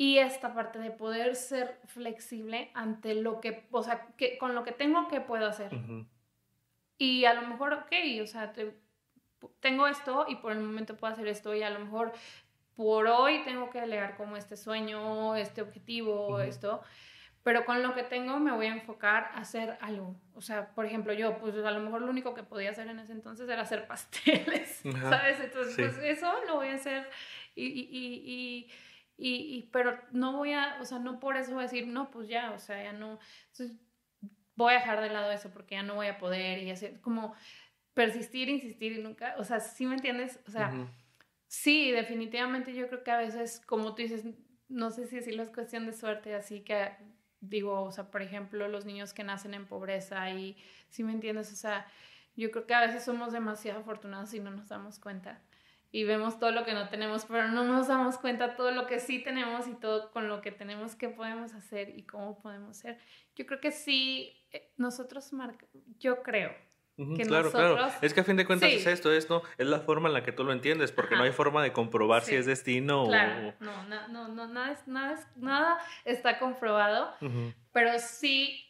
y 0.00 0.18
esta 0.18 0.54
parte 0.54 0.78
de 0.78 0.92
poder 0.92 1.34
ser 1.34 1.80
flexible 1.84 2.70
ante 2.72 3.16
lo 3.16 3.40
que, 3.40 3.66
o 3.72 3.82
sea, 3.82 4.06
que, 4.16 4.38
con 4.38 4.54
lo 4.54 4.62
que 4.62 4.70
tengo, 4.70 5.08
¿qué 5.08 5.20
puedo 5.20 5.44
hacer? 5.44 5.72
Y 6.96 7.24
a 7.24 7.34
lo 7.34 7.42
mejor, 7.42 7.72
ok, 7.72 7.92
o 8.22 8.26
sea, 8.28 8.52
tengo 9.58 9.88
esto 9.88 10.26
y 10.28 10.36
por 10.36 10.52
el 10.52 10.60
momento 10.60 10.96
puedo 10.96 11.12
hacer 11.12 11.26
esto 11.26 11.52
y 11.52 11.64
a 11.64 11.70
lo 11.70 11.80
mejor 11.80 12.12
por 12.76 13.08
hoy 13.08 13.42
tengo 13.42 13.70
que 13.70 13.80
delegar 13.80 14.16
como 14.16 14.36
este 14.36 14.56
sueño, 14.56 15.34
este 15.34 15.62
objetivo, 15.62 16.38
esto, 16.38 16.80
pero 17.42 17.64
con 17.64 17.82
lo 17.82 17.92
que 17.92 18.04
tengo 18.04 18.38
me 18.38 18.52
voy 18.52 18.66
a 18.66 18.74
enfocar 18.74 19.32
a 19.34 19.38
hacer 19.38 19.78
algo. 19.80 20.14
O 20.34 20.40
sea, 20.40 20.76
por 20.76 20.86
ejemplo, 20.86 21.12
yo, 21.12 21.38
pues 21.38 21.56
a 21.56 21.72
lo 21.72 21.80
mejor 21.80 22.02
lo 22.02 22.10
único 22.10 22.34
que 22.34 22.44
podía 22.44 22.70
hacer 22.70 22.86
en 22.86 23.00
ese 23.00 23.12
entonces 23.12 23.48
era 23.48 23.62
hacer 23.62 23.86
pasteles, 23.88 24.80
¿sabes? 25.02 25.40
Entonces, 25.40 25.74
pues 25.74 25.98
eso 26.04 26.32
lo 26.46 26.54
voy 26.54 26.68
a 26.68 26.74
hacer 26.74 27.10
y, 27.56 27.66
y, 27.66 27.88
y 27.90 28.08
y, 28.24 28.70
pero 29.72 29.98
no 30.12 30.36
voy 30.36 30.52
a, 30.52 30.78
o 30.80 30.84
sea, 30.84 30.98
no 30.98 31.18
por 31.18 31.36
eso 31.36 31.52
voy 31.52 31.60
a 31.60 31.62
decir, 31.64 31.86
no, 31.86 32.10
pues 32.10 32.28
ya, 32.28 32.52
o 32.52 32.58
sea, 32.58 32.82
ya 32.82 32.92
no, 32.92 33.18
voy 34.54 34.74
a 34.74 34.78
dejar 34.78 35.00
de 35.00 35.10
lado 35.10 35.30
eso 35.32 35.50
porque 35.50 35.74
ya 35.74 35.82
no 35.82 35.94
voy 35.96 36.06
a 36.06 36.18
poder 36.18 36.62
y 36.62 36.70
hacer 36.70 37.00
como 37.00 37.34
persistir, 37.94 38.48
insistir 38.48 38.92
y 38.92 39.02
nunca, 39.02 39.34
o 39.38 39.44
sea, 39.44 39.60
¿sí 39.60 39.86
me 39.86 39.96
entiendes? 39.96 40.40
O 40.46 40.50
sea, 40.50 40.72
sí, 41.46 41.90
definitivamente 41.90 42.74
yo 42.74 42.88
creo 42.88 43.02
que 43.02 43.10
a 43.10 43.18
veces, 43.18 43.60
como 43.66 43.94
tú 43.94 44.02
dices, 44.02 44.24
no 44.68 44.90
sé 44.90 45.06
si 45.06 45.16
decirlo 45.16 45.42
es 45.42 45.50
cuestión 45.50 45.86
de 45.86 45.92
suerte, 45.92 46.34
así 46.34 46.60
que 46.60 46.92
digo, 47.40 47.82
o 47.82 47.90
sea, 47.90 48.10
por 48.10 48.22
ejemplo, 48.22 48.68
los 48.68 48.84
niños 48.84 49.14
que 49.14 49.24
nacen 49.24 49.54
en 49.54 49.66
pobreza 49.66 50.30
y, 50.30 50.56
¿sí 50.88 51.02
me 51.02 51.12
entiendes? 51.12 51.52
O 51.52 51.56
sea, 51.56 51.86
yo 52.36 52.50
creo 52.50 52.66
que 52.66 52.74
a 52.74 52.80
veces 52.80 53.04
somos 53.04 53.32
demasiado 53.32 53.80
afortunados 53.80 54.32
y 54.34 54.40
no 54.40 54.50
nos 54.50 54.68
damos 54.68 54.98
cuenta. 54.98 55.40
Y 55.90 56.04
vemos 56.04 56.38
todo 56.38 56.50
lo 56.50 56.64
que 56.64 56.74
no 56.74 56.88
tenemos, 56.88 57.24
pero 57.26 57.48
no 57.48 57.64
nos 57.64 57.88
damos 57.88 58.18
cuenta 58.18 58.56
todo 58.56 58.70
lo 58.72 58.86
que 58.86 59.00
sí 59.00 59.22
tenemos 59.22 59.66
y 59.66 59.74
todo 59.74 60.10
con 60.10 60.28
lo 60.28 60.42
que 60.42 60.50
tenemos, 60.52 60.94
qué 60.96 61.08
podemos 61.08 61.54
hacer 61.54 61.90
y 61.98 62.02
cómo 62.04 62.40
podemos 62.42 62.76
ser. 62.76 62.98
Yo 63.36 63.46
creo 63.46 63.60
que 63.60 63.72
sí, 63.72 64.36
eh, 64.52 64.70
nosotros 64.76 65.32
marcamos, 65.32 65.70
yo 65.98 66.22
creo. 66.22 66.52
que 67.16 67.22
claro, 67.22 67.44
nosotros, 67.44 67.76
claro. 67.78 67.92
Es 68.02 68.12
que 68.12 68.20
a 68.20 68.24
fin 68.24 68.36
de 68.36 68.44
cuentas 68.44 68.70
Sí. 68.70 68.76
es 68.76 68.86
esto, 68.88 69.12
es, 69.12 69.30
¿no? 69.30 69.42
es 69.56 69.68
la 69.68 69.78
forma 69.78 70.08
en 70.08 70.14
la 70.14 70.24
que 70.24 70.32
tú 70.32 70.42
lo 70.42 70.52
entiendes, 70.52 70.90
porque 70.90 71.14
no 71.14 71.20
Ajá. 71.20 71.26
hay 71.28 71.32
forma 71.32 71.62
de 71.62 71.72
comprobar 71.72 72.22
si 72.22 72.32
Sí. 72.32 72.36
es 72.38 72.46
destino 72.46 73.04
Claro, 73.06 73.50
o... 73.50 73.54
no, 73.64 73.84
no, 73.84 74.08
no, 74.08 74.26
no, 74.28 74.48
nada, 74.48 74.72
es- 74.72 74.86
nada, 74.88 75.14
es- 75.14 75.26
nada 75.36 75.78
está 76.04 76.40
comprobado, 76.40 77.14
Ujú. 77.20 77.54
pero 77.72 77.92
sí 78.00 78.67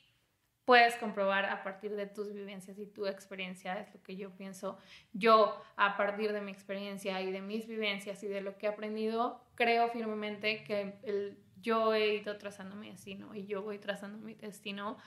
puedes 0.69 0.97
comprobar 0.97 1.47
a 1.47 1.63
partir 1.63 1.97
de 1.97 2.05
tus 2.05 2.31
vivencias 2.31 2.79
y 2.79 2.85
tu 2.85 3.07
experiencia, 3.07 3.81
es 3.81 3.95
lo 3.95 4.03
que 4.03 4.17
yo 4.17 4.37
pienso. 4.37 4.77
Yo, 5.15 5.59
a 5.77 5.97
partir 5.97 6.35
de 6.35 6.43
mi 6.43 6.53
experiencia 6.53 7.23
y 7.23 7.33
de 7.33 7.41
mis 7.41 7.67
vivencias 7.67 8.23
y 8.23 8.29
de 8.29 8.43
lo 8.43 8.59
que 8.59 8.67
he 8.67 8.69
aprendido, 8.69 9.41
creo 9.55 9.89
firmemente 9.89 10.65
que 10.65 10.99
el, 11.05 11.39
yo 11.63 11.95
he 11.95 12.17
ido 12.17 12.37
trazando 12.37 12.77
mi 12.77 12.91
destino 12.91 13.35
y 13.35 13.47
yo 13.47 13.63
voy 13.63 13.79
trazando 13.79 14.19
mi 14.19 14.35
destino 14.35 14.99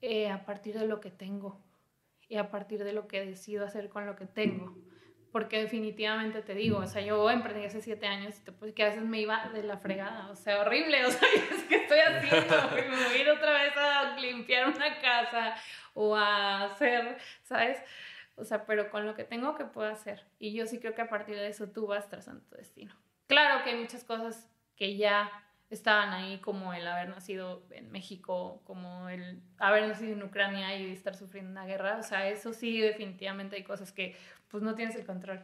eh, 0.00 0.28
a 0.28 0.44
partir 0.44 0.76
de 0.76 0.88
lo 0.88 0.98
que 0.98 1.12
tengo 1.12 1.60
y 2.28 2.38
a 2.38 2.50
partir 2.50 2.82
de 2.82 2.92
lo 2.92 3.06
que 3.06 3.24
decido 3.24 3.64
hacer 3.64 3.90
con 3.90 4.06
lo 4.06 4.16
que 4.16 4.26
tengo. 4.26 4.74
Porque 5.32 5.60
definitivamente 5.60 6.42
te 6.42 6.54
digo, 6.54 6.78
o 6.78 6.86
sea, 6.88 7.02
yo 7.02 7.30
emprendí 7.30 7.64
hace 7.64 7.80
siete 7.80 8.06
años 8.06 8.36
y 8.38 8.44
te- 8.44 8.52
pues, 8.52 8.72
que 8.74 8.82
a 8.82 8.86
veces 8.86 9.02
me 9.04 9.20
iba 9.20 9.48
de 9.50 9.62
la 9.62 9.78
fregada, 9.78 10.28
o 10.30 10.34
sea, 10.34 10.60
horrible, 10.60 11.06
o 11.06 11.10
sea, 11.10 11.28
es 11.52 11.64
que 11.64 11.76
estoy 11.76 11.98
haciendo, 12.00 12.56
me 12.74 12.88
voy 12.88 13.14
a 13.14 13.18
ir 13.18 13.30
otra 13.30 13.52
vez 13.52 13.76
a 13.76 14.16
limpiar 14.18 14.68
una 14.68 15.00
casa 15.00 15.54
o 15.94 16.16
a 16.16 16.64
hacer, 16.64 17.16
¿sabes? 17.42 17.78
O 18.34 18.44
sea, 18.44 18.64
pero 18.66 18.90
con 18.90 19.06
lo 19.06 19.14
que 19.14 19.22
tengo 19.24 19.54
que 19.54 19.64
puedo 19.66 19.88
hacer. 19.88 20.24
Y 20.38 20.52
yo 20.54 20.66
sí 20.66 20.80
creo 20.80 20.94
que 20.94 21.02
a 21.02 21.08
partir 21.08 21.36
de 21.36 21.46
eso 21.48 21.68
tú 21.70 21.86
vas 21.86 22.08
trazando 22.08 22.42
tu 22.46 22.56
destino. 22.56 22.94
Claro 23.26 23.62
que 23.62 23.70
hay 23.70 23.76
muchas 23.76 24.02
cosas 24.02 24.50
que 24.76 24.96
ya 24.96 25.30
estaban 25.70 26.12
ahí, 26.12 26.38
como 26.40 26.74
el 26.74 26.86
haber 26.86 27.08
nacido 27.08 27.64
en 27.70 27.90
México, 27.92 28.60
como 28.64 29.08
el 29.08 29.40
haber 29.58 29.86
nacido 29.86 30.12
en 30.12 30.22
Ucrania 30.22 30.76
y 30.76 30.90
estar 30.92 31.16
sufriendo 31.16 31.52
una 31.52 31.64
guerra. 31.64 31.96
O 31.98 32.02
sea, 32.02 32.28
eso 32.28 32.52
sí, 32.52 32.80
definitivamente 32.80 33.56
hay 33.56 33.62
cosas 33.62 33.92
que 33.92 34.16
pues 34.48 34.62
no 34.62 34.74
tienes 34.74 34.96
el 34.96 35.06
control. 35.06 35.42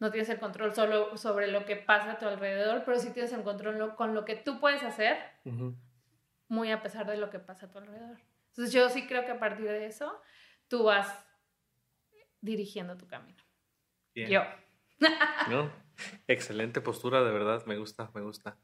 No 0.00 0.10
tienes 0.10 0.28
el 0.30 0.40
control 0.40 0.74
solo 0.74 1.16
sobre 1.16 1.46
lo 1.46 1.64
que 1.64 1.76
pasa 1.76 2.12
a 2.12 2.18
tu 2.18 2.26
alrededor, 2.26 2.82
pero 2.84 2.98
sí 2.98 3.12
tienes 3.12 3.32
el 3.32 3.42
control 3.42 3.94
con 3.94 4.14
lo 4.14 4.24
que 4.24 4.34
tú 4.34 4.58
puedes 4.58 4.82
hacer, 4.82 5.18
Ujú. 5.44 5.76
muy 6.48 6.72
a 6.72 6.82
pesar 6.82 7.06
de 7.06 7.18
lo 7.18 7.30
que 7.30 7.38
pasa 7.38 7.66
a 7.66 7.70
tu 7.70 7.78
alrededor. 7.78 8.18
Entonces 8.48 8.72
yo 8.72 8.88
sí 8.88 9.06
creo 9.06 9.24
que 9.24 9.32
a 9.32 9.38
partir 9.38 9.66
de 9.66 9.86
eso 9.86 10.20
tú 10.68 10.84
vas 10.84 11.24
dirigiendo 12.40 12.96
tu 12.96 13.06
camino. 13.06 13.42
Bien. 14.14 14.30
Yo. 14.30 14.42
¿No? 15.48 15.70
Excelente 16.26 16.80
postura, 16.80 17.22
de 17.22 17.30
verdad, 17.30 17.64
me 17.66 17.76
gusta, 17.76 18.10
me 18.14 18.22
gusta. 18.22 18.56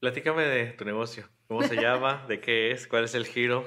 Platícame 0.00 0.42
de 0.42 0.66
tu 0.72 0.84
negocio. 0.84 1.28
¿Cómo 1.48 1.62
se 1.62 1.74
llama? 1.74 2.24
¿De 2.28 2.40
qué 2.40 2.70
es? 2.70 2.86
¿Cuál 2.86 3.04
es 3.04 3.14
el 3.14 3.26
giro? 3.26 3.66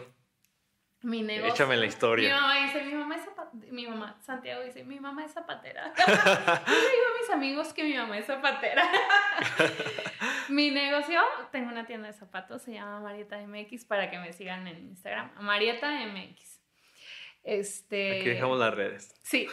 Mi 1.01 1.23
negocio. 1.23 1.53
Échame 1.53 1.75
la 1.75 1.88
historia. 1.88 2.34
Mi 2.34 2.41
mamá 2.41 2.65
dice, 2.65 2.84
mi 2.86 2.93
mamá 2.93 3.15
es 3.15 3.25
zapatera. 3.25 3.71
Mi 3.71 3.88
mamá, 3.88 4.17
Santiago 4.21 4.63
dice, 4.63 4.84
mi 4.84 4.99
mamá 4.99 5.25
es 5.25 5.34
zapatera. 5.34 5.91
Yo 5.97 6.05
le 6.05 6.79
digo 6.79 7.05
a 7.15 7.21
mis 7.21 7.29
amigos 7.32 7.73
que 7.73 7.84
mi 7.84 7.95
mamá 7.95 8.17
es 8.17 8.27
zapatera. 8.27 8.89
mi 10.49 10.69
negocio, 10.69 11.19
tengo 11.51 11.69
una 11.69 11.86
tienda 11.86 12.07
de 12.07 12.13
zapatos, 12.13 12.61
se 12.61 12.73
llama 12.73 13.01
Marieta 13.01 13.38
MX 13.45 13.86
para 13.86 14.09
que 14.09 14.19
me 14.19 14.32
sigan 14.32 14.67
en 14.67 14.77
Instagram. 14.89 15.32
Marieta 15.41 15.91
MX. 16.05 16.61
Este. 17.43 18.19
Aquí 18.19 18.29
dejamos 18.29 18.59
las 18.59 18.73
redes. 18.73 19.19
Sí. 19.23 19.47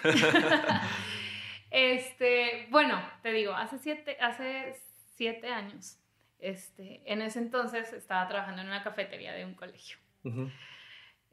este, 1.71 2.67
bueno, 2.71 3.03
te 3.23 3.33
digo, 3.33 3.55
hace 3.55 3.79
siete, 3.79 4.19
hace 4.21 4.77
siete 5.17 5.49
años, 5.49 5.99
este, 6.39 7.03
en 7.11 7.23
ese 7.23 7.39
entonces 7.39 7.93
estaba 7.93 8.27
trabajando 8.29 8.63
en 8.63 8.69
una 8.69 8.83
cafetería 8.83 9.33
de 9.33 9.45
un 9.45 9.55
colegio. 9.55 9.99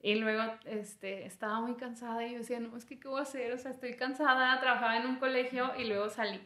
Y 0.01 0.15
luego 0.15 0.53
este, 0.65 1.25
estaba 1.25 1.59
muy 1.61 1.75
cansada 1.75 2.25
y 2.25 2.33
yo 2.33 2.37
decía, 2.39 2.59
no, 2.59 2.77
es 2.77 2.85
que 2.85 2.99
¿qué 2.99 3.07
voy 3.07 3.19
a 3.19 3.23
hacer? 3.23 3.51
O 3.53 3.57
sea, 3.57 3.71
estoy 3.71 3.95
cansada, 3.95 4.59
trabajaba 4.59 4.97
en 4.97 5.07
un 5.07 5.17
colegio 5.17 5.73
y 5.77 5.85
luego 5.85 6.09
salí 6.09 6.41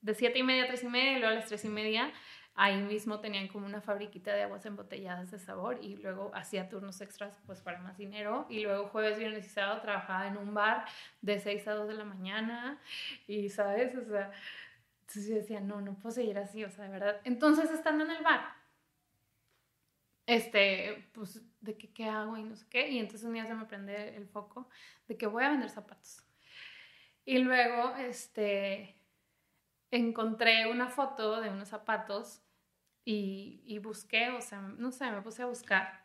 de 0.00 0.14
siete 0.14 0.38
y 0.38 0.42
media 0.42 0.64
a 0.64 0.66
tres 0.68 0.84
y 0.84 0.88
media 0.88 1.12
y 1.12 1.18
luego 1.20 1.32
a 1.32 1.34
las 1.34 1.46
tres 1.46 1.64
y 1.64 1.68
media 1.68 2.12
ahí 2.58 2.82
mismo 2.82 3.20
tenían 3.20 3.46
como 3.46 3.66
una 3.66 3.80
fabriquita 3.80 4.34
de 4.34 4.42
aguas 4.42 4.66
embotelladas 4.66 5.30
de 5.30 5.38
sabor 5.38 5.78
y 5.80 5.96
luego 5.96 6.32
hacía 6.34 6.68
turnos 6.68 7.00
extras 7.00 7.40
pues 7.46 7.60
para 7.60 7.78
más 7.78 7.96
dinero 7.96 8.46
y 8.48 8.60
luego 8.60 8.88
jueves, 8.88 9.16
viernes 9.16 9.46
y 9.46 9.48
sábado 9.48 9.80
trabajaba 9.80 10.26
en 10.26 10.36
un 10.36 10.54
bar 10.54 10.84
de 11.22 11.38
6 11.38 11.68
a 11.68 11.74
2 11.74 11.86
de 11.88 11.94
la 11.94 12.04
mañana 12.04 12.80
y 13.28 13.48
sabes, 13.48 13.94
o 13.94 14.04
sea, 14.04 14.32
entonces 15.08 15.30
yo 15.30 15.36
decía, 15.36 15.60
no, 15.60 15.80
no 15.80 15.94
puedo 15.94 16.14
seguir 16.14 16.36
así, 16.38 16.62
o 16.64 16.70
sea, 16.70 16.84
de 16.84 16.90
verdad. 16.90 17.22
Entonces 17.24 17.70
estando 17.70 18.04
en 18.04 18.10
el 18.10 18.22
bar, 18.22 18.42
este, 20.26 21.08
pues, 21.14 21.42
de 21.62 21.78
qué 21.78 22.04
hago 22.04 22.36
y 22.36 22.42
no 22.44 22.54
sé 22.54 22.66
qué. 22.68 22.88
Y 22.90 22.98
entonces 22.98 23.26
un 23.26 23.32
día 23.32 23.46
se 23.46 23.54
me 23.54 23.64
prende 23.64 24.14
el 24.16 24.28
foco 24.28 24.68
de 25.06 25.16
que 25.16 25.26
voy 25.26 25.44
a 25.44 25.48
vender 25.48 25.70
zapatos. 25.70 26.22
Y 27.24 27.38
luego, 27.38 27.96
este, 27.96 28.96
encontré 29.90 30.70
una 30.70 30.90
foto 30.90 31.40
de 31.40 31.48
unos 31.48 31.68
zapatos 31.68 32.42
y, 33.02 33.62
y 33.64 33.78
busqué, 33.78 34.28
o 34.28 34.42
sea, 34.42 34.60
no 34.60 34.92
sé, 34.92 35.10
me 35.10 35.22
puse 35.22 35.42
a 35.42 35.46
buscar. 35.46 36.04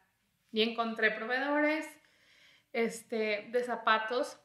Y 0.53 0.61
encontré 0.61 1.11
proveedores, 1.11 1.85
este, 2.71 3.49
de 3.51 3.63
zapatos, 3.65 4.39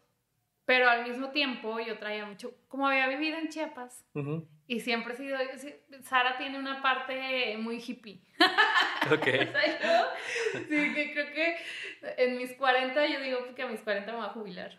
pero 0.68 0.86
al 0.90 1.02
mismo 1.02 1.30
tiempo 1.30 1.80
yo 1.80 1.96
traía 1.96 2.26
mucho, 2.26 2.52
como 2.68 2.86
había 2.86 3.08
vivido 3.08 3.38
en 3.38 3.48
Chiapas, 3.48 4.04
y 4.66 4.80
siempre 4.80 5.14
he 5.14 5.16
sido, 5.16 5.38
Sara 6.02 6.36
tiene 6.36 6.58
una 6.58 6.82
parte 6.82 7.56
muy 7.56 7.76
hippie. 7.76 8.20
Ok. 9.10 9.26
Yo, 9.82 10.60
sí, 10.68 10.94
que 10.94 11.12
creo 11.14 11.32
que 11.32 11.56
en 12.18 12.36
mis 12.36 12.52
40, 12.52 13.06
yo 13.06 13.18
digo 13.20 13.38
que 13.54 13.62
a 13.62 13.66
mis 13.66 13.80
40 13.80 14.12
me 14.12 14.18
voy 14.18 14.26
a 14.26 14.30
jubilar. 14.30 14.78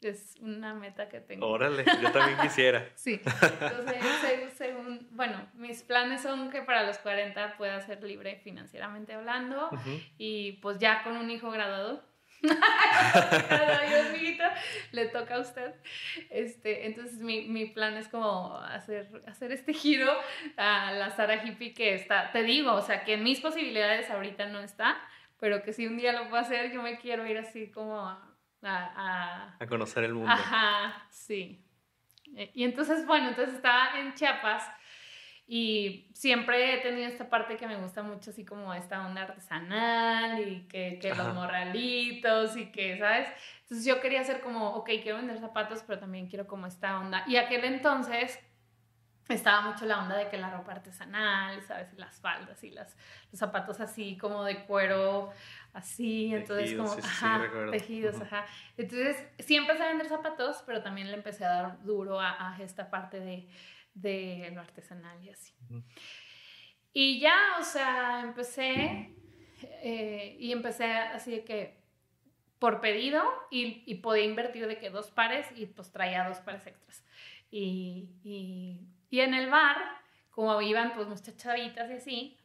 Es 0.00 0.36
una 0.40 0.72
meta 0.72 1.10
que 1.10 1.20
tengo. 1.20 1.46
Órale, 1.46 1.84
yo 2.00 2.12
también 2.12 2.38
quisiera. 2.40 2.88
Sí, 2.94 3.20
entonces, 3.22 4.52
según, 4.54 5.06
bueno, 5.10 5.46
mis 5.52 5.82
planes 5.82 6.22
son 6.22 6.50
que 6.50 6.62
para 6.62 6.84
los 6.86 6.96
40 6.98 7.58
pueda 7.58 7.78
ser 7.80 8.02
libre 8.02 8.40
financieramente 8.42 9.12
hablando 9.12 9.68
y 10.16 10.52
pues 10.62 10.78
ya 10.78 11.02
con 11.02 11.18
un 11.18 11.30
hijo 11.30 11.50
graduado. 11.50 12.02
Adiós, 12.42 14.06
amiguito, 14.10 14.44
le 14.92 15.06
toca 15.06 15.36
a 15.36 15.40
usted. 15.40 15.74
Este, 16.30 16.86
entonces 16.86 17.18
mi, 17.20 17.42
mi 17.48 17.66
plan 17.66 17.96
es 17.96 18.08
como 18.08 18.56
hacer, 18.58 19.08
hacer 19.26 19.52
este 19.52 19.72
giro 19.72 20.10
a 20.56 20.92
la 20.92 21.10
Sara 21.10 21.44
hippie 21.44 21.74
que 21.74 21.94
está, 21.94 22.30
te 22.32 22.42
digo, 22.42 22.72
o 22.74 22.82
sea, 22.82 23.04
que 23.04 23.14
en 23.14 23.22
mis 23.22 23.40
posibilidades 23.40 24.10
ahorita 24.10 24.46
no 24.46 24.60
está, 24.60 24.96
pero 25.38 25.62
que 25.62 25.72
si 25.72 25.86
un 25.86 25.96
día 25.96 26.12
lo 26.12 26.28
puedo 26.28 26.42
hacer, 26.42 26.72
yo 26.72 26.82
me 26.82 26.98
quiero 26.98 27.26
ir 27.26 27.38
así 27.38 27.70
como 27.70 28.00
a... 28.00 28.36
a- 28.62 29.56
A 29.58 29.66
conocer 29.66 30.04
el 30.04 30.14
mundo. 30.14 30.30
Ajá, 30.30 31.06
sí. 31.10 31.62
Y 32.54 32.64
entonces, 32.64 33.06
bueno, 33.06 33.28
entonces 33.28 33.54
estaba 33.54 33.98
en 34.00 34.12
Chiapas 34.14 34.68
y 35.48 36.10
siempre 36.12 36.74
he 36.74 36.78
tenido 36.78 37.06
esta 37.06 37.30
parte 37.30 37.56
que 37.56 37.68
me 37.68 37.76
gusta 37.76 38.02
mucho, 38.02 38.30
así 38.30 38.44
como 38.44 38.74
esta 38.74 39.06
onda 39.06 39.22
artesanal 39.22 40.40
y 40.40 40.66
que, 40.66 40.98
que 41.00 41.14
los 41.14 41.32
morralitos 41.34 42.56
y 42.56 42.72
que, 42.72 42.98
¿sabes? 42.98 43.28
Entonces 43.62 43.86
yo 43.86 44.00
quería 44.00 44.22
hacer 44.22 44.40
como, 44.40 44.70
ok, 44.70 44.90
quiero 45.02 45.18
vender 45.18 45.38
zapatos, 45.38 45.84
pero 45.86 46.00
también 46.00 46.26
quiero 46.26 46.48
como 46.48 46.66
esta 46.66 46.98
onda. 46.98 47.22
Y 47.28 47.36
aquel 47.36 47.64
entonces 47.64 48.40
estaba 49.28 49.60
mucho 49.60 49.86
la 49.86 50.02
onda 50.02 50.16
de 50.16 50.28
que 50.28 50.36
la 50.36 50.50
ropa 50.50 50.72
artesanal, 50.72 51.62
¿sabes? 51.62 51.92
Y 51.92 51.96
las 51.96 52.20
faldas 52.20 52.62
y 52.64 52.70
las, 52.70 52.96
los 53.30 53.38
zapatos 53.38 53.78
así 53.80 54.16
como 54.18 54.42
de 54.42 54.64
cuero, 54.64 55.30
así, 55.72 56.34
entonces 56.34 56.70
Tejidos, 56.70 56.90
como, 56.90 57.02
sí, 57.02 57.02
sí, 57.02 57.08
sí, 57.08 57.24
ajá, 57.24 57.38
recuerdo. 57.38 57.70
tejidos, 57.70 58.20
ajá. 58.20 58.46
Entonces, 58.76 59.28
sí 59.38 59.54
empecé 59.54 59.82
a 59.84 59.88
vender 59.88 60.08
zapatos, 60.08 60.62
pero 60.66 60.82
también 60.82 61.08
le 61.08 61.16
empecé 61.16 61.44
a 61.44 61.48
dar 61.48 61.82
duro 61.84 62.20
a, 62.20 62.54
a 62.54 62.60
esta 62.62 62.90
parte 62.90 63.20
de, 63.20 63.48
de 63.96 64.50
lo 64.52 64.60
artesanal 64.60 65.24
y 65.24 65.30
así. 65.30 65.54
Y 66.92 67.18
ya, 67.18 67.56
o 67.58 67.64
sea, 67.64 68.20
empecé 68.22 69.14
eh, 69.82 70.36
y 70.38 70.52
empecé 70.52 70.84
así 70.84 71.30
de 71.30 71.44
que 71.44 71.80
por 72.58 72.80
pedido 72.80 73.22
y, 73.50 73.82
y 73.86 73.96
podía 73.96 74.24
invertir 74.24 74.66
de 74.66 74.78
que 74.78 74.90
dos 74.90 75.10
pares 75.10 75.46
y 75.56 75.66
pues 75.66 75.90
traía 75.90 76.28
dos 76.28 76.38
pares 76.38 76.66
extras. 76.66 77.04
Y, 77.50 78.10
y, 78.22 78.80
y 79.10 79.20
en 79.20 79.34
el 79.34 79.50
bar, 79.50 79.76
como 80.30 80.60
iban 80.60 80.94
pues 80.94 81.08
muchas 81.08 81.36
chavitas 81.36 81.90
y 81.90 81.94
así, 81.94 82.38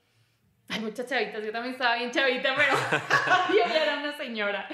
hay 0.72 0.80
muchas 0.80 1.06
chavitas, 1.06 1.44
yo 1.44 1.52
también 1.52 1.74
estaba 1.74 1.98
bien 1.98 2.12
chavita, 2.12 2.56
pero 2.56 2.74
yo 3.50 3.68
ya 3.68 3.84
era 3.84 3.98
una 4.00 4.14
señora. 4.14 4.68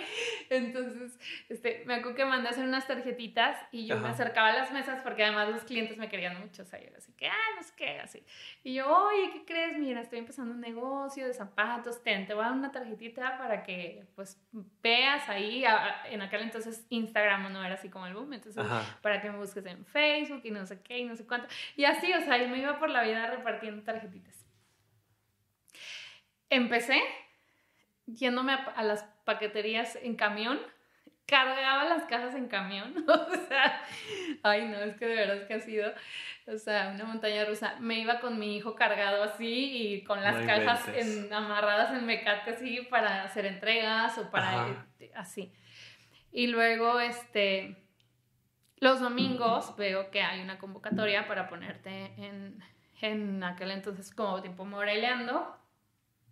Entonces, 0.50 1.18
este, 1.50 1.84
me 1.86 1.96
acuerdo 1.96 2.16
que 2.16 2.26
mandé 2.26 2.50
a 2.50 2.52
hacer 2.52 2.64
unas 2.64 2.88
tarjetitas 2.88 3.58
y 3.72 3.88
yo 3.88 3.98
me 3.98 4.10
acercaba 4.10 4.50
a 4.50 4.54
las 4.54 4.72
mesas 4.72 5.02
porque 5.04 5.24
además 5.24 5.50
los 5.50 5.64
clientes 5.64 5.98
me 5.98 6.08
querían 6.08 6.40
mucho, 6.40 6.62
o 6.62 6.66
sea, 6.66 6.80
yo 6.80 6.90
así 6.96 7.12
que, 7.14 7.28
ah, 7.28 7.56
no 7.56 7.64
sé 7.64 7.74
qué, 7.76 8.00
así. 8.00 8.24
Y 8.64 8.76
yo, 8.76 8.88
oye, 8.88 9.32
¿qué 9.34 9.46
crees? 9.46 9.78
Mira, 9.78 10.02
estoy 10.02 10.20
empezando 10.20 10.54
un 10.54 10.62
negocio 10.62 11.28
de 11.28 11.34
zapatos, 11.34 12.04
ten, 12.04 12.28
te 12.28 12.34
voy 12.34 12.44
a 12.44 12.50
dar 12.50 12.58
una 12.58 12.72
tarjetita 12.72 13.38
para 13.38 13.64
que, 13.64 14.06
pues, 14.16 14.40
veas 14.82 15.28
ahí, 15.28 15.66
en 16.10 16.22
aquel 16.22 16.42
entonces 16.44 16.86
Instagram 16.90 17.52
no 17.52 17.64
era 17.64 17.74
así 17.74 17.90
como 17.90 18.06
el 18.06 18.14
boom, 18.14 18.34
entonces, 18.34 18.64
para 19.02 19.20
que 19.20 19.32
me 19.32 19.38
busques 19.38 19.66
en 19.66 19.84
Facebook 19.86 20.42
y 20.44 20.52
no 20.52 20.66
sé 20.66 20.80
qué 20.82 21.00
y 21.00 21.06
no 21.06 21.16
sé 21.16 21.26
cuánto. 21.26 21.48
Y 21.76 21.86
así, 21.86 22.14
o 22.14 22.22
sea, 22.22 22.38
yo 22.38 22.48
me 22.50 22.60
iba 22.60 22.78
por 22.80 22.90
la 22.90 23.04
vida 23.04 23.28
repartiendo 23.28 23.84
tarjetitas. 23.84 24.37
Empecé 26.50 27.02
yéndome 28.08 28.54
a, 28.54 28.84
las 28.84 29.04
paqueterías 29.26 29.98
en 30.02 30.16
camión, 30.16 30.60
cargaba 31.26 31.84
las 31.84 32.04
cajas 32.04 32.34
en 32.36 32.48
camión, 32.48 33.06
o 33.08 33.48
sea, 33.48 33.82
ay 34.44 34.66
no, 34.66 34.78
es 34.78 34.96
que 34.96 35.06
de 35.06 35.16
verdad 35.16 35.38
es 35.38 35.44
que 35.46 35.54
ha 35.56 35.60
sido, 35.60 35.94
o 36.48 36.58
sea, 36.58 36.92
una 36.96 37.04
montaña 37.04 37.46
rusa. 37.46 37.76
Me 37.80 38.00
iba 38.00 38.20
con 38.20 38.40
mi 38.40 38.56
hijo 38.56 38.76
cargado 38.76 39.24
así 39.24 39.96
y 39.96 40.04
con 40.04 40.24
las 40.24 40.46
cajas 40.46 40.88
en, 40.96 41.32
amarradas 41.34 41.92
en 41.92 42.06
mecate 42.06 42.52
así 42.52 42.82
para 42.90 43.24
hacer 43.24 43.46
entregas 43.46 44.18
o 44.18 44.32
para 44.32 44.88
así. 45.16 45.52
Y 46.32 46.48
luego, 46.48 47.00
este, 47.00 47.76
los 48.78 49.02
domingos 49.02 49.76
veo 49.76 50.10
que 50.12 50.22
hay 50.22 50.42
una 50.42 50.58
convocatoria 50.60 51.28
para 51.28 51.50
ponerte 51.50 52.14
en, 52.18 52.64
en 53.02 53.44
aquel 53.44 53.72
entonces 53.72 54.14
como 54.14 54.42
tiempo 54.42 54.64
moreleando 54.64 55.58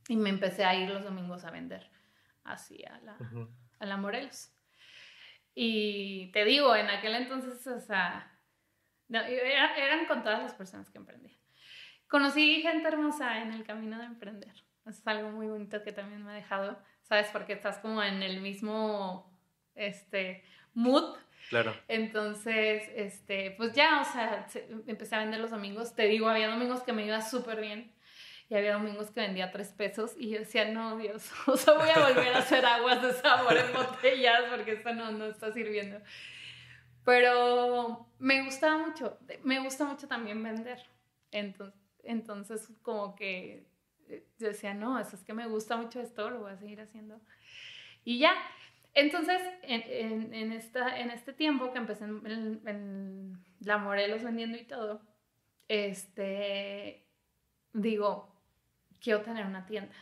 y 0.07 0.15
me 0.15 0.29
empecé 0.29 0.65
a 0.65 0.75
ir 0.75 0.89
los 0.89 1.03
domingos 1.03 1.43
a 1.45 1.51
vender 1.51 1.89
así 2.43 2.83
a 2.85 2.99
la, 2.99 3.17
a 3.79 3.85
la 3.85 3.97
Morelos. 3.97 4.51
Y 5.53 6.31
te 6.31 6.45
digo, 6.45 6.75
en 6.75 6.89
aquel 6.89 7.15
entonces, 7.15 7.65
o 7.65 7.79
sea, 7.79 8.31
eran 9.09 10.05
con 10.07 10.23
todas 10.23 10.41
las 10.41 10.53
personas 10.53 10.89
que 10.89 10.97
emprendían. 10.97 11.35
Conocí 12.07 12.61
gente 12.61 12.87
hermosa 12.87 13.41
en 13.41 13.53
el 13.53 13.63
camino 13.63 13.97
de 13.97 14.05
emprender. 14.05 14.53
Es 14.85 15.05
algo 15.07 15.31
muy 15.31 15.47
bonito 15.47 15.83
que 15.83 15.91
también 15.91 16.23
me 16.23 16.31
ha 16.31 16.35
dejado, 16.35 16.77
¿sabes? 17.01 17.27
Porque 17.31 17.53
estás 17.53 17.79
como 17.79 18.03
en 18.03 18.21
el 18.21 18.41
mismo 18.41 19.33
este, 19.73 20.43
mood. 20.73 21.17
Claro. 21.49 21.75
Entonces, 21.87 22.83
este, 22.95 23.51
pues 23.51 23.73
ya, 23.73 24.01
o 24.01 24.05
sea, 24.05 24.47
empecé 24.87 25.15
a 25.15 25.19
vender 25.19 25.39
los 25.39 25.51
domingos. 25.51 25.95
Te 25.95 26.03
digo, 26.03 26.27
había 26.27 26.49
domingos 26.49 26.83
que 26.83 26.93
me 26.93 27.05
iba 27.05 27.21
súper 27.21 27.61
bien 27.61 27.94
y 28.47 28.55
había 28.55 28.73
domingos 28.73 29.11
que 29.11 29.21
vendía 29.21 29.51
tres 29.51 29.69
pesos 29.69 30.13
y 30.17 30.29
yo 30.29 30.39
decía, 30.39 30.71
no, 30.71 30.97
Dios, 30.97 31.31
o 31.47 31.57
sea, 31.57 31.73
voy 31.73 31.89
a 31.89 32.07
volver 32.07 32.33
a 32.33 32.39
hacer 32.39 32.65
aguas 32.65 33.01
de 33.01 33.13
sabor 33.13 33.57
en 33.57 33.73
botellas 33.73 34.43
porque 34.49 34.73
esto 34.73 34.93
no, 34.93 35.11
no 35.11 35.25
está 35.25 35.51
sirviendo. 35.51 35.99
Pero 37.03 38.07
me 38.19 38.43
gustaba 38.43 38.77
mucho, 38.77 39.17
me 39.43 39.59
gusta 39.59 39.85
mucho 39.85 40.07
también 40.07 40.41
vender. 40.41 40.83
Entonces, 41.31 41.79
entonces 42.03 42.69
como 42.81 43.15
que 43.15 43.67
eh, 44.07 44.27
yo 44.37 44.47
decía, 44.47 44.73
no, 44.73 44.99
eso 44.99 45.15
es 45.15 45.23
que 45.23 45.33
me 45.33 45.47
gusta 45.47 45.77
mucho 45.77 45.99
esto, 45.99 46.29
lo 46.29 46.39
voy 46.39 46.51
a 46.51 46.57
seguir 46.57 46.81
haciendo. 46.81 47.19
Y 48.03 48.19
ya, 48.19 48.33
entonces, 48.93 49.41
en, 49.63 50.33
en, 50.33 50.51
esta, 50.53 50.99
en 50.99 51.11
este 51.11 51.33
tiempo 51.33 51.71
que 51.73 51.79
empecé 51.79 52.05
en, 52.05 53.43
la 53.59 53.77
Morelos 53.77 54.23
vendiendo 54.23 54.57
y 54.57 54.63
todo, 54.63 55.01
este, 55.67 57.05
digo, 57.73 58.34
quiero 59.05 59.21
tener 59.21 59.45
una 59.45 59.65
tienda. 59.67 59.95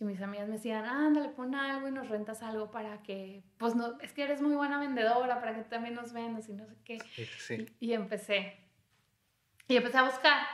Y 0.00 0.04
mis 0.04 0.20
amigas 0.22 0.48
me 0.48 0.54
decían, 0.54 0.86
ándale, 0.86 1.28
pon 1.28 1.54
algo 1.54 1.86
y 1.86 1.92
nos 1.92 2.08
rentas 2.08 2.42
algo 2.42 2.70
para 2.70 3.02
que, 3.02 3.42
pues 3.58 3.74
no, 3.74 4.00
es 4.00 4.14
que 4.14 4.22
eres 4.22 4.40
muy 4.40 4.54
buena 4.54 4.80
vendedora, 4.80 5.38
para 5.38 5.54
que 5.54 5.64
también 5.64 5.94
nos 5.94 6.14
vendas 6.14 6.48
y 6.48 6.54
no 6.54 6.66
sé 6.66 6.78
qué. 6.82 6.96
Y, 7.78 7.92
empecé. 7.92 8.56
Y 9.68 9.76
empecé 9.76 9.98
a 9.98 10.04
buscar. 10.04 10.46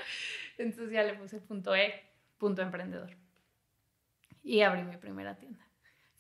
Entonces 0.60 0.92
ya 0.92 1.02
le 1.02 1.16
puse 1.16 1.42
punto 1.42 1.76
E, 1.76 2.00
punto 2.38 2.62
emprendedor. 2.62 3.10
Y 4.44 4.62
abrí 4.62 4.84
mi 4.84 4.98
primera 4.98 5.36
tienda 5.36 5.65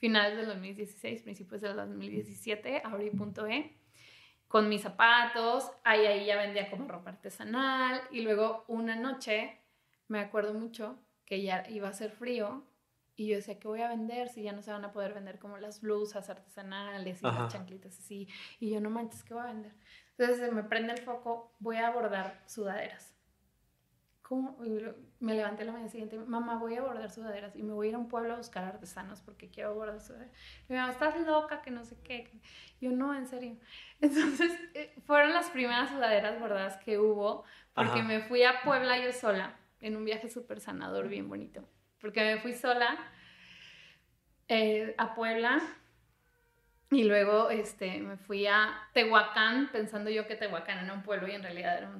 finales 0.06 0.38
del 0.38 0.46
2016, 0.46 1.24
principios 1.24 1.62
del 1.62 1.76
2017, 1.78 2.84
abrí 2.84 3.10
punto 3.10 3.48
E 3.48 3.76
con 4.48 4.70
mis 4.70 4.84
zapatos, 4.84 5.72
ahí, 5.84 6.06
ahí 6.06 6.28
ya 6.28 6.38
vendía 6.38 6.70
como 6.70 6.88
ropa 6.88 7.10
artesanal 7.10 8.02
y 8.12 8.22
luego 8.22 8.66
una 8.68 8.96
noche, 8.96 9.60
me 10.08 10.20
acuerdo 10.20 10.54
mucho, 10.54 11.00
que 11.26 11.42
ya 11.42 11.68
iba 11.70 11.90
a 11.90 11.94
ser 11.94 12.12
frío 12.12 12.68
y 13.16 13.30
yo 13.30 13.38
decía, 13.38 13.58
¿qué 13.58 13.68
voy 13.68 13.82
a 13.82 13.88
vender 13.88 14.30
si 14.30 14.44
ya 14.44 14.52
no 14.54 14.62
se 14.62 14.72
van 14.72 14.86
a 14.86 14.92
poder 14.92 15.16
vender 15.16 15.40
como 15.40 15.58
las 15.58 15.82
blusas 15.82 16.30
artesanales 16.30 17.24
y 17.24 17.26
las 17.26 17.52
chanclitas 17.52 17.98
así? 17.98 18.28
Y 18.60 18.70
yo, 18.70 18.82
no 18.82 18.92
manches, 18.92 19.24
¿qué 19.24 19.34
voy 19.34 19.42
a 19.42 19.48
vender? 19.48 19.74
Entonces 20.20 20.54
me 20.54 20.64
prende 20.64 20.94
el 20.94 21.00
foco, 21.00 21.56
voy 21.58 21.78
a 21.78 21.90
bordar 21.90 22.44
sudaderas. 22.46 23.16
¿cómo? 24.22 24.58
Me 25.20 25.34
levanté 25.34 25.64
la 25.64 25.72
mañana 25.72 25.90
siguiente, 25.90 26.18
mamá, 26.18 26.58
voy 26.58 26.76
a 26.76 26.82
bordar 26.82 27.10
sudaderas 27.10 27.56
y 27.56 27.64
me 27.64 27.74
voy 27.74 27.88
a 27.88 27.90
ir 27.90 27.96
a 27.96 27.98
un 27.98 28.08
pueblo 28.08 28.34
a 28.34 28.38
buscar 28.38 28.64
artesanos 28.64 29.22
porque 29.22 29.50
quiero 29.50 29.74
bordar 29.74 30.00
sudaderas. 30.00 30.32
Y 30.68 30.74
mi 30.74 30.80
mamá, 30.80 30.92
estás 30.92 31.20
loca, 31.22 31.62
que 31.62 31.72
no 31.72 31.84
sé 31.86 31.98
qué. 32.04 32.30
Yo, 32.82 32.92
no, 32.92 33.16
en 33.16 33.26
serio. 33.26 33.58
Entonces, 34.02 34.52
eh, 34.74 34.94
fueron 35.06 35.34
las 35.34 35.50
primeras 35.50 35.90
sudaderas 35.90 36.40
bordadas 36.40 36.78
que 36.78 37.00
hubo 37.00 37.44
porque 37.74 38.04
me 38.04 38.22
fui 38.22 38.44
a 38.44 38.62
Puebla 38.64 38.98
yo 38.98 39.12
sola 39.12 39.56
en 39.82 39.98
un 39.98 40.06
viaje 40.06 40.30
súper 40.30 40.62
sanador, 40.62 41.10
bien 41.10 41.28
bonito. 41.28 41.68
Porque 42.00 42.22
me 42.22 42.38
fui 42.40 42.54
sola 42.54 42.98
eh, 44.48 44.96
a 44.98 45.14
Puebla 45.14 45.62
y 46.92 47.04
luego 47.04 47.50
este, 47.50 48.00
me 48.00 48.16
fui 48.16 48.48
a 48.48 48.74
Tehuacán, 48.94 49.70
pensando 49.72 50.10
yo 50.10 50.28
que 50.28 50.36
Tehuacán 50.36 50.86
era 50.86 50.94
un 50.94 51.04
pueblo 51.04 51.28
y 51.28 51.32
en 51.32 51.44
realidad 51.44 51.78
era 51.78 51.92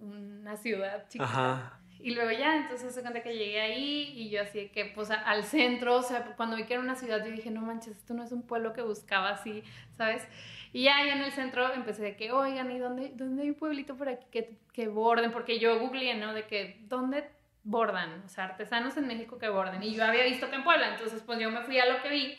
una 0.00 0.56
ciudad 0.56 1.08
chiquita. 1.08 1.80
Y 2.00 2.14
luego 2.14 2.30
ya, 2.30 2.56
entonces 2.56 2.94
se 2.94 3.00
cuenta 3.02 3.22
que 3.22 3.36
llegué 3.36 3.60
ahí 3.60 4.12
y 4.14 4.30
yo 4.30 4.42
así 4.42 4.68
que, 4.68 4.84
pues 4.84 5.10
al 5.10 5.44
centro, 5.44 5.96
o 5.96 6.02
sea, 6.02 6.24
cuando 6.36 6.56
vi 6.56 6.64
que 6.64 6.74
era 6.74 6.82
una 6.82 6.94
ciudad, 6.94 7.24
yo 7.24 7.32
dije, 7.32 7.50
no 7.50 7.60
manches, 7.60 7.96
esto 7.96 8.14
no 8.14 8.22
es 8.22 8.30
un 8.30 8.42
pueblo 8.46 8.72
que 8.72 8.82
buscaba 8.82 9.30
así, 9.30 9.64
¿sabes? 9.96 10.26
Y 10.72 10.84
ya 10.84 10.96
ahí 10.98 11.08
en 11.10 11.22
el 11.22 11.32
centro 11.32 11.72
empecé 11.72 12.02
de 12.02 12.16
que, 12.16 12.30
oigan, 12.30 12.70
¿y 12.70 12.78
dónde, 12.78 13.12
dónde 13.14 13.42
hay 13.42 13.48
un 13.50 13.54
pueblito 13.56 13.96
por 13.96 14.08
aquí 14.08 14.26
que, 14.30 14.58
que 14.72 14.88
borden? 14.88 15.32
Porque 15.32 15.58
yo 15.58 15.78
googleé, 15.80 16.14
¿no? 16.14 16.34
De 16.34 16.46
que, 16.46 16.78
¿dónde 16.88 17.28
bordan? 17.64 18.22
O 18.24 18.28
sea, 18.28 18.44
artesanos 18.44 18.96
en 18.96 19.06
México 19.06 19.38
que 19.38 19.48
borden. 19.48 19.82
Y 19.82 19.94
yo 19.94 20.04
había 20.04 20.24
visto 20.24 20.48
que 20.50 20.56
en 20.56 20.64
Puebla, 20.64 20.90
entonces 20.90 21.22
pues 21.24 21.38
yo 21.38 21.50
me 21.50 21.62
fui 21.62 21.78
a 21.78 21.86
lo 21.86 22.02
que 22.02 22.08
vi 22.10 22.38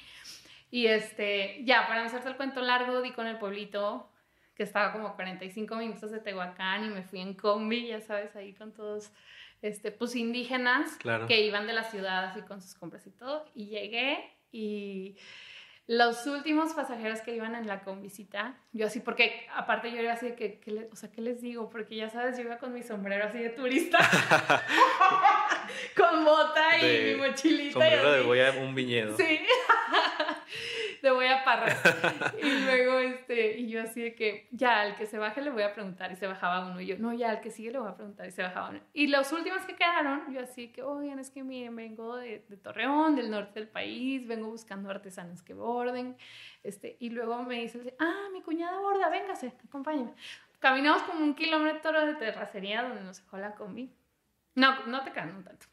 Y 0.72 0.88
este, 0.88 1.64
ya, 1.66 1.88
para 1.88 2.02
no 2.02 2.08
hacerte 2.08 2.30
el 2.30 2.36
cuento 2.36 2.62
largo, 2.62 3.02
di 3.02 3.12
con 3.12 3.28
el 3.28 3.38
pueblito 3.38 4.10
que 4.56 4.64
estaba 4.64 4.92
como 4.92 5.16
45 5.16 5.76
minutos 5.78 6.12
de 6.12 6.20
Tehuacán 6.20 6.84
y 6.84 6.90
me 6.90 7.02
fui 7.02 7.22
en 7.22 7.34
combi, 7.34 7.88
ya 7.88 8.02
sabes, 8.02 8.36
ahí 8.36 8.54
con 8.54 8.74
todos, 8.74 9.10
este, 9.62 9.92
pues 9.92 10.16
indígenas 10.16 10.98
que 11.28 11.42
iban 11.42 11.68
de 11.68 11.74
la 11.74 11.84
ciudad 11.84 12.26
así 12.26 12.42
con 12.42 12.62
sus 12.62 12.74
compras 12.74 13.06
y 13.08 13.12
todo. 13.12 13.46
Y 13.54 13.68
llegué 13.68 14.38
y 14.52 15.18
los 15.90 16.28
últimos 16.28 16.74
pasajeros 16.74 17.22
que 17.22 17.36
iban 17.36 17.56
en 17.56 17.66
la 17.66 17.82
convisita, 17.82 18.56
yo 18.74 18.86
así, 18.86 19.00
porque 19.00 19.48
aparte 19.56 19.92
yo 19.92 19.98
era 19.98 20.14
así 20.14 20.28
de 20.28 20.36
que, 20.36 20.88
o 20.92 20.96
sea, 20.96 21.12
¿qué 21.12 21.20
les 21.20 21.42
digo? 21.42 21.72
Porque 21.72 21.96
ya 21.96 22.10
sabes, 22.10 22.38
yo 22.38 22.44
iba 22.44 22.60
con 22.60 22.74
mi 22.74 22.84
sombrero 22.84 23.26
así 23.26 23.40
de 23.40 23.50
turista, 23.50 23.98
con 25.98 26.24
bota 26.24 26.78
y 26.78 27.06
mi 27.06 27.16
mochilita. 27.16 27.74
Sombrero 27.74 28.12
de 28.12 28.22
voy 28.22 28.40
a 28.40 28.52
un 28.52 28.76
viñedo. 28.76 29.18
Sí. 29.18 29.26
de 31.02 31.12
voy 31.12 31.28
a 31.28 31.44
parrar. 31.44 31.76
y 32.42 32.62
luego, 32.66 33.00
este, 33.00 33.58
y 33.58 33.70
yo 33.70 33.82
así 33.82 34.02
de 34.02 34.16
que, 34.16 34.48
ya, 34.52 34.82
al 34.82 34.96
que 34.96 35.06
se 35.06 35.18
baje 35.18 35.42
le 35.42 35.50
voy 35.50 35.64
a 35.64 35.74
preguntar, 35.74 36.12
y 36.12 36.16
se 36.16 36.28
bajaba 36.28 36.66
uno. 36.70 36.82
Y 36.82 36.88
yo, 36.88 36.98
no, 36.98 37.14
ya, 37.14 37.32
al 37.32 37.42
que 37.42 37.52
sigue 37.52 37.72
le 37.72 37.80
voy 37.80 37.90
a 37.90 37.96
preguntar, 37.96 38.28
y 38.28 38.32
se 38.32 38.42
bajaba 38.42 38.70
uno. 38.70 38.80
Y 38.94 39.08
los 39.08 39.32
últimos 39.32 39.62
que 39.64 39.76
quedaron, 39.76 40.34
yo 40.34 40.42
así 40.42 40.72
que, 40.72 40.84
oigan, 40.84 41.20
es 41.20 41.30
que 41.30 41.44
miren, 41.44 41.76
vengo 41.76 42.18
de, 42.18 42.46
de 42.48 42.58
Torreón, 42.58 43.16
del 43.16 43.32
norte 43.32 43.60
del 43.60 43.70
país, 43.70 44.28
vengo 44.28 44.50
buscando 44.50 44.90
artesanos 44.90 45.42
que 45.42 45.54
borden. 45.54 46.18
Este, 46.64 46.98
y 47.00 47.10
luego 47.10 47.42
me 47.44 47.62
dice, 47.62 47.96
ah, 48.00 48.28
mi 48.34 48.42
cuñada 48.42 48.80
borda, 48.80 49.10
véngase, 49.10 49.54
acompáñame. 49.68 50.14
Caminamos 50.60 51.04
como 51.04 51.24
un 51.24 51.36
kilómetro 51.36 52.06
de 52.06 52.16
terracería 52.16 52.84
donde 52.84 53.02
nos 53.02 53.24
dejó 53.24 53.38
la 53.38 53.56
combi. 53.56 53.94
No, 54.56 54.86
no 54.88 55.04
te 55.04 55.12
quedan 55.12 55.36
un 55.36 55.44
tanto. 55.44 55.68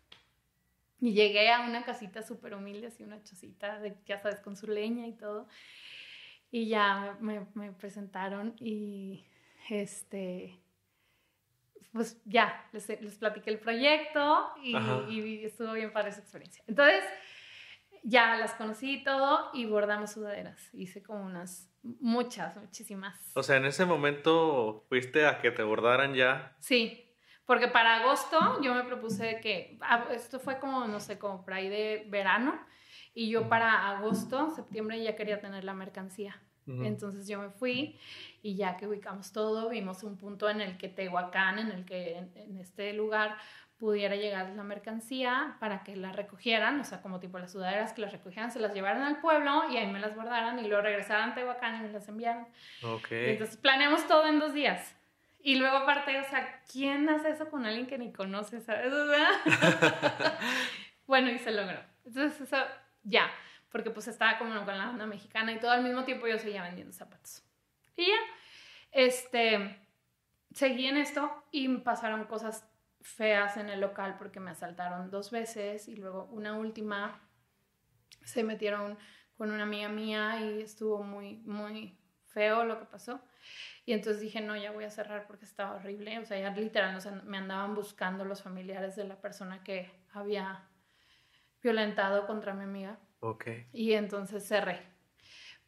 Y 1.01 1.13
llegué 1.13 1.51
a 1.51 1.61
una 1.61 1.85
casita 1.85 2.23
súper 2.23 2.55
humilde, 2.55 2.87
así 2.87 3.03
una 3.03 3.23
chocita, 3.23 3.79
de, 3.81 3.97
ya 4.07 4.19
sabes, 4.19 4.41
con 4.41 4.57
su 4.57 4.67
leña 4.67 5.07
y 5.07 5.13
todo. 5.13 5.47
Y 6.51 6.69
ya 6.69 7.19
me, 7.21 7.47
me 7.55 7.73
presentaron 7.73 8.57
y 8.61 9.25
este, 9.69 10.59
pues 11.93 12.21
ya, 12.25 12.69
les, 12.73 12.89
les 12.89 13.17
platiqué 13.17 13.51
el 13.51 13.59
proyecto 13.59 14.51
y, 14.63 14.77
y, 15.09 15.45
estuvo 15.45 15.73
bien 15.73 15.93
para 15.93 16.09
esa 16.09 16.21
experiencia. 16.21 16.63
Entonces, 16.67 17.05
ya 18.03 18.37
las 18.37 18.55
conocí 18.55 18.95
y 18.95 19.05
todo 19.05 19.51
y 19.53 19.67
bordamos 19.67 20.13
sudaderas. 20.13 20.71
Hice 20.75 21.03
como 21.03 21.25
unas, 21.25 21.69
muchas, 21.83 22.57
muchísimas. 22.57 23.33
O 23.35 23.43
sea, 23.43 23.57
en 23.57 23.65
ese 23.65 23.85
momento 23.85 24.85
fuiste 24.89 25.27
a 25.27 25.39
que 25.39 25.51
te 25.51 25.63
bordaran 25.63 26.15
ya. 26.15 26.57
Sí, 26.61 27.06
porque 27.47 27.69
para 27.69 27.97
agosto 27.97 28.61
yo 28.61 28.75
me 28.75 28.83
propuse 28.83 29.41
que, 29.41 29.79
ah, 29.81 30.07
esto 30.11 30.39
fue 30.41 30.59
como, 30.59 30.87
no 30.87 31.01
sé, 31.01 31.19
como 31.19 31.43
por 31.45 31.55
ahí 31.55 31.69
de 31.69 32.07
verano, 32.09 32.59
y 33.15 33.31
yo 33.31 33.49
para 33.49 33.89
agosto, 33.89 34.51
septiembre 34.51 35.03
ya 35.03 35.17
quería 35.17 35.41
tener 35.41 35.65
la 35.65 35.73
mercancía. 35.73 36.43
Entonces 36.67 37.29
yo 37.29 37.39
me 37.41 37.51
fui 37.51 37.97
y 38.43 38.57
ya 38.57 38.77
que 38.77 38.89
ubicamos 38.89 39.33
todo, 39.33 39.69
vimos 39.69 40.03
un 40.03 40.17
punto 40.17 40.51
en 40.51 40.61
el 40.61 40.77
que 40.77 40.89
Tehuacán, 40.89 41.61
en 41.61 41.71
el 41.71 41.85
que 41.85 42.17
en, 42.17 42.59
este 42.59 42.93
lugar 42.93 43.37
pudiera 43.79 44.17
llegar 44.17 44.51
la 44.51 44.65
mercancía 44.65 45.57
para 45.61 45.85
que 45.85 45.95
la 45.95 46.11
recogieran, 46.11 46.81
o 46.81 46.85
sea, 46.85 47.03
como 47.03 47.21
tipo 47.21 47.39
las 47.39 47.53
sudaderas, 47.53 47.93
que 47.93 48.01
las 48.01 48.11
recogieran, 48.11 48.51
se 48.51 48.59
las 48.59 48.75
llevaran 48.75 49.03
al 49.03 49.21
pueblo 49.21 49.71
y 49.71 49.77
ahí 49.77 49.87
me 49.87 50.01
las 50.01 50.17
bordaran 50.17 50.59
y 50.59 50.67
luego 50.67 50.83
regresaran 50.83 51.31
a 51.31 51.35
Tehuacán 51.37 51.77
y 51.77 51.87
me 51.87 51.93
las 51.93 52.09
enviaran. 52.09 52.49
Ok. 52.83 53.13
Entonces 53.13 53.57
planeamos 53.57 54.05
todo 54.09 54.27
en 54.27 54.41
dos 54.41 54.53
días. 54.53 54.96
Y 55.47 55.55
luego 55.55 55.77
aparte, 55.77 56.19
o 56.19 56.25
sea, 56.25 56.61
¿quién 56.73 57.09
hace 57.09 57.31
eso 57.31 57.49
con 57.49 57.65
alguien 57.65 57.87
que 57.87 57.99
ni 57.99 58.13
conoce, 58.13 58.61
sabes? 58.61 58.93
bueno, 61.07 61.31
y 61.31 61.39
se 61.39 61.53
logró. 61.53 61.79
Entonces 62.05 62.41
eso, 62.41 62.57
ya, 63.05 63.31
porque 63.71 63.91
pues 63.91 64.09
estaba 64.09 64.39
como 64.39 64.65
con 64.65 64.77
la 64.77 64.87
banda 64.87 65.07
mexicana 65.07 65.53
y 65.53 65.61
todo 65.61 65.71
al 65.71 65.85
mismo 65.85 66.03
tiempo 66.03 66.27
yo 66.27 66.37
seguía 66.37 66.65
vendiendo 66.65 66.93
zapatos. 66.93 67.45
Y 67.97 68.07
ya, 68.07 68.17
este, 68.91 69.79
seguí 70.51 70.89
en 70.89 70.97
esto 70.97 71.31
y 71.53 71.69
pasaron 71.79 72.25
cosas 72.25 72.69
feas 73.01 73.57
en 73.57 73.69
el 73.69 73.81
local 73.81 74.17
porque 74.19 74.41
me 74.41 74.51
asaltaron 74.51 75.13
dos 75.13 75.31
veces 75.31 75.87
y 75.87 75.95
luego 75.95 76.25
una 76.33 76.59
última 76.59 77.21
se 78.25 78.43
metieron 78.43 78.99
con 79.37 79.53
una 79.53 79.63
amiga 79.63 79.91
mía 79.91 80.41
y 80.41 80.63
estuvo 80.63 81.05
muy, 81.05 81.37
muy 81.45 81.97
feo 82.37 82.64
lo 82.64 82.78
que 82.78 82.84
pasó. 82.84 83.18
Y 83.87 83.95
entonces 83.95 84.20
dije, 84.20 84.43
no, 84.43 84.55
ya 84.57 84.72
voy 84.72 84.84
a 84.84 84.91
cerrar 84.91 85.26
porque 85.26 85.47
estaba 85.47 85.76
horrible. 85.76 86.18
O 86.18 86.26
sea, 86.26 86.39
ya 86.39 86.51
literal, 86.51 86.95
o 86.95 87.01
sea, 87.01 87.12
me 87.24 87.39
andaban 87.39 87.74
buscando 87.74 88.26
los 88.26 88.43
familiares 88.43 88.95
de 88.95 89.05
la 89.05 89.16
persona 89.16 89.64
que 89.64 89.91
había 90.12 90.68
violentado 91.62 92.26
contra 92.26 92.53
mi 92.53 92.64
amiga. 92.64 92.99
Ok. 93.20 93.47
Y 93.72 93.95
entonces 93.95 94.47
cerré. 94.47 94.82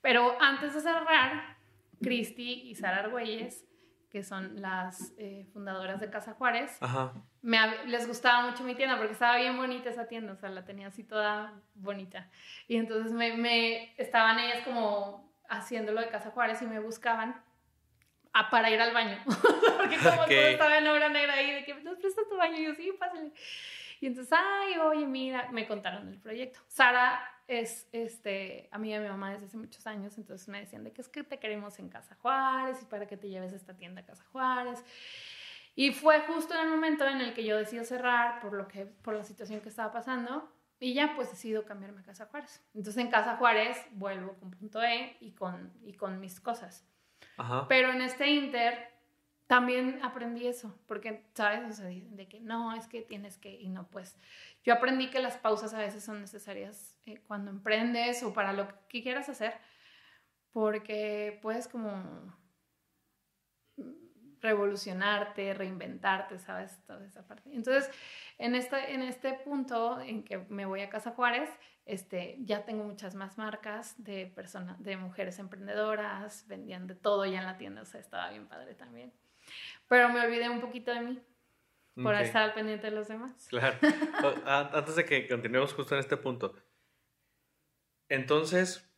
Pero 0.03 0.37
antes 0.43 0.75
de 0.75 0.81
cerrar, 0.81 1.57
Cristi 2.03 2.69
y 2.69 2.75
Sara 2.75 2.99
Argüelles, 2.99 3.65
que 4.11 4.23
son 4.23 4.61
las 4.61 5.15
eh, 5.17 5.47
fundadoras 5.55 6.01
de 6.01 6.11
Casa 6.11 6.35
Juárez, 6.35 6.79
Me, 7.41 7.59
les 7.87 8.07
gustaba 8.07 8.51
mucho 8.51 8.63
mi 8.63 8.75
tienda 8.75 8.97
porque 8.97 9.13
estaba 9.13 9.39
bien 9.39 9.57
bonita 9.57 9.89
esa 9.89 10.07
tienda, 10.07 10.33
o 10.35 10.37
sea, 10.37 10.51
la 10.51 10.65
tenía 10.65 10.89
así 10.89 11.03
toda 11.03 11.63
bonita. 11.75 12.31
Y 12.67 12.77
entonces 12.77 13.13
me, 13.13 13.37
me 13.37 13.95
estaban 13.97 14.39
ellas 14.39 14.65
como 14.65 15.28
haciéndolo 15.49 16.01
de 16.01 16.09
Casa 16.09 16.31
Juárez 16.31 16.63
y 16.63 16.67
me 16.67 16.81
buscaban 16.81 17.43
para 18.51 18.71
ir 18.71 18.81
al 18.81 18.93
baño. 18.93 19.19
Porque 19.77 19.97
como 19.97 20.25
todo 20.25 20.31
estaba 20.31 20.79
en 20.79 20.87
obra 20.87 21.09
negra 21.09 21.35
ahí, 21.35 21.53
de 21.53 21.65
que 21.65 21.75
nos 21.75 21.99
presta 21.99 22.23
tu 22.29 22.37
baño, 22.37 22.57
y 22.59 22.65
yo 22.65 22.75
sí, 22.75 22.93
pásale. 22.99 23.33
Y 24.01 24.07
entonces, 24.07 24.33
ay, 24.33 24.79
oye, 24.79 25.07
mira, 25.07 25.49
me 25.51 25.67
contaron 25.67 26.09
el 26.09 26.19
proyecto. 26.19 26.61
Sara 26.69 27.21
es 27.49 27.89
este, 27.93 28.69
amiga 28.71 28.99
de 28.99 29.05
mi 29.05 29.11
mamá 29.11 29.33
desde 29.33 29.47
hace 29.47 29.57
muchos 29.57 29.87
años, 29.87 30.17
entonces 30.19 30.47
me 30.49 30.61
decían 30.61 30.85
de 30.85 30.93
que 30.93 31.01
es 31.01 31.09
que 31.09 31.25
te 31.25 31.39
queremos 31.39 31.79
en 31.79 31.89
Casa 31.89 32.15
Juárez 32.17 32.81
y 32.83 32.85
para 32.85 33.07
que 33.07 33.17
te 33.17 33.29
lleves 33.29 33.53
a 33.53 33.57
esta 33.57 33.75
tienda 33.75 34.03
a 34.03 34.05
Casa 34.05 34.25
Juárez. 34.31 34.85
Y 35.75 35.93
fue 35.93 36.21
justo 36.23 36.55
en 36.55 36.61
el 36.61 36.69
momento 36.69 37.07
en 37.07 37.21
el 37.21 37.35
que 37.35 37.45
yo 37.45 37.57
decido 37.57 37.85
cerrar 37.85 38.41
por, 38.41 38.53
lo 38.53 38.69
que, 38.69 38.87
por 38.87 39.15
la 39.15 39.25
situación 39.25 39.61
que 39.61 39.69
estaba 39.69 39.93
pasando 39.93 40.53
y 40.81 40.95
ya 40.95 41.15
pues 41.17 41.31
decido 41.31 41.65
cambiarme 41.65 42.01
a 42.01 42.05
Casa 42.05 42.27
Juárez. 42.27 42.63
Entonces 42.75 43.03
en 43.03 43.11
Casa 43.11 43.37
Juárez 43.37 43.77
vuelvo 43.93 44.35
con 44.35 44.51
punto 44.51 44.83
E 44.83 45.17
y 45.21 45.33
con, 45.33 45.73
y 45.85 45.95
con 45.95 46.21
mis 46.21 46.41
cosas. 46.41 46.85
Pero 47.69 47.93
en 47.93 48.01
este 48.03 48.29
Inter 48.31 48.99
también 49.47 50.01
aprendí 50.03 50.47
eso, 50.47 50.79
porque, 50.87 51.25
¿sabes? 51.35 51.65
O 51.71 51.73
sea, 51.73 51.87
de 51.87 52.29
que 52.29 52.39
no, 52.41 52.75
es 52.75 52.87
que 52.87 53.01
tienes 53.01 53.39
que, 53.39 53.55
y 53.55 53.69
no, 53.69 53.89
pues 53.89 54.19
yo 54.63 54.75
aprendí 54.75 55.09
que 55.09 55.21
las 55.21 55.39
pausas 55.39 55.73
a 55.73 55.79
veces 55.79 56.05
son 56.05 56.21
necesarias 56.21 56.97
eh, 57.07 57.21
cuando 57.27 57.51
emprendes 57.51 58.23
o 58.23 58.35
para 58.35 58.53
lo 58.53 58.69
que 58.89 59.03
quieras 59.03 59.29
hacer, 59.29 59.55
porque 60.53 61.39
puedes 61.41 61.67
como 61.67 62.37
revolucionarte, 64.41 65.55
reinventarte, 65.55 66.39
¿sabes? 66.39 66.79
Toda 66.87 67.05
esa 67.05 67.27
parte. 67.27 67.51
Entonces, 67.53 67.91
en 68.39 68.55
este, 68.55 68.95
en 68.95 69.03
este 69.03 69.33
punto 69.35 70.01
en 70.01 70.23
que 70.25 70.39
me 70.49 70.67
voy 70.67 70.81
a 70.81 70.89
Casa 70.89 71.13
Juárez, 71.13 71.51
este, 71.87 72.37
ya 72.41 72.65
tengo 72.65 72.85
muchas 72.85 73.15
más 73.15 73.39
marcas 73.39 73.95
de 74.03 74.27
personas, 74.27 74.83
de 74.83 74.97
mujeres 74.97 75.39
emprendedoras, 75.39 76.47
vendían 76.47 76.87
de 76.87 76.95
todo 76.95 77.25
ya 77.25 77.39
en 77.39 77.47
la 77.47 77.57
tienda, 77.57 77.83
o 77.83 77.87
sea, 77.87 78.01
estaba 78.01 78.31
bien 78.31 78.47
padre 78.47 78.75
también. 78.75 79.13
Pero 79.89 80.11
me 80.11 80.21
olvidé 80.21 80.51
un 80.51 80.61
poquito 80.61 80.93
de 80.93 81.01
mí 81.01 81.23
por 82.03 82.15
estar 82.15 82.43
al 82.43 82.55
pendiente 82.55 82.91
de 82.91 82.97
los 82.97 83.09
demás. 83.09 83.49
Claro. 83.49 83.77
Antes 84.45 84.97
de 84.97 85.05
que 85.05 85.27
continuemos 85.27 85.73
justo 85.73 85.95
en 85.95 86.01
este 86.01 86.17
punto. 86.17 86.55
Entonces, 88.09 88.89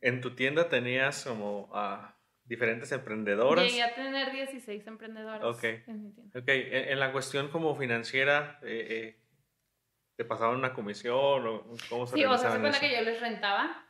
en 0.00 0.20
tu 0.20 0.34
tienda 0.34 0.68
tenías 0.68 1.24
como 1.24 1.70
a 1.72 2.15
diferentes 2.46 2.90
emprendedoras. 2.92 3.64
Llegué 3.64 3.82
a 3.82 3.94
tener 3.94 4.32
16 4.32 4.86
emprendedoras 4.86 5.44
Ok. 5.44 5.64
en 5.64 6.02
mi 6.02 6.10
tienda. 6.12 6.38
Ok, 6.38 6.48
en, 6.48 7.00
la 7.00 7.12
cuestión 7.12 7.48
como 7.48 7.76
financiera, 7.76 8.58
eh, 8.62 8.86
eh 8.90 9.22
¿Te 10.16 10.24
pasaban 10.24 10.56
una 10.56 10.72
comisión 10.72 11.46
o 11.46 11.76
cómo 11.90 12.06
se 12.06 12.16
Sí, 12.16 12.24
o 12.24 12.38
sea, 12.38 12.50
se 12.50 12.58
cuenta 12.58 12.80
que 12.80 12.90
yo 12.90 13.02
les 13.02 13.20
rentaba. 13.20 13.84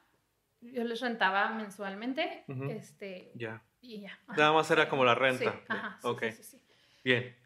Yo 0.61 0.83
les 0.83 1.01
rentaba 1.01 1.51
mensualmente. 1.51 2.45
este, 2.71 3.31
ya. 3.37 3.63
Y 3.81 4.01
ya. 4.01 4.19
Nada 4.37 4.53
más 4.53 4.69
era 4.73 4.89
como 4.89 5.05
la 5.05 5.15
renta. 5.15 5.53
Sí, 5.53 5.59
ajá. 5.69 5.99
Sí, 6.33 6.43
sí, 6.43 6.63
Bien. 7.05 7.37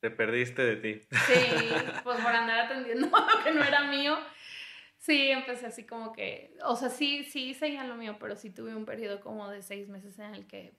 Te 0.00 0.10
perdiste 0.10 0.62
de 0.62 0.76
ti. 0.76 1.00
Sí, 1.00 1.68
pues 2.02 2.20
por 2.20 2.32
andar 2.32 2.66
atendiendo 2.66 3.06
lo 3.36 3.44
que 3.44 3.52
no 3.52 3.62
era 3.62 3.84
mío. 3.84 4.18
Sí, 5.06 5.30
empecé 5.30 5.66
así 5.66 5.84
como 5.84 6.12
que, 6.12 6.56
o 6.64 6.74
sea, 6.74 6.88
sí, 6.88 7.22
sí 7.24 7.54
seguía 7.54 7.84
lo 7.84 7.94
mío, 7.94 8.16
pero 8.18 8.34
sí 8.34 8.50
tuve 8.50 8.74
un 8.74 8.84
periodo 8.84 9.20
como 9.20 9.48
de 9.48 9.62
seis 9.62 9.88
meses 9.88 10.18
en 10.18 10.34
el 10.34 10.46
que 10.46 10.74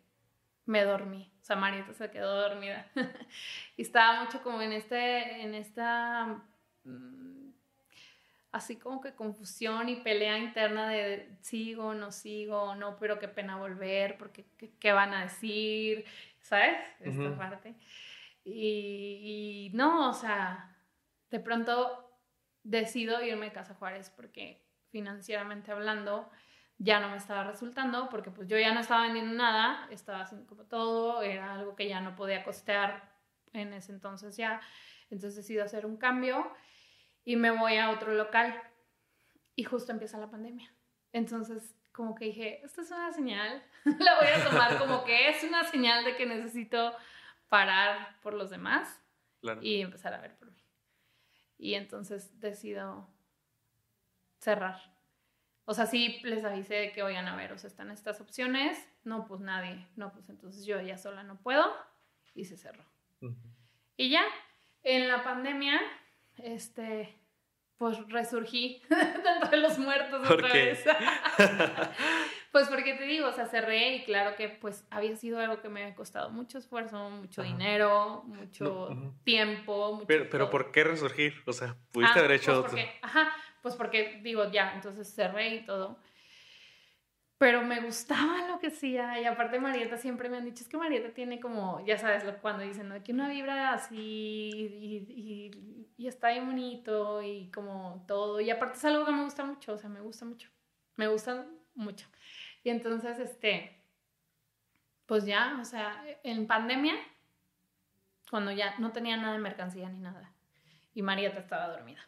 me 0.66 0.84
dormí. 0.84 1.32
O 1.42 1.46
sea, 1.46 1.56
Marieta 1.56 1.94
se 1.94 2.12
quedó 2.12 2.42
dormida. 2.42 2.88
y 3.78 3.84
estaba 3.84 4.26
mucho 4.26 4.44
como 4.44 4.62
en 4.62 4.74
este, 4.74 5.42
en 5.44 5.56
esta 5.56 6.44
Mm, 6.88 7.52
así 8.52 8.78
como 8.78 9.02
que 9.02 9.14
confusión 9.14 9.90
y 9.90 9.98
pelea 9.98 10.38
interna 10.38 10.90
de 10.90 11.38
sigo, 11.42 11.94
no 11.94 12.12
sigo, 12.12 12.76
no, 12.76 12.98
pero 12.98 13.20
qué 13.20 13.28
pena 13.28 13.58
volver, 13.58 14.18
porque 14.18 14.46
qué, 14.80 14.94
van 14.94 15.14
a 15.14 15.24
decir, 15.24 16.06
¿sabes? 16.42 16.78
Esta 17.02 17.38
parte. 17.38 17.76
Y, 18.46 19.70
no, 19.74 20.10
o 20.10 20.14
sea, 20.14 20.76
de 21.30 21.40
pronto 21.40 22.07
decido 22.68 23.22
irme 23.24 23.48
a 23.48 23.54
Casa 23.54 23.76
Juárez 23.76 24.10
porque 24.10 24.62
financieramente 24.90 25.72
hablando, 25.72 26.30
ya 26.78 27.00
no 27.00 27.10
me 27.10 27.18
estaba 27.18 27.44
resultando 27.44 28.10
porque 28.10 28.30
pues 28.30 28.48
yo 28.48 28.58
ya 28.58 28.74
no 28.74 28.82
estaba 28.82 29.04
vendiendo 29.04 29.34
nada, 29.34 29.88
estaba 29.90 30.22
haciendo 30.22 30.48
como 30.48 30.66
todo, 30.66 31.22
era 31.22 31.54
algo 31.54 31.76
que 31.76 31.88
ya 31.88 32.02
no 32.02 32.16
podía 32.16 32.44
costear 32.44 33.12
en 33.54 33.74
ese 33.74 33.92
entonces 33.92 34.36
ya. 34.38 34.62
Entonces 35.10 35.36
decido 35.36 35.64
hacer 35.64 35.86
un 35.86 35.98
cambio 35.98 36.52
y 37.24 37.38
me 37.38 37.52
voy 37.52 37.78
a 37.78 37.90
otro 37.90 38.14
local 38.14 38.62
y 39.56 39.64
justo 39.64 39.92
empieza 39.92 40.18
la 40.18 40.30
pandemia. 40.30 40.72
Entonces 41.14 41.74
como 41.94 42.14
que 42.14 42.26
dije, 42.26 42.64
esta 42.64 42.82
es 42.82 42.92
una 42.92 43.12
señal, 43.12 43.64
la 43.86 44.20
voy 44.20 44.28
a 44.28 44.44
tomar 44.44 44.78
como 44.78 45.04
que 45.04 45.30
es 45.30 45.44
una 45.44 45.64
señal 45.64 46.04
de 46.04 46.16
que 46.16 46.26
necesito 46.26 46.94
parar 47.50 48.20
por 48.22 48.34
los 48.34 48.50
demás 48.50 49.02
y 49.62 49.82
empezar 49.82 50.14
a 50.14 50.22
ver 50.22 50.36
por 50.36 50.52
mí. 50.52 50.67
Y 51.58 51.74
entonces 51.74 52.40
decido 52.40 53.08
cerrar. 54.40 54.96
O 55.66 55.74
sea, 55.74 55.86
sí 55.86 56.20
les 56.24 56.46
avisé 56.46 56.76
de 56.76 56.92
que, 56.92 57.04
oigan, 57.04 57.28
a 57.28 57.36
ver, 57.36 57.52
o 57.52 57.58
sea, 57.58 57.68
están 57.68 57.92
estas 57.92 58.22
opciones. 58.22 58.88
No, 59.04 59.26
pues 59.26 59.42
nadie. 59.42 59.86
No, 59.96 60.14
pues 60.14 60.30
entonces 60.30 60.66
yo 60.66 60.80
ya 60.82 60.98
sola 60.98 61.24
no 61.24 61.38
puedo. 61.42 61.66
Y 62.34 62.46
se 62.46 62.56
cerró. 62.56 62.86
Y 63.98 64.10
ya, 64.10 64.24
en 64.84 65.08
la 65.08 65.24
pandemia, 65.24 65.82
este, 66.38 67.18
pues 67.78 67.98
resurgí 68.10 68.82
dentro 68.90 69.50
de 69.52 69.58
los 69.58 69.78
muertos 69.80 70.30
otra 70.30 70.54
vez. 70.54 70.86
pues 72.52 72.68
porque 72.68 72.94
te 72.94 73.04
digo, 73.04 73.28
o 73.28 73.32
sea, 73.34 73.46
cerré 73.46 73.96
y 73.96 74.04
claro 74.04 74.36
que 74.36 74.50
pues 74.50 74.86
había 74.90 75.16
sido 75.16 75.40
algo 75.40 75.62
que 75.62 75.70
me 75.70 75.84
había 75.84 75.96
costado 75.96 76.30
mucho 76.30 76.58
esfuerzo, 76.58 77.10
mucho 77.10 77.44
dinero, 77.44 78.24
mucho 78.26 78.90
tiempo. 79.24 79.94
Mucho 79.94 80.08
pero, 80.08 80.30
pero 80.30 80.50
¿por 80.50 80.72
qué 80.72 80.84
resurgir? 80.84 81.36
O 81.46 81.54
sea, 81.54 81.76
pudiste 81.92 82.20
ah, 82.20 82.24
haber 82.24 82.32
hecho... 82.34 82.62
Pues 82.62 82.72
porque, 82.72 83.00
ajá, 83.02 83.32
pues 83.62 83.76
porque 83.76 84.20
digo, 84.24 84.52
ya, 84.52 84.74
entonces 84.74 85.14
cerré 85.14 85.56
y 85.56 85.66
todo 85.66 86.00
pero 87.38 87.62
me 87.62 87.82
gustaba 87.82 88.48
lo 88.48 88.60
que 88.60 88.68
hacía 88.68 89.20
y 89.22 89.26
aparte 89.26 89.60
Marieta 89.60 89.98
siempre 89.98 90.30
me 90.30 90.38
han 90.38 90.46
dicho, 90.46 90.64
es 90.64 90.70
que 90.70 90.78
Marieta 90.78 91.14
tiene 91.14 91.40
como, 91.40 91.86
ya 91.86 91.98
sabes, 91.98 92.24
cuando 92.42 92.64
dicen, 92.64 92.90
¿no? 92.90 93.02
que 93.04 93.14
una 93.14 93.30
vibra 93.30 93.74
así 93.74 93.96
y, 93.96 95.06
y, 95.10 95.92
y, 95.98 96.08
está 96.08 96.28
ahí 96.28 96.40
bonito 96.40 97.22
y 97.22 97.52
como 97.52 98.04
todo, 98.08 98.42
y 98.42 98.50
aparte 98.50 98.78
es 98.78 98.86
algo 98.86 99.06
que 99.06 99.12
me 99.12 99.24
gusta 99.24 99.44
mucho, 99.46 99.74
o 99.74 99.78
sea, 99.78 99.90
me 99.90 100.02
gusta 100.02 100.26
mucho, 100.26 100.50
me 100.96 101.08
gusta 101.08 101.46
mucho. 101.76 102.08
Y 102.68 102.70
entonces, 102.70 103.18
este, 103.18 103.82
pues 105.06 105.26
ya, 105.26 105.58
o 105.62 105.64
sea, 105.64 106.04
en 106.24 106.48
pandemia, 106.48 106.96
cuando 108.30 108.52
ya 108.52 108.78
no 108.78 108.92
tenía 108.92 109.16
nada 109.16 109.32
de 109.32 109.40
mercancía 109.40 109.88
ni 109.88 110.00
nada, 110.02 110.34
y 110.94 111.02
Marieta 111.02 111.40
estaba 111.40 111.70
dormida. 111.70 112.02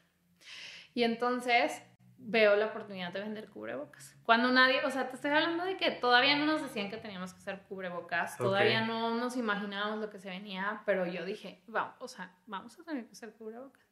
Y 0.94 1.04
entonces 1.04 1.82
veo 2.18 2.58
la 2.58 2.66
oportunidad 2.66 3.14
de 3.14 3.22
vender 3.22 3.48
cubrebocas. 3.48 4.18
Cuando 4.24 4.52
nadie, 4.52 4.84
o 4.84 4.92
sea, 4.92 5.08
te 5.08 5.16
estoy 5.16 5.32
hablando 5.32 5.64
de 5.64 5.78
que 5.78 5.92
todavía 5.92 6.36
no 6.36 6.46
nos 6.46 6.62
decían 6.62 6.90
que 6.90 6.98
teníamos 6.98 7.32
que 7.32 7.40
hacer 7.40 7.62
cubrebocas, 7.70 8.38
todavía 8.38 8.86
no 8.86 9.16
nos 9.16 9.38
imaginábamos 9.38 10.00
lo 10.00 10.10
que 10.10 10.20
se 10.20 10.30
venía, 10.30 10.82
pero 10.86 11.08
yo 11.08 11.24
dije, 11.24 11.64
vamos, 11.68 11.96
o 12.00 12.10
sea, 12.10 12.36
vamos 12.48 12.78
a 12.78 12.84
tener 12.84 13.06
que 13.06 13.14
hacer 13.14 13.32
cubrebocas. 13.32 13.88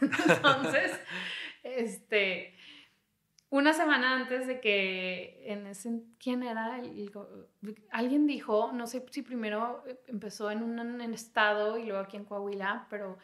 Entonces, 0.00 0.98
este, 1.62 2.56
una 3.48 3.72
semana 3.72 4.14
antes 4.16 4.46
de 4.46 4.60
que 4.60 5.44
en 5.46 5.66
ese, 5.66 6.02
¿quién 6.18 6.42
era? 6.42 6.80
alguien 7.90 8.26
dijo, 8.26 8.72
no 8.72 8.86
sé 8.86 9.04
si 9.10 9.22
primero 9.22 9.84
empezó 10.06 10.50
en 10.50 10.62
un 10.62 11.00
en 11.00 11.14
estado 11.14 11.78
y 11.78 11.84
luego 11.84 12.00
aquí 12.02 12.16
en 12.16 12.24
Coahuila, 12.24 12.86
pero 12.90 13.18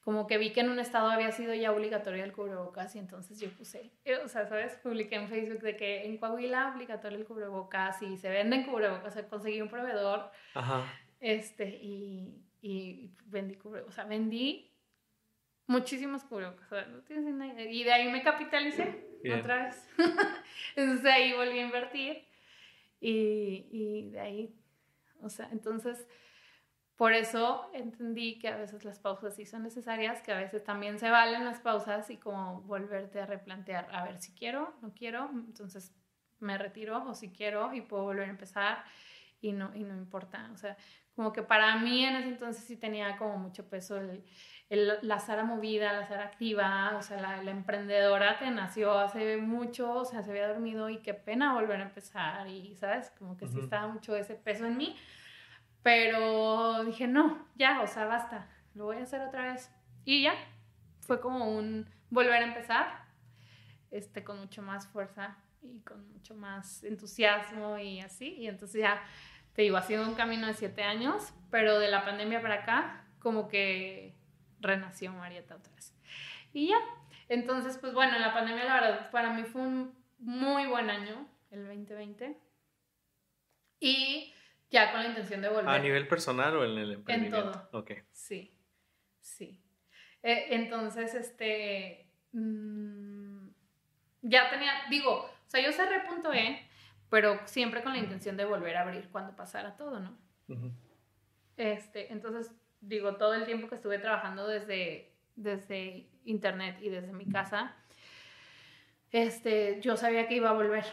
como 0.00 0.26
que 0.26 0.38
vi 0.38 0.52
que 0.52 0.60
en 0.60 0.68
un 0.68 0.78
estado 0.78 1.08
había 1.08 1.32
sido 1.32 1.54
ya 1.54 1.72
obligatorio 1.72 2.22
el 2.22 2.32
cubrebocas 2.32 2.94
y 2.94 2.98
entonces 2.98 3.40
yo 3.40 3.50
puse, 3.50 3.90
eh, 4.04 4.18
o 4.18 4.28
sea, 4.28 4.46
¿sabes? 4.46 4.74
Publiqué 4.82 5.16
en 5.16 5.28
Facebook 5.28 5.62
de 5.62 5.76
que 5.76 6.04
en 6.04 6.18
Coahuila 6.18 6.72
obligatorio 6.74 7.18
el 7.18 7.24
cubrebocas 7.24 8.00
y 8.02 8.16
se 8.18 8.28
venden 8.28 8.64
cubrebocas, 8.64 9.08
o 9.08 9.10
sea, 9.10 9.28
conseguí 9.28 9.60
un 9.62 9.70
proveedor, 9.70 10.30
Ajá. 10.54 10.84
este, 11.20 11.68
y, 11.82 12.44
y 12.60 13.12
vendí 13.24 13.56
cubrebocas, 13.56 13.92
o 13.92 13.96
sea, 13.96 14.04
vendí 14.04 14.73
muchísimos 15.66 16.24
cubrebocas, 16.24 16.66
o 16.66 16.74
sea, 16.74 16.86
no 16.86 17.00
tienes 17.02 17.34
ni 17.34 17.48
idea. 17.48 17.70
y 17.70 17.84
de 17.84 17.92
ahí 17.92 18.10
me 18.10 18.22
capitalicé 18.22 19.06
otra 19.38 19.64
vez, 19.64 19.88
entonces 20.76 21.06
ahí 21.06 21.32
volví 21.32 21.58
a 21.58 21.66
invertir 21.66 22.24
y, 23.00 23.66
y 23.70 24.10
de 24.10 24.20
ahí, 24.20 24.54
o 25.20 25.28
sea, 25.30 25.48
entonces 25.52 26.06
por 26.96 27.12
eso 27.12 27.70
entendí 27.72 28.38
que 28.38 28.48
a 28.48 28.56
veces 28.56 28.84
las 28.84 29.00
pausas 29.00 29.34
sí 29.34 29.46
son 29.46 29.64
necesarias, 29.64 30.22
que 30.22 30.32
a 30.32 30.38
veces 30.38 30.62
también 30.62 30.98
se 30.98 31.10
valen 31.10 31.44
las 31.44 31.60
pausas 31.60 32.08
y 32.10 32.18
como 32.18 32.60
volverte 32.62 33.20
a 33.20 33.26
replantear, 33.26 33.88
a 33.92 34.04
ver 34.04 34.20
si 34.20 34.32
quiero, 34.32 34.74
no 34.80 34.92
quiero, 34.94 35.28
entonces 35.32 35.92
me 36.38 36.56
retiro 36.56 37.02
o 37.08 37.14
si 37.14 37.32
quiero 37.32 37.74
y 37.74 37.80
puedo 37.80 38.04
volver 38.04 38.28
a 38.28 38.30
empezar 38.30 38.84
y 39.40 39.52
no, 39.52 39.74
y 39.74 39.82
no 39.82 39.96
importa. 39.96 40.50
O 40.52 40.56
sea, 40.56 40.76
como 41.14 41.32
que 41.32 41.42
para 41.42 41.76
mí 41.76 42.04
en 42.04 42.16
ese 42.16 42.28
entonces 42.28 42.64
sí 42.64 42.76
tenía 42.76 43.16
como 43.16 43.36
mucho 43.38 43.68
peso 43.68 43.98
el, 43.98 44.24
la 45.02 45.20
Sara 45.20 45.44
movida, 45.44 45.92
la 45.92 46.06
Sara 46.06 46.24
activa, 46.24 46.96
o 46.96 47.02
sea, 47.02 47.20
la, 47.20 47.42
la, 47.42 47.50
emprendedora 47.50 48.38
que 48.38 48.50
nació 48.50 48.98
hace 48.98 49.36
mucho, 49.36 49.92
o 49.92 50.04
sea, 50.04 50.22
se 50.22 50.30
había 50.30 50.48
dormido 50.48 50.88
y 50.88 50.98
qué 50.98 51.14
pena 51.14 51.54
volver 51.54 51.80
a 51.80 51.84
empezar 51.84 52.48
y, 52.48 52.74
¿sabes? 52.74 53.12
Como 53.18 53.36
que 53.36 53.46
sí 53.46 53.60
estaba 53.60 53.86
mucho 53.86 54.16
ese 54.16 54.34
peso 54.34 54.66
en 54.66 54.76
mí 54.76 54.96
pero 55.84 56.82
dije, 56.84 57.06
no, 57.06 57.46
ya, 57.56 57.82
o 57.82 57.86
sea, 57.86 58.06
basta, 58.06 58.48
lo 58.74 58.86
voy 58.86 58.96
a 58.96 59.02
hacer 59.02 59.20
otra 59.20 59.52
vez. 59.52 59.70
Y 60.06 60.22
ya, 60.22 60.32
fue 61.00 61.20
como 61.20 61.54
un 61.54 61.86
volver 62.08 62.42
a 62.42 62.46
empezar, 62.46 63.04
este, 63.90 64.24
con 64.24 64.40
mucho 64.40 64.62
más 64.62 64.88
fuerza 64.88 65.36
y 65.60 65.80
con 65.80 66.10
mucho 66.10 66.34
más 66.34 66.82
entusiasmo 66.84 67.76
y 67.76 68.00
así. 68.00 68.34
Y 68.38 68.48
entonces 68.48 68.80
ya, 68.80 69.02
te 69.54 69.62
digo, 69.62 69.76
ha 69.76 69.82
sido 69.82 70.06
un 70.06 70.14
camino 70.14 70.46
de 70.46 70.54
siete 70.54 70.82
años, 70.82 71.32
pero 71.50 71.78
de 71.78 71.88
la 71.88 72.04
pandemia 72.04 72.42
para 72.42 72.62
acá, 72.62 73.06
como 73.20 73.48
que 73.48 74.14
renació 74.60 75.12
Marieta 75.12 75.56
otra 75.56 75.72
vez. 75.74 75.94
Y 76.52 76.68
ya, 76.68 76.78
entonces, 77.28 77.78
pues 77.78 77.94
bueno, 77.94 78.18
la 78.18 78.34
pandemia, 78.34 78.64
la 78.64 78.74
verdad, 78.74 79.10
para 79.10 79.32
mí 79.32 79.44
fue 79.44 79.62
un 79.62 79.94
muy 80.18 80.66
buen 80.66 80.90
año, 80.90 81.26
el 81.50 81.66
2020. 81.66 82.36
Y 83.80 84.32
ya 84.70 84.90
con 84.90 85.02
la 85.02 85.08
intención 85.08 85.40
de 85.40 85.48
volver. 85.48 85.68
¿A 85.68 85.78
nivel 85.78 86.08
personal 86.08 86.56
o 86.56 86.64
en 86.64 86.78
el 86.78 86.92
emprendimiento? 86.92 87.36
En 87.36 87.52
todo. 87.52 87.68
Ok. 87.72 87.92
Sí, 88.12 88.56
sí. 89.20 89.60
Eh, 90.22 90.46
entonces, 90.50 91.14
este, 91.14 92.08
mm, 92.32 93.48
ya 94.22 94.50
tenía, 94.50 94.72
digo, 94.90 95.12
o 95.12 95.50
sea, 95.50 95.60
yo 95.60 95.70
cerré 95.70 96.00
punto 96.08 96.32
E, 96.32 96.66
pero 97.10 97.40
siempre 97.46 97.82
con 97.82 97.92
la 97.92 97.98
intención 97.98 98.36
de 98.36 98.44
volver 98.44 98.76
a 98.76 98.82
abrir 98.82 99.08
cuando 99.10 99.34
pasara 99.36 99.76
todo, 99.76 100.00
¿no? 100.00 100.16
Este, 101.56 102.12
entonces, 102.12 102.52
digo, 102.80 103.16
todo 103.16 103.34
el 103.34 103.44
tiempo 103.44 103.68
que 103.68 103.76
estuve 103.76 103.98
trabajando 103.98 104.46
desde, 104.46 105.12
desde 105.36 106.08
internet 106.24 106.78
y 106.80 106.88
desde 106.88 107.12
mi 107.12 107.26
casa, 107.26 107.76
este, 109.12 109.80
yo 109.80 109.96
sabía 109.96 110.26
que 110.26 110.34
iba 110.34 110.50
a 110.50 110.54
volver 110.54 110.84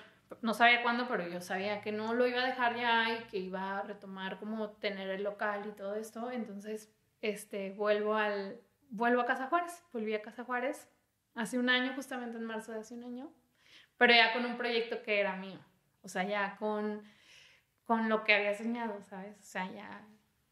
no 0.41 0.53
sabía 0.53 0.81
cuándo, 0.81 1.07
pero 1.07 1.27
yo 1.27 1.41
sabía 1.41 1.81
que 1.81 1.91
no 1.91 2.13
lo 2.13 2.25
iba 2.25 2.41
a 2.41 2.45
dejar 2.45 2.75
ya 2.75 3.13
y 3.13 3.23
que 3.25 3.37
iba 3.37 3.79
a 3.79 3.83
retomar 3.83 4.39
como 4.39 4.69
tener 4.71 5.09
el 5.09 5.23
local 5.23 5.63
y 5.67 5.71
todo 5.71 5.95
esto. 5.95 6.31
Entonces, 6.31 6.89
este, 7.21 7.71
vuelvo 7.71 8.15
al, 8.15 8.61
vuelvo 8.89 9.21
a 9.21 9.25
Casa 9.25 9.47
Juárez, 9.47 9.83
volví 9.91 10.13
a 10.13 10.21
Casa 10.21 10.43
Juárez 10.43 10.87
hace 11.35 11.59
un 11.59 11.69
año, 11.69 11.93
justamente 11.95 12.37
en 12.37 12.45
marzo 12.45 12.71
de 12.71 12.79
hace 12.79 12.93
un 12.93 13.03
año, 13.03 13.31
pero 13.97 14.13
ya 14.13 14.33
con 14.33 14.45
un 14.45 14.57
proyecto 14.57 15.01
que 15.03 15.19
era 15.19 15.35
mío, 15.35 15.59
o 16.03 16.07
sea, 16.07 16.23
ya 16.23 16.55
con, 16.57 17.03
con 17.85 18.09
lo 18.09 18.23
que 18.23 18.33
había 18.33 18.53
soñado, 18.55 19.01
¿sabes? 19.03 19.37
O 19.39 19.43
sea, 19.43 19.71
ya 19.71 20.07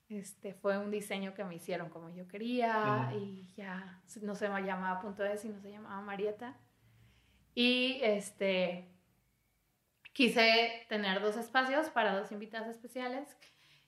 este, 0.10 0.54
fue 0.56 0.78
un 0.78 0.90
diseño 0.92 1.34
que 1.34 1.44
me 1.44 1.56
hicieron 1.56 1.90
como 1.90 2.10
yo 2.10 2.28
quería 2.28 3.12
y 3.16 3.54
ya 3.56 4.02
no 4.22 4.34
se 4.36 4.50
me 4.50 4.64
llamaba 4.64 5.02
Punto 5.02 5.24
de 5.24 5.38
sino 5.38 5.60
se 5.62 5.72
llamaba 5.72 6.02
Marieta. 6.02 6.58
Y 7.54 8.00
este, 8.02 8.90
quise 10.14 10.86
tener 10.90 11.22
dos 11.22 11.38
espacios 11.38 11.90
para 11.90 12.18
dos 12.18 12.32
invitadas 12.32 12.70
especiales 12.70 13.28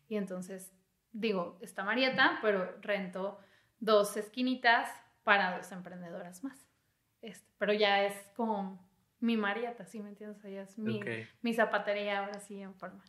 y 0.08 0.18
entonces 0.18 0.74
digo, 1.12 1.58
está 1.62 1.84
Marieta, 1.84 2.40
pero 2.42 2.80
rento 2.82 3.40
dos 3.80 4.16
esquinitas 4.16 4.90
para 5.24 5.58
dos 5.58 5.72
emprendedoras 5.72 6.44
más. 6.44 6.68
Este, 7.22 7.48
pero 7.58 7.74
ya 7.74 8.04
es 8.04 8.16
como 8.36 8.91
mi 9.22 9.38
Marieta, 9.38 9.86
¿sí 9.86 10.02
me 10.02 10.10
entiendes? 10.10 10.42
ya 10.44 10.64
es 10.64 10.78
mi, 10.78 11.00
mi 11.42 11.54
zapatería 11.54 12.20
ahora 12.20 12.40
sí 12.40 12.62
en 12.62 12.76
forma. 12.76 13.04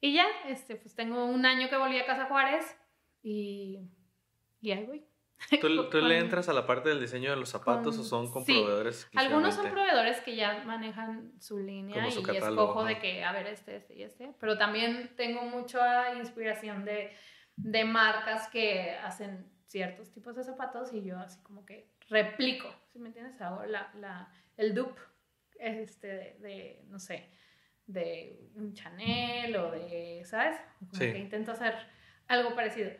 Y 0.00 0.12
ya, 0.12 0.26
este, 0.48 0.76
pues 0.76 0.94
tengo 0.94 1.24
un 1.24 1.46
año 1.46 1.68
que 1.70 1.76
volví 1.76 1.98
a 1.98 2.04
Casa 2.04 2.26
Juárez 2.26 2.76
y, 3.22 3.80
y 4.60 4.70
ahí 4.70 4.84
voy. 4.84 5.06
¿Tú, 5.60 5.68
le 6.00 6.18
entras 6.18 6.48
a 6.48 6.52
la 6.52 6.66
parte 6.66 6.90
del 6.90 7.00
diseño 7.00 7.30
de 7.30 7.36
los 7.36 7.48
zapatos 7.48 7.98
o 7.98 8.04
son 8.04 8.30
con 8.30 8.44
proveedores? 8.44 9.08
Algunos 9.14 9.54
son 9.54 9.70
proveedores 9.70 10.20
que 10.20 10.36
ya 10.36 10.62
manejan 10.64 11.32
su 11.40 11.58
línea 11.58 12.06
y 12.06 12.36
escojo 12.36 12.84
de 12.84 12.98
que, 12.98 13.24
a 13.24 13.32
ver, 13.32 13.46
este, 13.46 13.76
este 13.76 13.94
y 13.94 14.02
este. 14.02 14.34
Pero 14.38 14.58
también 14.58 15.14
tengo 15.16 15.42
mucha 15.42 16.14
inspiración 16.16 16.84
de, 16.84 17.10
de 17.56 17.84
marcas 17.84 18.48
que 18.48 18.92
hacen 19.02 19.50
ciertos 19.66 20.12
tipos 20.12 20.36
de 20.36 20.44
zapatos 20.44 20.92
y 20.92 21.02
yo 21.02 21.18
así 21.18 21.42
como 21.42 21.64
que 21.64 21.90
replico, 22.08 22.72
¿sí 22.92 22.98
me 22.98 23.08
entiendes? 23.08 23.40
Hago 23.40 23.64
la, 23.64 23.90
la, 23.94 24.30
el 24.56 24.74
dupe 24.74 25.00
este, 25.58 26.06
de, 26.06 26.36
de, 26.40 26.82
no 26.88 26.98
sé, 26.98 27.28
de 27.86 28.50
un 28.54 28.72
Chanel 28.74 29.54
o 29.56 29.70
de, 29.70 30.22
¿sabes? 30.24 30.56
Como 30.78 30.92
Sí. 30.94 31.12
que 31.12 31.18
intento 31.18 31.52
hacer 31.52 31.74
algo 32.28 32.54
parecido. 32.54 32.90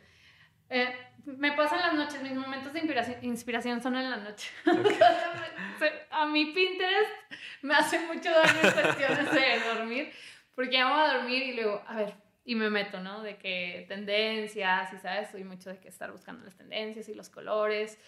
Eh, 0.71 0.95
me 1.25 1.53
pasan 1.53 1.81
las 1.81 1.95
noches, 1.95 2.23
mis 2.23 2.35
momentos 2.35 2.73
de 2.73 2.81
inspiración, 2.81 3.19
inspiración 3.25 3.83
son 3.83 3.97
en 3.97 4.11
la 4.11 4.17
noche. 4.19 4.51
a 6.11 6.27
mí 6.27 6.47
Pinterest 6.47 7.11
me 7.63 7.75
hace 7.75 7.99
mucho 8.01 8.31
daño 8.31 8.61
en 8.63 8.73
cuestiones 8.73 9.33
de 9.33 9.61
dormir, 9.75 10.13
porque 10.55 10.79
amo 10.79 10.95
a 10.95 11.15
dormir 11.15 11.43
y 11.43 11.55
luego, 11.55 11.83
a 11.87 11.97
ver, 11.97 12.15
y 12.45 12.55
me 12.55 12.71
meto, 12.71 13.01
¿no? 13.01 13.23
De 13.23 13.37
que 13.39 13.85
tendencias, 13.89 14.93
y 14.93 14.99
sabes, 14.99 15.31
soy 15.31 15.45
mucho 15.45 15.71
de 15.71 15.79
que 15.81 15.89
estar 15.89 16.11
buscando 16.13 16.45
las 16.45 16.57
tendencias 16.57 17.09
y 17.09 17.15
los 17.15 17.29
colores, 17.31 17.99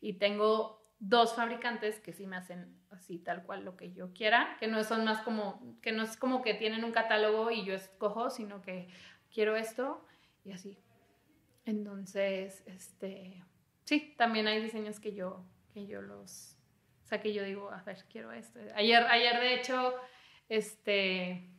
y 0.00 0.14
tengo 0.14 0.85
dos 0.98 1.34
fabricantes 1.34 2.00
que 2.00 2.12
sí 2.12 2.26
me 2.26 2.36
hacen 2.36 2.74
así 2.90 3.18
tal 3.18 3.42
cual 3.44 3.64
lo 3.64 3.76
que 3.76 3.92
yo 3.92 4.12
quiera, 4.12 4.56
que 4.58 4.66
no 4.66 4.82
son 4.84 5.04
más 5.04 5.20
como, 5.22 5.78
que 5.82 5.92
no 5.92 6.02
es 6.02 6.16
como 6.16 6.42
que 6.42 6.54
tienen 6.54 6.84
un 6.84 6.92
catálogo 6.92 7.50
y 7.50 7.64
yo 7.64 7.74
escojo, 7.74 8.30
sino 8.30 8.62
que 8.62 8.88
quiero 9.30 9.56
esto 9.56 10.04
y 10.44 10.52
así. 10.52 10.78
Entonces, 11.64 12.62
este, 12.66 13.42
sí, 13.84 14.14
también 14.16 14.46
hay 14.46 14.62
diseños 14.62 15.00
que 15.00 15.14
yo, 15.14 15.44
que 15.74 15.86
yo 15.86 16.00
los, 16.00 16.56
o 17.02 17.06
sea, 17.06 17.20
que 17.20 17.32
yo 17.32 17.42
digo, 17.42 17.70
a 17.70 17.82
ver, 17.82 18.04
quiero 18.10 18.32
esto. 18.32 18.58
Ayer, 18.74 19.02
ayer 19.04 19.40
de 19.40 19.54
hecho, 19.54 19.94
este, 20.48 21.50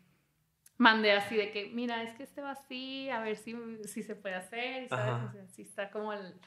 mandé 0.77 1.11
así 1.11 1.35
de 1.35 1.51
que, 1.51 1.67
mira, 1.67 2.03
es 2.03 2.13
que 2.13 2.23
este 2.23 2.41
va 2.41 2.51
así, 2.51 3.09
a 3.09 3.19
ver 3.19 3.35
si, 3.35 3.55
si 3.85 4.01
se 4.01 4.15
puede 4.15 4.35
hacer, 4.35 4.87
¿sabes? 4.89 5.29
O 5.29 5.31
sea, 5.31 5.47
sí 5.47 5.63
está 5.63 5.91
como 5.91 6.13
el, 6.13 6.39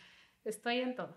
estoy 0.45 0.81
en 0.81 0.95
todo, 0.95 1.17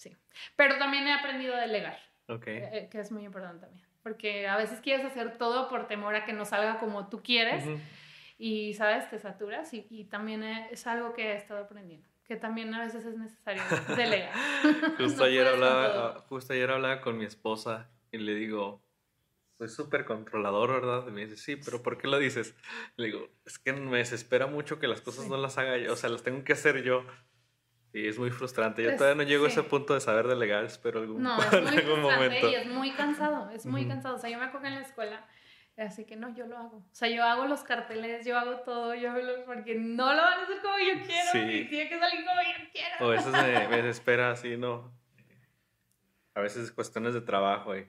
sí. 0.00 0.16
Pero 0.56 0.78
también 0.78 1.06
he 1.06 1.12
aprendido 1.12 1.54
a 1.54 1.60
delegar, 1.60 1.98
Ok. 2.28 2.46
eh, 2.46 2.88
que 2.90 3.00
es 3.00 3.12
muy 3.12 3.24
importante 3.24 3.66
también. 3.66 3.86
Porque 4.02 4.48
a 4.48 4.56
veces 4.56 4.80
quieres 4.80 5.04
hacer 5.04 5.36
todo 5.36 5.68
por 5.68 5.86
temor 5.86 6.14
a 6.14 6.24
que 6.24 6.32
no 6.32 6.44
salga 6.46 6.78
como 6.78 7.08
tú 7.10 7.22
quieres 7.22 7.64
y, 8.38 8.72
¿sabes? 8.74 9.10
Te 9.10 9.18
saturas 9.18 9.72
y, 9.74 9.86
y 9.90 10.04
también 10.04 10.42
he- 10.42 10.68
es 10.72 10.86
algo 10.86 11.12
que 11.12 11.32
he 11.32 11.36
estado 11.36 11.64
aprendiendo, 11.64 12.08
que 12.24 12.36
también 12.36 12.72
a 12.74 12.80
veces 12.80 13.04
es 13.04 13.16
necesario 13.18 13.62
delegar. 13.96 14.32
Justo, 14.96 15.18
No 15.20 15.24
ayer 15.24 15.46
hablaba, 15.46 15.92
todo. 15.92 16.22
justo 16.30 16.52
ayer 16.54 16.70
hablaba 16.70 17.02
con 17.02 17.18
mi 17.18 17.26
esposa 17.26 17.90
y 18.10 18.16
le 18.18 18.34
digo, 18.34 18.82
soy 19.58 19.68
súper 19.68 20.06
controlador, 20.06 20.72
¿verdad? 20.72 21.04
Y 21.06 21.10
me 21.10 21.26
dice, 21.26 21.36
sí, 21.36 21.56
pero 21.56 21.82
¿por 21.82 21.98
qué 21.98 22.08
lo 22.08 22.18
dices? 22.18 22.56
Le 22.96 23.06
digo, 23.08 23.28
es 23.44 23.58
que 23.58 23.74
me 23.74 23.98
desespera 23.98 24.46
mucho 24.46 24.78
que 24.78 24.88
las 24.88 25.02
cosas 25.02 25.24
Sí. 25.24 25.30
no 25.30 25.36
las 25.36 25.58
haga 25.58 25.76
yo, 25.76 25.92
o 25.92 25.96
sea, 25.96 26.08
las 26.08 26.22
tengo 26.22 26.42
que 26.44 26.54
hacer 26.54 26.82
yo. 26.82 27.04
Y 27.92 28.06
es 28.06 28.18
muy 28.18 28.30
frustrante. 28.30 28.82
Yo 28.84 28.90
Es- 28.90 28.96
todavía 28.96 29.22
no 29.24 29.28
llego 29.28 29.46
a 29.46 29.50
sí. 29.50 29.58
ese 29.58 29.68
punto 29.68 29.94
de 29.94 30.00
saber 30.00 30.28
delegar, 30.28 30.64
espero 30.64 31.00
algún, 31.00 31.22
No, 31.22 31.36
es 31.42 31.50
muy 31.50 31.58
algún 31.78 32.00
frustrante 32.00 32.14
momento. 32.16 32.48
y 32.50 32.54
es 32.54 32.66
muy 32.66 32.90
cansado, 32.92 33.50
es 33.50 33.66
muy 33.66 33.86
cansado. 33.88 34.14
O 34.16 34.18
sea, 34.18 34.30
yo 34.30 34.38
me 34.38 34.44
acuerdo 34.44 34.68
en 34.68 34.74
la 34.76 34.82
escuela, 34.82 35.26
así 35.76 36.04
que 36.04 36.14
no, 36.16 36.32
yo 36.34 36.46
lo 36.46 36.56
hago. 36.56 36.76
O 36.78 36.94
sea, 36.94 37.08
yo 37.08 37.24
hago 37.24 37.46
los 37.46 37.62
carteles, 37.64 38.24
yo 38.24 38.38
hago 38.38 38.60
todo, 38.60 38.94
yo 38.94 39.12
lo- 39.12 39.44
porque 39.44 39.74
no 39.74 40.12
lo 40.14 40.22
van 40.22 40.40
a 40.40 40.42
hacer 40.44 40.60
como 40.62 40.78
yo 40.78 41.04
quiero 41.04 41.30
Sí. 41.32 41.38
y 41.38 41.68
tiene 41.68 41.88
que 41.88 41.98
salir 41.98 42.24
como 42.24 42.40
yo 42.42 42.68
quiero. 42.72 43.06
O 43.06 43.08
a 43.08 43.10
veces 43.12 43.32
me, 43.32 43.68
me 43.68 43.76
desespera 43.82 44.30
así, 44.30 44.56
¿no? 44.56 44.92
A 46.34 46.40
veces 46.40 46.70
cuestiones 46.72 47.14
de 47.14 47.20
trabajo. 47.20 47.76
Y, 47.76 47.88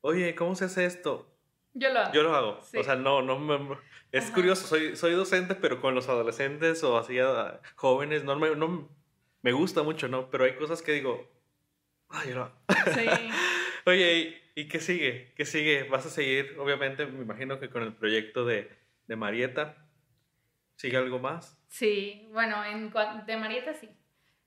Oye, 0.00 0.34
¿cómo 0.34 0.54
se 0.54 0.66
hace 0.66 0.84
esto? 0.86 1.30
Yo 1.74 1.92
lo 1.92 2.00
hago. 2.00 2.12
Yo 2.14 2.22
lo 2.22 2.34
hago. 2.34 2.60
Sí. 2.62 2.78
O 2.78 2.84
sea, 2.84 2.94
no, 2.94 3.22
no 3.22 3.38
me... 3.38 3.76
Es 4.12 4.26
Ajá. 4.26 4.34
curioso, 4.34 4.66
soy, 4.66 4.96
soy 4.96 5.12
docente, 5.12 5.54
pero 5.56 5.80
con 5.80 5.94
los 5.94 6.08
adolescentes 6.08 6.82
o 6.84 6.96
así 6.96 7.18
jóvenes 7.74 8.24
no 8.24 8.36
me, 8.38 8.54
no 8.56 8.88
me 9.42 9.52
gusta 9.52 9.82
mucho, 9.82 10.08
¿no? 10.08 10.30
Pero 10.30 10.44
hay 10.44 10.54
cosas 10.56 10.82
que 10.82 10.92
digo, 10.92 11.28
ay, 12.08 12.32
hago". 12.32 12.52
Sí. 12.94 13.06
Oye, 13.86 14.40
¿y, 14.54 14.60
y 14.62 14.68
qué 14.68 14.80
sigue? 14.80 15.32
¿Qué 15.36 15.44
sigue? 15.44 15.84
¿Vas 15.84 16.06
a 16.06 16.10
seguir, 16.10 16.56
obviamente, 16.58 17.06
me 17.06 17.22
imagino 17.22 17.60
que 17.60 17.70
con 17.70 17.82
el 17.84 17.94
proyecto 17.94 18.44
de, 18.44 18.68
de 19.06 19.16
Marieta? 19.16 19.86
¿Sigue 20.74 20.96
algo 20.96 21.18
más? 21.20 21.56
Sí, 21.68 22.28
bueno, 22.32 22.62
en 22.64 22.92
de 23.26 23.36
Marieta 23.36 23.74
sí. 23.74 23.88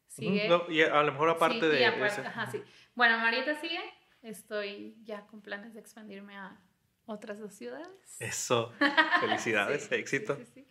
Sigue. 0.07 0.47
No, 0.49 0.65
y 0.69 0.81
a, 0.81 1.01
lo 1.03 1.11
mejor 1.11 1.29
aparte 1.29 1.59
Sí, 1.59 1.65
y 1.65 1.69
de, 1.69 1.75
de 1.77 1.85
aparte- 1.85 2.21
Ajá, 2.27 2.51
sí. 2.51 2.61
Bueno, 2.95 3.17
Marieta 3.19 3.59
sigue. 3.61 3.79
Estoy 4.21 4.97
ya 5.03 5.25
con 5.27 5.41
planes 5.41 5.73
de 5.73 5.79
expandirme 5.79 6.35
a 6.35 6.59
otras 7.05 7.39
dos 7.39 7.53
ciudades. 7.53 8.17
Eso. 8.19 8.73
Felicidades, 9.21 9.83
Sí, 9.85 9.95
éxito. 9.95 10.37
sí. 10.53 10.67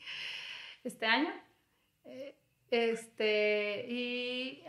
Este 0.84 1.06
año. 1.06 1.32
Eh, 2.04 2.36
Este, 2.70 3.86
y 3.88 4.62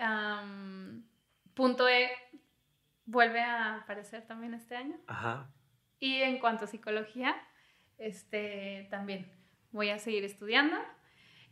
punto 1.54 1.88
E 1.90 2.10
vuelve 3.06 3.42
a 3.42 3.76
aparecer 3.76 4.26
también 4.26 4.54
este 4.54 4.76
año. 4.76 4.96
Ajá. 5.08 5.50
Y 6.00 6.18
en 6.22 6.40
cuanto 6.40 6.66
a 6.66 6.68
psicología, 6.68 7.36
este, 7.98 8.88
también 8.90 9.32
voy 9.72 9.90
a 9.90 10.00
seguir 10.00 10.24
estudiando 10.24 10.78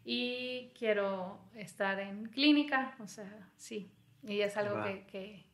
y 0.06 0.72
quiero 0.78 1.50
estar 1.56 2.00
en 2.00 2.28
clínica, 2.28 2.96
o 3.00 3.08
sea, 3.08 3.50
sí. 3.58 3.92
Y 4.24 4.42
es 4.42 4.56
algo 4.56 4.82
que, 4.84 5.06
que, 5.08 5.46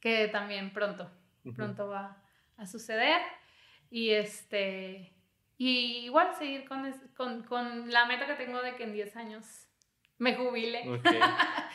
que 0.00 0.28
también 0.28 0.72
pronto, 0.72 1.10
pronto 1.54 1.88
va 1.88 2.22
a 2.56 2.66
suceder. 2.66 3.20
Y 3.90 4.10
este, 4.10 5.12
y 5.58 5.98
igual 6.06 6.34
seguir 6.34 6.66
con, 6.66 6.90
con, 7.14 7.42
con 7.44 7.90
la 7.90 8.06
meta 8.06 8.26
que 8.26 8.34
tengo 8.34 8.62
de 8.62 8.74
que 8.74 8.84
en 8.84 8.94
10 8.94 9.16
años 9.16 9.68
me 10.18 10.34
jubile. 10.36 10.84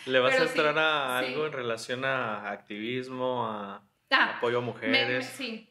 ¿Le 0.06 0.20
vas 0.20 0.34
a 0.40 0.48
sí, 0.48 0.60
entrar 0.60 0.78
a 0.78 1.20
sí. 1.20 1.26
algo 1.26 1.46
en 1.48 1.52
relación 1.54 2.06
a 2.06 2.50
activismo, 2.52 3.46
a 3.48 3.84
Ah, 4.10 4.38
apoyo 4.38 4.60
a 4.60 4.62
Me- 4.62 4.68
me- 4.68 4.72
mujeres? 4.74 5.26
sí, 5.26 5.70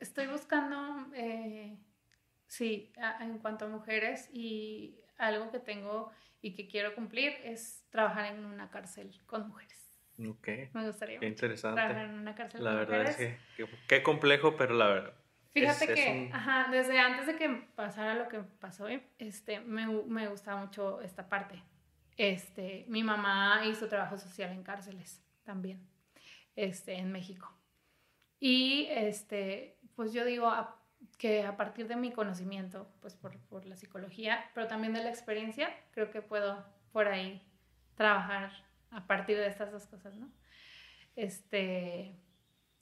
estoy 0.00 0.26
buscando, 0.28 1.08
eh, 1.14 1.76
sí, 2.46 2.90
a- 3.00 3.22
en 3.22 3.38
cuanto 3.38 3.66
a 3.66 3.68
mujeres 3.68 4.30
y 4.32 4.98
algo 5.18 5.50
que 5.50 5.58
tengo 5.58 6.10
y 6.40 6.54
que 6.54 6.66
quiero 6.68 6.94
cumplir 6.94 7.34
es 7.44 7.84
trabajar 7.90 8.26
en 8.34 8.44
una 8.44 8.70
cárcel 8.70 9.10
con 9.26 9.48
mujeres. 9.48 10.00
Ok, 10.26 10.48
Me 10.72 10.86
gustaría 10.86 11.20
qué 11.20 11.26
mucho 11.28 11.40
trabajar 11.46 11.90
interesante. 11.90 12.00
en 12.02 12.10
una 12.18 12.34
cárcel 12.34 12.64
La 12.64 12.70
con 12.70 12.78
verdad 12.78 12.98
mujeres. 13.00 13.20
es 13.20 13.38
que, 13.56 13.66
qué 13.88 14.02
complejo, 14.02 14.56
pero 14.56 14.74
la 14.74 14.86
verdad. 14.88 15.14
Fíjate 15.52 15.84
es- 15.84 15.90
es 15.90 16.04
que, 16.04 16.10
un- 16.10 16.34
ajá, 16.34 16.68
desde 16.70 16.98
antes 16.98 17.26
de 17.26 17.36
que 17.36 17.48
pasara 17.74 18.14
lo 18.14 18.28
que 18.28 18.38
pasó, 18.40 18.86
este, 19.18 19.60
me, 19.60 19.86
me 19.86 20.28
gustaba 20.28 20.62
mucho 20.62 21.02
esta 21.02 21.28
parte. 21.28 21.62
Este, 22.16 22.84
mi 22.88 23.02
mamá 23.02 23.62
hizo 23.66 23.88
trabajo 23.88 24.16
social 24.18 24.50
en 24.52 24.62
cárceles 24.62 25.22
también, 25.44 25.86
este, 26.54 26.94
en 26.94 27.12
México. 27.12 27.52
Y, 28.40 28.86
este, 28.90 29.78
pues 29.94 30.12
yo 30.12 30.24
digo 30.24 30.48
a- 30.48 30.82
que 31.18 31.44
a 31.44 31.56
partir 31.56 31.88
de 31.88 31.96
mi 31.96 32.12
conocimiento, 32.12 32.88
pues 33.00 33.14
por, 33.14 33.38
por 33.48 33.66
la 33.66 33.76
psicología, 33.76 34.50
pero 34.54 34.66
también 34.66 34.92
de 34.94 35.02
la 35.02 35.10
experiencia, 35.10 35.68
creo 35.92 36.10
que 36.10 36.22
puedo 36.22 36.64
por 36.92 37.08
ahí 37.08 37.42
trabajar 37.94 38.50
a 38.90 39.06
partir 39.06 39.36
de 39.36 39.46
estas 39.46 39.70
dos 39.72 39.86
cosas, 39.86 40.14
¿no? 40.16 40.30
Este, 41.14 42.14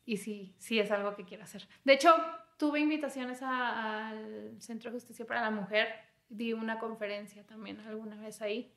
y 0.04 0.16
sí, 0.18 0.54
sí 0.58 0.78
es 0.78 0.90
algo 0.90 1.14
que 1.16 1.24
quiero 1.24 1.44
hacer. 1.44 1.66
De 1.84 1.94
hecho, 1.94 2.14
tuve 2.56 2.80
invitaciones 2.80 3.42
a- 3.42 4.08
al 4.10 4.60
Centro 4.60 4.90
de 4.90 4.96
Justicia 4.96 5.26
para 5.26 5.40
la 5.42 5.50
Mujer, 5.50 5.88
di 6.28 6.52
una 6.52 6.78
conferencia 6.78 7.44
también 7.46 7.80
alguna 7.80 8.16
vez 8.20 8.40
ahí 8.42 8.72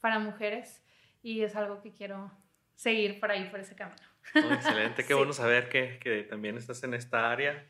para 0.00 0.18
mujeres 0.18 0.84
y 1.22 1.42
es 1.42 1.56
algo 1.56 1.80
que 1.80 1.92
quiero 1.92 2.30
seguir 2.74 3.18
por 3.20 3.30
ahí, 3.30 3.48
por 3.50 3.60
ese 3.60 3.74
camino. 3.74 4.02
Oh, 4.34 4.52
excelente, 4.52 5.02
qué 5.02 5.08
Sí. 5.08 5.14
bueno 5.14 5.32
saber 5.32 5.68
que, 5.68 5.98
que 5.98 6.22
también 6.24 6.56
estás 6.56 6.82
en 6.84 6.94
esta 6.94 7.30
área, 7.30 7.66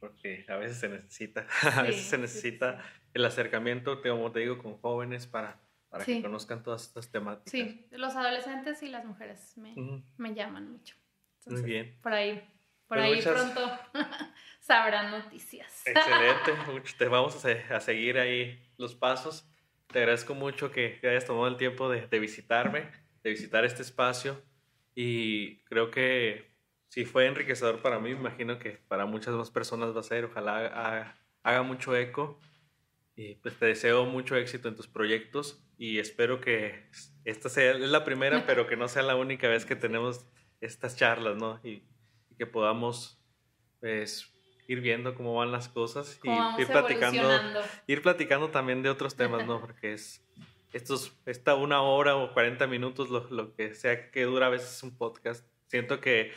porque 0.00 0.44
a 0.48 0.56
veces 0.56 0.78
se 0.78 0.88
necesita, 0.88 1.46
a 1.76 1.82
veces 1.82 2.02
Sí, 2.02 2.08
se 2.10 2.16
sí, 2.16 2.22
necesita 2.22 2.78
sí. 2.80 2.88
el 3.14 3.24
acercamiento, 3.24 4.00
como 4.02 4.30
te 4.32 4.40
digo, 4.40 4.58
con 4.58 4.76
jóvenes 4.78 5.26
para, 5.26 5.60
para 5.88 6.04
que 6.04 6.14
Sí. 6.16 6.22
conozcan 6.22 6.62
todas 6.62 6.84
estas 6.86 7.10
temáticas. 7.10 7.50
Sí, 7.50 7.86
los 7.90 8.14
adolescentes 8.16 8.82
y 8.82 8.88
las 8.88 9.04
mujeres 9.04 9.56
me, 9.56 9.72
Ujú, 9.72 10.02
me 10.16 10.34
llaman 10.34 10.70
mucho. 10.70 10.94
Muy 11.46 11.62
bien. 11.62 11.98
Por 12.02 12.12
ahí, 12.14 12.40
por 12.86 12.98
Pues 12.98 13.00
ahí 13.02 13.14
muchas- 13.16 13.50
pronto 13.52 13.78
sabrán 14.60 15.10
noticias. 15.10 15.86
Excelente, 15.86 16.52
te 16.98 17.08
vamos 17.08 17.44
a, 17.44 17.76
a 17.76 17.80
seguir 17.80 18.18
ahí 18.18 18.62
los 18.78 18.94
pasos. 18.94 19.46
Te 19.94 20.00
agradezco 20.00 20.34
mucho 20.34 20.72
que, 20.72 20.98
que 21.00 21.08
hayas 21.08 21.24
tomado 21.24 21.46
el 21.46 21.56
tiempo 21.56 21.88
de, 21.88 22.08
de 22.08 22.18
visitarme, 22.18 22.90
de 23.22 23.30
visitar 23.30 23.64
este 23.64 23.82
espacio. 23.82 24.42
Y 24.92 25.60
creo 25.66 25.92
que 25.92 26.50
si 26.88 27.04
fue 27.04 27.26
enriquecedor 27.26 27.80
para 27.80 28.00
mí, 28.00 28.12
me 28.12 28.18
imagino 28.18 28.58
que 28.58 28.72
para 28.88 29.06
muchas 29.06 29.34
más 29.34 29.52
personas 29.52 29.94
va 29.94 30.00
a 30.00 30.02
ser, 30.02 30.24
ojalá 30.24 30.56
haga, 30.66 31.16
haga 31.44 31.62
mucho 31.62 31.96
eco. 31.96 32.40
Y 33.14 33.36
pues 33.36 33.56
te 33.56 33.66
deseo 33.66 34.04
mucho 34.04 34.34
éxito 34.34 34.68
en 34.68 34.74
tus 34.74 34.88
proyectos. 34.88 35.64
Y 35.78 36.00
espero 36.00 36.40
que 36.40 36.90
esta 37.24 37.48
sea 37.48 37.74
la 37.74 38.02
primera, 38.02 38.44
pero 38.48 38.66
que 38.66 38.76
no 38.76 38.88
sea 38.88 39.04
la 39.04 39.14
única 39.14 39.46
vez 39.46 39.64
que 39.64 39.76
tenemos 39.76 40.26
estas 40.60 40.96
charlas, 40.96 41.36
¿no? 41.36 41.60
Y, 41.62 41.84
y 42.30 42.34
que 42.36 42.46
podamos 42.46 43.24
pues 43.78 44.33
ir 44.66 44.80
viendo 44.80 45.14
cómo 45.14 45.34
van 45.34 45.52
las 45.52 45.68
cosas 45.68 46.18
y 46.22 46.30
ir 46.60 46.66
platicando 46.68 47.28
ir 47.86 48.02
platicando 48.02 48.48
también 48.50 48.82
de 48.82 48.90
otros 48.90 49.14
temas, 49.16 49.46
¿no? 49.46 49.60
Porque 49.60 49.92
es 49.92 50.24
estos, 50.72 51.12
esta 51.26 51.54
una 51.54 51.82
hora 51.82 52.16
o 52.16 52.32
40 52.32 52.66
minutos, 52.66 53.08
lo, 53.10 53.28
lo 53.30 53.54
que 53.54 53.74
sea 53.74 54.10
que 54.10 54.24
dura 54.24 54.46
a 54.46 54.50
veces 54.50 54.82
un 54.82 54.96
podcast, 54.96 55.46
siento 55.68 56.00
que 56.00 56.32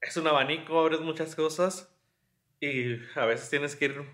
es 0.00 0.16
un 0.16 0.26
abanico, 0.26 0.80
abres 0.80 1.00
muchas 1.00 1.36
cosas 1.36 1.94
y 2.60 2.96
a 3.14 3.24
veces 3.26 3.48
tienes 3.50 3.76
que 3.76 3.84
ir 3.86 4.04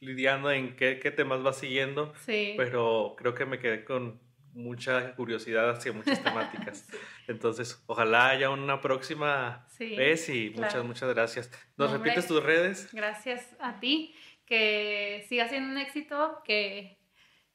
lidiando 0.00 0.50
en 0.52 0.76
qué, 0.76 1.00
qué 1.00 1.10
temas 1.10 1.42
vas 1.42 1.58
siguiendo, 1.58 2.12
Sí. 2.24 2.54
pero 2.56 3.14
creo 3.18 3.34
que 3.34 3.46
me 3.46 3.58
quedé 3.58 3.84
con 3.84 4.20
mucha 4.54 5.14
curiosidad 5.14 5.70
hacia 5.70 5.92
muchas 5.92 6.22
temáticas. 6.24 6.88
Entonces, 7.28 7.82
ojalá 7.86 8.28
haya 8.30 8.50
una 8.50 8.80
próxima 8.80 9.66
Sí, 9.68 9.94
vez 9.96 10.28
y 10.28 10.50
claro. 10.52 10.66
muchas, 10.66 10.84
muchas 10.84 11.14
gracias. 11.14 11.50
¿Nos 11.76 11.90
hombre. 11.92 12.10
repites 12.10 12.28
tus 12.28 12.42
redes? 12.42 12.88
Gracias 12.92 13.56
a 13.60 13.78
ti. 13.80 14.14
Que 14.46 15.24
siga 15.28 15.48
siendo 15.48 15.70
un 15.72 15.78
éxito, 15.78 16.42
que, 16.44 16.98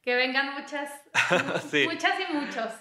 que 0.01 0.15
vengan 0.15 0.53
muchas, 0.59 0.89
Sí. 1.69 1.85
muchas 1.91 2.19
y 2.19 2.33
muchos 2.33 2.71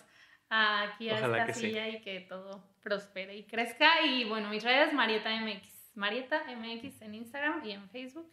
aquí 0.48 1.10
a 1.10 1.16
Ojalá 1.16 1.40
esta 1.42 1.52
sí. 1.54 1.66
silla 1.66 1.88
y 1.88 2.00
que 2.00 2.20
todo 2.20 2.64
prospere 2.82 3.36
y 3.36 3.44
crezca. 3.44 4.02
Y 4.06 4.24
bueno, 4.24 4.48
mis 4.48 4.64
redes, 4.64 4.94
Marieta 4.94 5.30
MX. 5.40 5.92
Marieta 5.94 6.42
MX 6.56 7.02
en 7.02 7.14
Instagram 7.16 7.64
y 7.66 7.72
en 7.72 7.90
Facebook. 7.90 8.32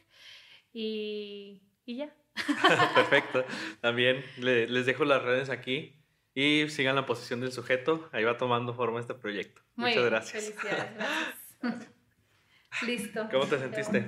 Y, 0.71 1.61
y 1.85 1.97
ya. 1.97 2.09
Perfecto. 2.95 3.45
También 3.81 4.23
le- 4.37 4.67
les 4.67 4.85
dejo 4.85 5.05
las 5.05 5.21
redes 5.23 5.49
aquí 5.49 6.01
y 6.33 6.67
sigan 6.69 6.95
la 6.95 7.05
posición 7.05 7.39
del 7.41 7.51
sujeto. 7.51 8.09
Ahí 8.11 8.23
va 8.23 8.37
tomando 8.37 8.73
forma 8.73 8.99
este 8.99 9.13
proyecto. 9.13 9.61
Muy 9.75 9.89
Muchas 9.91 10.03
bien, 10.03 10.09
gracias. 10.13 10.43
Felicidades. 10.43 10.93
Gracias. 11.61 11.89
Listo. 12.85 13.27
¿Cómo 13.31 13.45
te 13.45 13.57
sentiste? 13.57 13.99